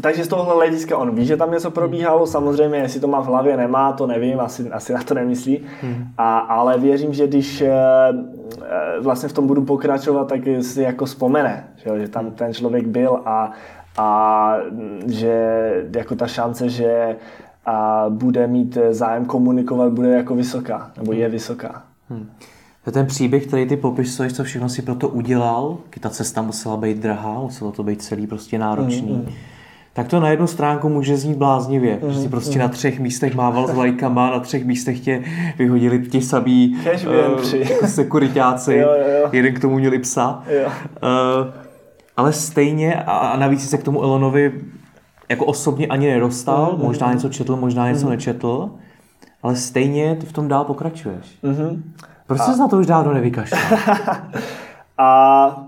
takže 0.01 0.25
z 0.25 0.29
tohohle 0.29 0.55
hlediska 0.55 0.99
on 0.99 1.15
ví, 1.15 1.27
že 1.27 1.37
tam 1.37 1.51
něco 1.51 1.71
probíhalo, 1.71 2.27
samozřejmě, 2.27 2.79
jestli 2.79 3.01
to 3.01 3.09
má 3.09 3.21
v 3.21 3.27
hlavě, 3.27 3.57
nemá, 3.57 3.93
to 3.93 4.07
nevím, 4.07 4.41
asi, 4.41 4.71
asi 4.71 4.93
na 4.93 5.03
to 5.03 5.15
nemyslí, 5.15 5.61
hmm. 5.83 6.07
a, 6.19 6.39
ale 6.39 6.79
věřím, 6.79 7.15
že 7.15 7.27
když 7.27 7.61
e, 7.61 7.73
vlastně 9.01 9.29
v 9.29 9.33
tom 9.33 9.47
budu 9.47 9.65
pokračovat, 9.65 10.29
tak 10.29 10.41
si 10.61 10.83
jako 10.83 11.05
vzpomene, 11.05 11.65
že, 11.77 12.01
že 12.01 12.09
tam 12.09 12.31
ten 12.31 12.55
člověk 12.55 12.87
byl 12.87 13.21
a, 13.25 13.51
a 13.99 14.57
že 15.07 15.87
jako 15.97 16.15
ta 16.17 16.27
šance, 16.27 16.69
že 16.69 17.17
a 17.67 18.07
bude 18.09 18.47
mít 18.47 18.79
zájem 18.91 19.25
komunikovat, 19.25 19.93
bude 19.93 20.11
jako 20.11 20.35
vysoká, 20.35 20.91
nebo 20.97 21.13
je 21.13 21.29
vysoká. 21.29 21.83
Hmm. 22.11 22.31
To 22.85 22.93
ten 22.93 23.07
příběh, 23.07 23.47
který 23.47 23.67
ty 23.67 23.77
popisuješ, 23.77 24.33
co 24.33 24.45
všechno 24.45 24.69
si 24.69 24.83
pro 24.83 24.95
to 24.95 25.09
udělal. 25.09 25.79
Ta 26.01 26.11
cesta 26.11 26.43
musela 26.43 26.77
být 26.77 26.99
drahá, 26.99 27.41
muselo 27.41 27.73
to 27.73 27.83
být 27.83 28.03
celý 28.03 28.27
prostě 28.27 28.59
náročný. 28.59 29.13
Hmm, 29.13 29.25
hmm 29.25 29.35
tak 29.95 30.09
to 30.09 30.21
na 30.21 30.29
jednu 30.29 30.47
stránku 30.47 30.89
může 30.89 31.17
znít 31.17 31.37
bláznivě, 31.37 31.99
mm, 32.03 32.13
že 32.13 32.21
si 32.21 32.29
prostě 32.29 32.59
mm. 32.59 32.59
na 32.59 32.69
třech 32.69 33.01
místech 33.01 33.35
mával 33.35 33.69
s 33.69 33.75
lajkama, 33.75 34.31
na 34.31 34.41
třech 34.41 34.65
místech 34.65 35.01
tě 35.01 35.23
vyhodili 35.59 35.99
ti 35.99 36.23
samý 36.23 36.77
uh, 37.07 37.55
jako 37.55 37.87
sekuritáci, 37.87 38.75
jo, 38.77 38.89
jo. 39.23 39.29
jeden 39.33 39.55
k 39.55 39.61
tomu 39.61 39.79
měli 39.79 39.99
psa. 39.99 40.43
Jo. 40.49 40.67
Uh, 40.67 41.53
ale 42.17 42.33
stejně, 42.33 42.95
a 42.95 43.37
navíc 43.37 43.71
se 43.71 43.79
k 43.79 43.83
tomu 43.83 44.03
Elonovi 44.03 44.53
jako 45.29 45.45
osobně 45.45 45.87
ani 45.87 46.11
nedostal, 46.11 46.75
mm, 46.77 46.85
možná 46.85 47.13
něco 47.13 47.29
četl, 47.29 47.57
možná 47.57 47.91
něco 47.91 48.07
mm. 48.07 48.11
nečetl, 48.11 48.71
ale 49.43 49.57
stejně 49.57 50.17
ty 50.17 50.27
v 50.27 50.33
tom 50.33 50.49
dál 50.49 50.65
pokračuješ. 50.65 51.39
Mm-hmm. 51.45 51.83
Proč 52.27 52.41
a... 52.41 52.45
se 52.45 52.57
na 52.57 52.69
to 52.69 52.79
už 52.79 52.87
dávno 52.87 53.15
nevykašlal? 53.15 53.61
a 54.99 55.67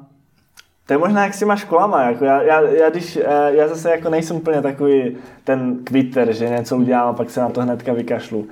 to 0.86 0.92
je 0.92 0.98
možná 0.98 1.24
jak 1.24 1.34
s 1.34 1.38
těma 1.38 1.56
školama. 1.56 2.02
Jako 2.02 2.24
já, 2.24 2.42
já, 2.42 2.60
já, 2.60 2.90
když, 2.90 3.16
eh, 3.16 3.50
já 3.50 3.68
zase 3.68 3.90
jako 3.90 4.10
nejsem 4.10 4.36
úplně 4.36 4.62
takový 4.62 5.16
ten 5.44 5.78
quitter, 5.84 6.32
že 6.32 6.48
něco 6.48 6.76
udělám 6.76 7.08
a 7.08 7.12
pak 7.12 7.30
se 7.30 7.40
na 7.40 7.48
to 7.48 7.60
hnedka 7.60 7.92
vykašlu. 7.92 8.46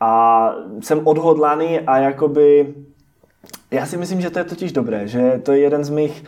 A 0.00 0.52
jsem 0.80 1.06
odhodlaný 1.06 1.80
a 1.80 1.98
jakoby 1.98 2.74
já 3.70 3.86
si 3.86 3.96
myslím, 3.96 4.20
že 4.20 4.30
to 4.30 4.38
je 4.38 4.44
totiž 4.44 4.72
dobré, 4.72 5.08
že 5.08 5.40
to 5.44 5.52
je 5.52 5.58
jeden 5.58 5.84
z 5.84 5.90
mých 5.90 6.24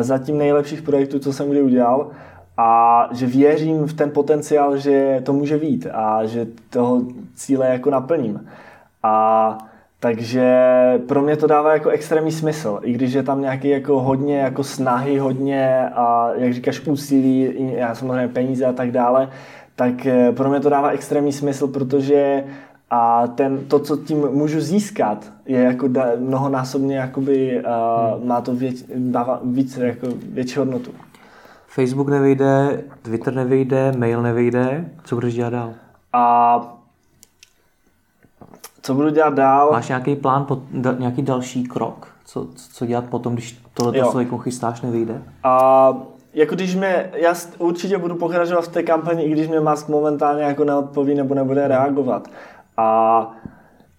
zatím 0.00 0.38
nejlepších 0.38 0.82
projektů, 0.82 1.18
co 1.18 1.32
jsem 1.32 1.50
kdy 1.50 1.62
udělal 1.62 2.10
a 2.56 3.08
že 3.12 3.26
věřím 3.26 3.84
v 3.84 3.92
ten 3.92 4.10
potenciál, 4.10 4.76
že 4.76 5.22
to 5.24 5.32
může 5.32 5.58
být 5.58 5.86
a 5.92 6.26
že 6.26 6.46
toho 6.70 7.02
cíle 7.34 7.68
jako 7.68 7.90
naplním. 7.90 8.48
A 9.02 9.58
takže 10.00 10.54
pro 11.08 11.22
mě 11.22 11.36
to 11.36 11.46
dává 11.46 11.72
jako 11.72 11.88
extrémní 11.88 12.32
smysl, 12.32 12.80
i 12.82 12.92
když 12.92 13.12
je 13.12 13.22
tam 13.22 13.40
nějaký 13.40 13.68
jako 13.68 14.00
hodně 14.00 14.38
jako 14.38 14.64
snahy, 14.64 15.18
hodně 15.18 15.88
a 15.88 16.30
jak 16.34 16.54
říkáš 16.54 16.80
úsilí, 16.80 17.54
já 17.76 17.94
samozřejmě 17.94 18.28
peníze 18.28 18.66
a 18.66 18.72
tak 18.72 18.90
dále, 18.90 19.30
tak 19.76 20.06
eh, 20.06 20.32
pro 20.32 20.50
mě 20.50 20.60
to 20.60 20.68
dává 20.68 20.88
extrémní 20.88 21.32
smysl, 21.32 21.66
protože 21.66 22.44
a 22.90 23.26
ten, 23.26 23.58
to, 23.68 23.78
co 23.78 23.96
tím 23.96 24.18
můžu 24.18 24.60
získat, 24.60 25.32
je 25.46 25.62
jako 25.62 25.88
da, 25.88 26.06
mnohonásobně 26.18 26.96
jakoby, 26.96 27.62
uh, 27.64 28.24
má 28.24 28.40
to 28.40 28.54
věč, 28.54 28.84
dává 28.96 29.40
víc, 29.44 29.76
jako 29.76 30.06
větší 30.32 30.58
hodnotu. 30.58 30.90
Facebook 31.66 32.08
nevyjde, 32.08 32.84
Twitter 33.02 33.34
nevyjde, 33.34 33.92
mail 33.96 34.22
nevyjde, 34.22 34.90
co 35.04 35.14
budeš 35.14 35.34
dělat 35.34 35.50
dál? 35.50 35.74
A 36.12 36.79
co 38.90 38.94
budu 38.94 39.10
dělat 39.10 39.34
dál? 39.34 39.68
Máš 39.72 39.88
nějaký 39.88 40.16
plán, 40.16 40.46
da, 40.70 40.92
nějaký 40.98 41.22
další 41.22 41.64
krok? 41.64 42.08
Co, 42.24 42.46
co 42.72 42.86
dělat 42.86 43.04
potom, 43.04 43.32
když 43.32 43.62
tohle 43.74 44.10
se 44.12 44.22
jako 44.22 44.38
chystáš, 44.38 44.80
nevyjde? 44.80 45.22
A 45.42 45.94
jako 46.34 46.54
když 46.54 46.76
mě, 46.76 47.10
já 47.14 47.34
určitě 47.58 47.98
budu 47.98 48.14
pokračovat 48.14 48.64
v 48.64 48.68
té 48.68 48.82
kampani, 48.82 49.22
i 49.22 49.30
když 49.30 49.48
mě 49.48 49.60
Musk 49.60 49.88
momentálně 49.88 50.42
jako 50.42 50.64
neodpoví 50.64 51.14
nebo 51.14 51.34
nebude 51.34 51.68
reagovat. 51.68 52.28
A 52.76 53.30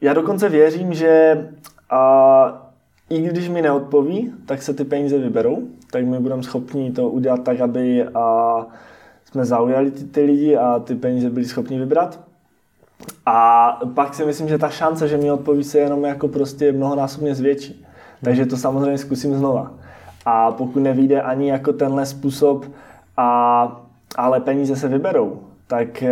já 0.01 0.13
dokonce 0.13 0.49
věřím, 0.49 0.93
že 0.93 1.45
a, 1.89 2.71
i 3.09 3.21
když 3.21 3.49
mi 3.49 3.61
neodpoví, 3.61 4.33
tak 4.45 4.61
se 4.61 4.73
ty 4.73 4.83
peníze 4.83 5.17
vyberou, 5.17 5.57
tak 5.91 6.05
my 6.05 6.19
budeme 6.19 6.43
schopni 6.43 6.91
to 6.91 7.09
udělat 7.09 7.43
tak, 7.43 7.61
aby 7.61 8.07
a, 8.07 8.65
jsme 9.25 9.45
zaujali 9.45 9.91
ty, 9.91 10.03
ty 10.03 10.23
lidi 10.23 10.57
a 10.57 10.79
ty 10.79 10.95
peníze 10.95 11.29
byli 11.29 11.45
schopni 11.45 11.79
vybrat. 11.79 12.30
A 13.25 13.79
pak 13.93 14.13
si 14.13 14.25
myslím, 14.25 14.47
že 14.47 14.57
ta 14.57 14.69
šance, 14.69 15.07
že 15.07 15.17
mi 15.17 15.31
odpoví, 15.31 15.63
se 15.63 15.79
jenom 15.79 16.03
jako 16.03 16.27
prostě 16.27 16.71
mnohonásobně 16.71 17.35
zvětší. 17.35 17.85
Takže 18.23 18.45
to 18.45 18.57
samozřejmě 18.57 18.97
zkusím 18.97 19.35
znova. 19.35 19.71
A 20.25 20.51
pokud 20.51 20.79
nevíde 20.79 21.21
ani 21.21 21.49
jako 21.49 21.73
tenhle 21.73 22.05
způsob, 22.05 22.65
a, 23.17 23.81
ale 24.15 24.39
peníze 24.39 24.75
se 24.75 24.87
vyberou, 24.87 25.39
tak 25.67 26.03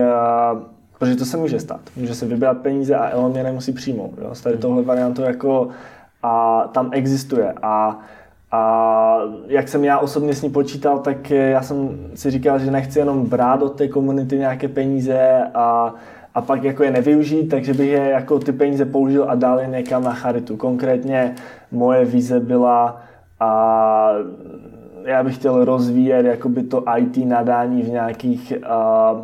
Protože 1.00 1.16
to 1.16 1.26
se 1.26 1.38
může 1.38 1.60
stát. 1.60 1.80
Může 1.96 2.16
se 2.16 2.26
vybrat 2.26 2.58
peníze 2.58 2.96
a 2.96 3.10
Elon 3.10 3.32
mě 3.32 3.44
nemusí 3.44 3.74
přijmout. 3.74 4.14
Jo? 4.22 4.34
tady 4.44 4.58
tohle 4.58 4.84
variantu 4.84 5.22
jako 5.22 5.68
a 6.24 6.62
tam 6.74 6.90
existuje. 6.94 7.54
A, 7.62 8.00
a 8.52 9.18
jak 9.48 9.68
jsem 9.68 9.84
já 9.84 10.00
osobně 10.00 10.34
s 10.34 10.42
ní 10.42 10.50
počítal, 10.50 11.00
tak 11.00 11.30
já 11.30 11.62
jsem 11.62 11.98
si 12.16 12.32
říkal, 12.32 12.60
že 12.60 12.72
nechci 12.72 13.00
jenom 13.00 13.26
brát 13.26 13.62
od 13.62 13.70
té 13.70 13.88
komunity 13.88 14.38
nějaké 14.38 14.68
peníze 14.68 15.44
a, 15.54 15.94
a 16.36 16.42
pak 16.42 16.64
jako 16.64 16.84
je 16.84 16.92
nevyužít, 16.92 17.50
takže 17.50 17.74
bych 17.74 17.90
je 17.90 18.10
jako 18.10 18.40
ty 18.40 18.52
peníze 18.52 18.86
použil 18.86 19.26
a 19.30 19.36
dal 19.36 19.60
je 19.60 19.68
někam 19.68 20.04
na 20.04 20.14
charitu. 20.14 20.58
Konkrétně 20.58 21.36
moje 21.72 22.06
vize 22.06 22.40
byla 22.40 23.02
a 23.40 24.12
já 25.06 25.24
bych 25.24 25.36
chtěl 25.36 25.66
rozvíjet 25.66 26.26
jakoby 26.26 26.64
to 26.64 26.84
IT 26.98 27.18
nadání 27.18 27.82
v 27.82 27.90
nějakých 27.90 28.54
a, 28.64 29.16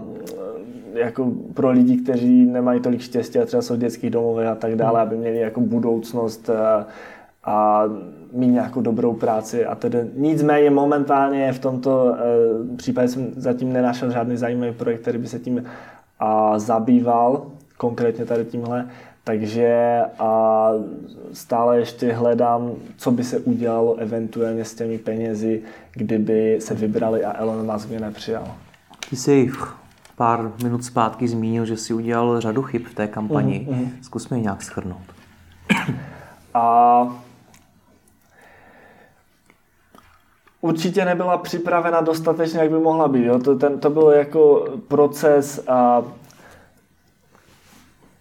jako 0.93 1.31
pro 1.53 1.71
lidi, 1.71 1.97
kteří 1.97 2.45
nemají 2.45 2.79
tolik 2.79 3.01
štěstí 3.01 3.39
a 3.39 3.45
třeba 3.45 3.61
jsou 3.61 3.75
v 3.75 3.79
dětských 3.79 4.09
domovech 4.09 4.47
a 4.47 4.55
tak 4.55 4.75
dále, 4.75 5.01
aby 5.01 5.17
měli 5.17 5.37
jako 5.39 5.61
budoucnost 5.61 6.49
a, 6.49 6.87
a 7.43 7.83
mít 8.33 8.47
nějakou 8.47 8.81
dobrou 8.81 9.13
práci 9.13 9.65
a 9.65 9.75
tedy 9.75 9.99
nicméně 10.15 10.69
momentálně 10.69 11.53
v 11.53 11.59
tomto 11.59 12.15
e, 12.73 12.77
případě 12.77 13.07
jsem 13.07 13.27
zatím 13.35 13.73
nenašel 13.73 14.11
žádný 14.11 14.37
zajímavý 14.37 14.71
projekt, 14.71 15.01
který 15.01 15.17
by 15.17 15.27
se 15.27 15.39
tím 15.39 15.63
a, 16.19 16.59
zabýval, 16.59 17.45
konkrétně 17.77 18.25
tady 18.25 18.45
tímhle, 18.45 18.89
takže 19.23 19.99
a 20.19 20.69
stále 21.33 21.79
ještě 21.79 22.13
hledám, 22.13 22.71
co 22.97 23.11
by 23.11 23.23
se 23.23 23.39
udělalo 23.39 23.95
eventuálně 23.95 24.65
s 24.65 24.75
těmi 24.75 24.97
penězi, 24.97 25.61
kdyby 25.93 26.57
se 26.61 26.73
vybrali 26.73 27.25
a 27.25 27.37
Elon 27.37 27.71
Musk 27.71 27.89
mě 27.89 27.99
nepřijal. 27.99 28.47
Ty 29.09 29.15
jsi 29.15 29.51
pár 30.15 30.51
minut 30.63 30.83
zpátky 30.83 31.27
zmínil, 31.27 31.65
že 31.65 31.77
si 31.77 31.93
udělal 31.93 32.41
řadu 32.41 32.61
chyb 32.61 32.81
v 32.91 32.93
té 32.93 33.07
kampani. 33.07 33.67
Mm, 33.69 33.77
mm. 33.77 33.91
Zkus 34.01 34.29
mi 34.29 34.41
nějak 34.41 34.63
schrnout. 34.63 35.01
A 36.53 37.24
určitě 40.65 41.05
nebyla 41.05 41.37
připravena 41.37 42.01
dostatečně, 42.01 42.59
jak 42.59 42.69
by 42.69 42.79
mohla 42.79 43.07
být. 43.07 43.25
Jo? 43.25 43.39
To, 43.39 43.55
ten, 43.55 43.79
to 43.79 43.89
byl 43.89 44.09
jako 44.09 44.65
proces 44.87 45.63
a 45.67 46.03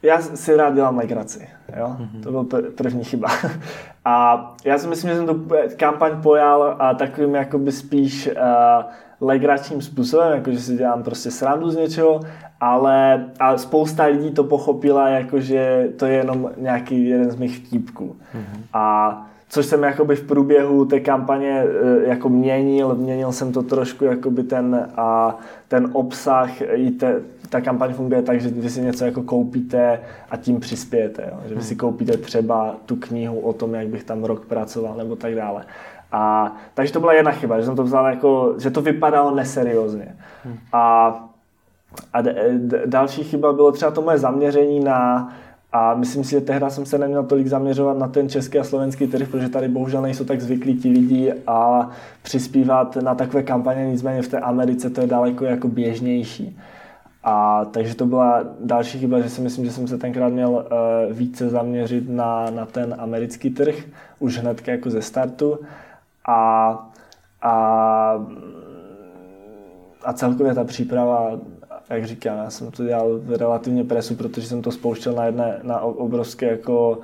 já 0.03 0.23
si 0.23 0.57
rád 0.57 0.75
dělám 0.75 0.99
legraci. 0.99 1.49
Jo? 1.79 1.97
Mm-hmm. 1.99 2.23
To 2.23 2.31
byl 2.31 2.45
první 2.71 3.05
chyba. 3.05 3.29
A 4.07 4.55
já 4.65 4.79
si 4.79 4.87
myslím, 4.87 5.11
že 5.11 5.17
jsem 5.17 5.27
tu 5.27 5.49
kampaň 5.77 6.23
pojal 6.23 6.77
a 6.79 6.95
takovým 6.95 7.35
jakoby 7.35 7.73
spíš 7.73 8.27
uh, 8.29 8.85
legračním 9.27 9.83
způsobem, 9.83 10.33
jakože 10.33 10.59
si 10.59 10.77
dělám 10.77 11.03
prostě 11.03 11.31
srandu 11.31 11.71
z 11.71 11.77
něčeho, 11.77 12.21
ale 12.61 13.27
a 13.41 13.59
spousta 13.59 14.05
lidí 14.05 14.31
to 14.31 14.45
pochopila, 14.45 15.09
jakože 15.09 15.89
to 15.97 16.07
je 16.07 16.15
jenom 16.15 16.51
nějaký 16.57 17.09
jeden 17.09 17.31
z 17.31 17.37
mých 17.37 17.57
vtípků. 17.57 18.17
Mm-hmm. 18.35 18.61
A 18.73 19.27
což 19.49 19.67
jsem 19.67 19.83
jakoby 19.83 20.17
v 20.17 20.27
průběhu 20.27 20.85
té 20.85 21.01
kampaně 21.01 21.51
e, 21.51 22.09
jako 22.09 22.29
měnil, 22.29 22.95
měnil 22.95 23.33
jsem 23.33 23.53
to 23.53 23.63
trošku, 23.63 24.05
jakoby 24.05 24.43
ten, 24.43 24.89
a, 24.97 25.39
ten 25.69 25.89
obsah, 25.93 26.51
i 26.73 26.91
te, 26.91 27.21
ta 27.49 27.61
kampaň 27.61 27.93
funguje 27.93 28.23
tak, 28.23 28.41
že 28.41 28.49
vy 28.49 28.71
si 28.71 28.81
něco 28.81 29.05
jako 29.05 29.23
koupíte 29.23 30.01
a 30.31 30.37
tím 30.37 30.61
přispějete, 30.61 31.29
jo? 31.33 31.41
že 31.49 31.55
vy 31.55 31.63
si 31.63 31.75
mhm. 31.75 31.79
koupíte 31.79 32.17
třeba 32.17 32.77
tu 32.87 32.97
knihu 32.97 33.41
o 33.41 33.53
tom, 33.53 33.75
jak 33.75 33.89
bych 33.89 34.05
tam 34.05 34.25
rok 34.25 34.47
pracoval 34.47 34.95
nebo 34.97 35.17
tak 35.17 35.35
dále. 35.35 35.65
A, 36.15 36.53
takže 36.75 36.93
to 36.93 37.01
byla 37.01 37.13
jedna 37.13 37.31
chyba, 37.31 37.61
že 37.61 37.67
jsem 37.67 37.77
to 37.77 37.83
vzal 37.83 38.07
jako, 38.07 38.55
že 38.59 38.71
to 38.71 38.83
vypadalo 38.83 39.35
neseriózně. 39.35 40.17
Hmm. 40.45 40.57
A, 40.73 41.15
a 42.13 42.23
d, 42.23 42.35
d, 42.59 42.83
další 42.87 43.25
chyba 43.25 43.53
bylo 43.53 43.73
třeba 43.73 43.91
to 43.91 44.03
moje 44.03 44.19
zaměření 44.19 44.81
na, 44.81 45.33
a 45.73 45.95
myslím 45.95 46.25
si, 46.25 46.31
že 46.31 46.41
tehdy 46.41 46.71
jsem 46.71 46.87
se 46.87 46.99
neměl 46.99 47.25
tolik 47.25 47.47
zaměřovat 47.47 47.99
na 47.99 48.09
ten 48.09 48.29
český 48.29 48.59
a 48.59 48.65
slovenský 48.65 49.07
trh, 49.07 49.29
protože 49.29 49.49
tady 49.49 49.69
bohužel 49.69 50.03
nejsou 50.03 50.25
tak 50.25 50.41
zvyklí 50.41 50.75
ti 50.75 50.89
lidi 50.89 51.35
a 51.47 51.91
přispívat 52.23 52.97
na 52.97 53.15
takové 53.15 53.43
kampaně, 53.43 53.87
nicméně 53.87 54.23
v 54.23 54.29
té 54.29 54.41
Americe 54.41 54.91
to 54.91 55.01
je 55.01 55.07
daleko 55.07 55.45
jako 55.45 55.69
běžnější. 55.69 56.59
A 57.25 57.65
takže 57.65 57.95
to 57.95 58.07
byla 58.07 58.45
další 58.61 58.99
chyba, 58.99 59.21
že 59.21 59.31
si 59.31 59.41
myslím, 59.41 59.65
že 59.65 59.73
jsem 59.73 59.89
se 59.89 59.99
tenkrát 59.99 60.29
měl 60.29 60.51
uh, 60.51 60.63
více 61.17 61.49
zaměřit 61.49 62.09
na, 62.09 62.51
na 62.51 62.67
ten 62.67 62.95
americký 62.99 63.51
trh, 63.51 63.75
už 64.19 64.39
hned 64.39 64.69
jako 64.69 64.91
ze 64.91 65.03
startu 65.03 65.59
a, 66.25 66.71
a, 67.43 68.27
a 70.05 70.13
celkově 70.13 70.55
ta 70.55 70.65
příprava, 70.65 71.31
jak 71.91 72.07
říkám, 72.07 72.39
já 72.39 72.51
jsem 72.51 72.71
to 72.71 72.85
dělal 72.85 73.21
relativně 73.39 73.85
presu, 73.85 74.15
protože 74.15 74.47
jsem 74.47 74.63
to 74.63 74.73
spouštěl 74.73 75.13
na 75.13 75.25
jedné, 75.25 75.61
na 75.63 75.81
obrovské 75.81 76.47
jako 76.47 76.99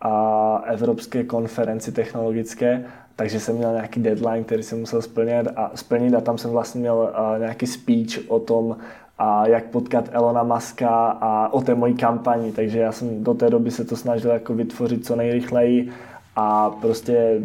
a 0.00 0.62
evropské 0.66 1.24
konferenci 1.24 1.92
technologické, 1.92 2.84
takže 3.16 3.40
jsem 3.40 3.56
měl 3.56 3.72
nějaký 3.72 4.00
deadline, 4.00 4.44
který 4.44 4.62
jsem 4.62 4.80
musel 4.80 5.02
splnit 5.02 5.46
a, 5.56 5.70
splnit 5.74 6.14
a 6.14 6.20
tam 6.20 6.38
jsem 6.38 6.50
vlastně 6.50 6.80
měl 6.80 7.12
nějaký 7.38 7.66
speech 7.66 8.20
o 8.28 8.40
tom, 8.40 8.76
a 9.18 9.46
jak 9.46 9.64
potkat 9.64 10.08
Elona 10.12 10.42
Muska 10.42 10.88
a 11.20 11.52
o 11.52 11.60
té 11.60 11.74
mojí 11.74 11.94
kampani, 11.94 12.52
takže 12.52 12.78
já 12.78 12.92
jsem 12.92 13.24
do 13.24 13.34
té 13.34 13.50
doby 13.50 13.70
se 13.70 13.84
to 13.84 13.96
snažil 13.96 14.30
jako 14.30 14.54
vytvořit 14.54 15.06
co 15.06 15.16
nejrychleji 15.16 15.90
a 16.36 16.70
prostě 16.70 17.40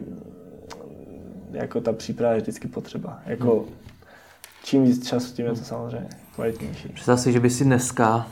jako 1.51 1.81
ta 1.81 1.93
příprava 1.93 2.33
je 2.33 2.41
vždycky 2.41 2.67
potřeba. 2.67 3.19
Jako 3.25 3.55
hmm. 3.55 3.65
čím 4.63 4.83
víc 4.83 5.07
času, 5.07 5.35
tím 5.35 5.45
je 5.45 5.51
to 5.51 5.63
samozřejmě 5.63 6.09
kvalitnější. 6.35 6.89
Představ 6.89 7.19
si, 7.19 7.31
že 7.31 7.39
by 7.39 7.49
si 7.49 7.63
dneska 7.63 8.27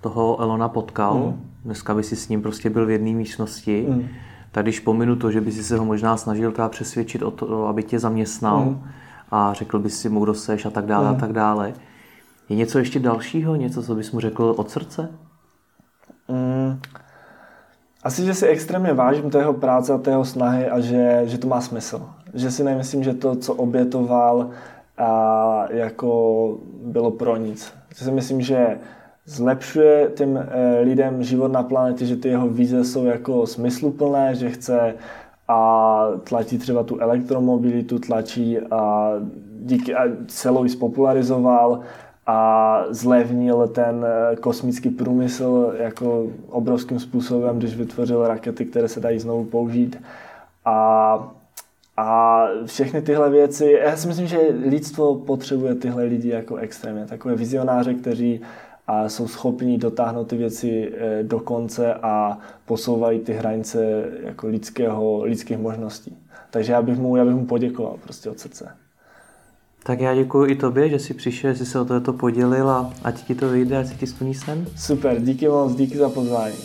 toho 0.00 0.40
Elona 0.40 0.68
potkal, 0.68 1.14
hmm. 1.14 1.50
dneska 1.64 1.94
by 1.94 2.02
si 2.02 2.16
s 2.16 2.28
ním 2.28 2.42
prostě 2.42 2.70
byl 2.70 2.86
v 2.86 2.90
jedné 2.90 3.10
místnosti, 3.10 3.86
hmm. 3.88 4.08
tak 4.52 4.64
když 4.64 4.80
pominu 4.80 5.16
to, 5.16 5.30
že 5.30 5.40
by 5.40 5.52
si 5.52 5.64
se 5.64 5.76
ho 5.76 5.84
možná 5.84 6.16
snažil 6.16 6.52
teda 6.52 6.68
přesvědčit 6.68 7.22
o 7.22 7.30
to, 7.30 7.66
aby 7.66 7.82
tě 7.82 7.98
zaměstnal 7.98 8.60
hmm. 8.60 8.88
a 9.30 9.54
řekl 9.54 9.78
by 9.78 9.90
si 9.90 10.08
mu, 10.08 10.24
kdo 10.24 10.34
seš 10.34 10.66
a 10.66 10.70
tak 10.70 10.86
dále 10.86 11.06
hmm. 11.06 11.16
a 11.16 11.20
tak 11.20 11.32
dále. 11.32 11.74
Je 12.48 12.56
něco 12.56 12.78
ještě 12.78 13.00
dalšího, 13.00 13.56
něco, 13.56 13.82
co 13.82 13.94
bys 13.94 14.12
mu 14.12 14.20
řekl 14.20 14.54
od 14.56 14.70
srdce? 14.70 15.08
Hmm 16.28 16.80
Asi, 18.04 18.24
že 18.24 18.34
si 18.34 18.46
extrémně 18.46 18.92
vážím 18.92 19.30
tého 19.30 19.54
práce 19.54 19.92
a 19.92 19.98
tého 19.98 20.24
snahy 20.24 20.68
a 20.68 20.80
že, 20.80 21.22
že 21.24 21.38
to 21.38 21.48
má 21.48 21.60
smysl. 21.60 22.08
Že 22.34 22.50
si 22.50 22.64
nemyslím, 22.64 23.04
že 23.04 23.14
to, 23.14 23.36
co 23.36 23.54
obětoval, 23.54 24.50
a 24.98 25.66
jako 25.70 26.58
bylo 26.84 27.10
pro 27.10 27.36
nic. 27.36 27.72
Že 27.98 28.04
si 28.04 28.10
myslím, 28.10 28.40
že 28.40 28.78
zlepšuje 29.26 30.10
těm 30.14 30.36
eh, 30.36 30.80
lidem 30.80 31.22
život 31.22 31.52
na 31.52 31.62
planetě, 31.62 32.06
že 32.06 32.16
ty 32.16 32.28
jeho 32.28 32.48
vize 32.48 32.84
jsou 32.84 33.04
jako 33.04 33.46
smysluplné, 33.46 34.34
že 34.34 34.50
chce 34.50 34.94
a 35.48 36.06
tlačí 36.24 36.58
třeba 36.58 36.82
tu 36.82 37.00
elektromobilitu, 37.00 37.98
tlačí 37.98 38.60
a 38.60 39.10
díky 39.60 39.94
a 39.94 40.04
celou 40.26 40.68
spopularizoval 40.68 41.80
a 42.26 42.80
zlevnil 42.90 43.68
ten 43.68 44.06
eh, 44.06 44.36
kosmický 44.36 44.90
průmysl 44.90 45.74
jako 45.78 46.26
obrovským 46.48 46.98
způsobem, 46.98 47.58
když 47.58 47.76
vytvořil 47.76 48.28
rakety, 48.28 48.64
které 48.64 48.88
se 48.88 49.00
dají 49.00 49.18
znovu 49.18 49.44
použít. 49.44 50.02
A, 50.64 51.34
a 51.96 52.44
všechny 52.66 53.02
tyhle 53.02 53.30
věci, 53.30 53.78
já 53.84 53.96
si 53.96 54.08
myslím, 54.08 54.26
že 54.26 54.38
lidstvo 54.66 55.14
potřebuje 55.14 55.74
tyhle 55.74 56.04
lidi 56.04 56.28
jako 56.28 56.56
extrémně, 56.56 57.06
takové 57.06 57.34
vizionáře, 57.34 57.94
kteří 57.94 58.40
a 58.86 59.08
jsou 59.08 59.28
schopní 59.28 59.78
dotáhnout 59.78 60.24
ty 60.24 60.36
věci 60.36 60.92
eh, 60.96 61.22
do 61.22 61.40
konce 61.40 61.94
a 61.94 62.38
posouvají 62.66 63.20
ty 63.20 63.32
hranice 63.32 64.04
jako 64.22 64.46
lidského, 64.46 65.24
lidských 65.24 65.58
možností. 65.58 66.16
Takže 66.50 66.72
já 66.72 66.82
bych 66.82 66.98
mu, 66.98 67.16
já 67.16 67.24
bych 67.24 67.34
mu 67.34 67.46
poděkoval 67.46 67.96
prostě 68.02 68.30
od 68.30 68.38
srdce. 68.38 68.68
Tak 69.82 70.00
já 70.00 70.14
děkuji 70.14 70.50
i 70.50 70.56
tobě, 70.56 70.88
že 70.88 70.98
jsi 70.98 71.14
přišel, 71.14 71.52
že 71.52 71.58
jsi 71.58 71.66
se 71.66 71.80
o 71.80 72.00
to 72.00 72.12
podělil 72.12 72.70
a 72.70 72.92
ať 73.04 73.22
ti 73.26 73.34
to 73.34 73.48
vyjde, 73.48 73.78
ať 73.78 73.86
si 73.86 73.94
ti 73.94 74.06
splní 74.06 74.34
sen. 74.34 74.66
Super, 74.76 75.20
díky 75.20 75.48
moc, 75.48 75.74
díky 75.74 75.98
za 75.98 76.08
pozvání. 76.08 76.56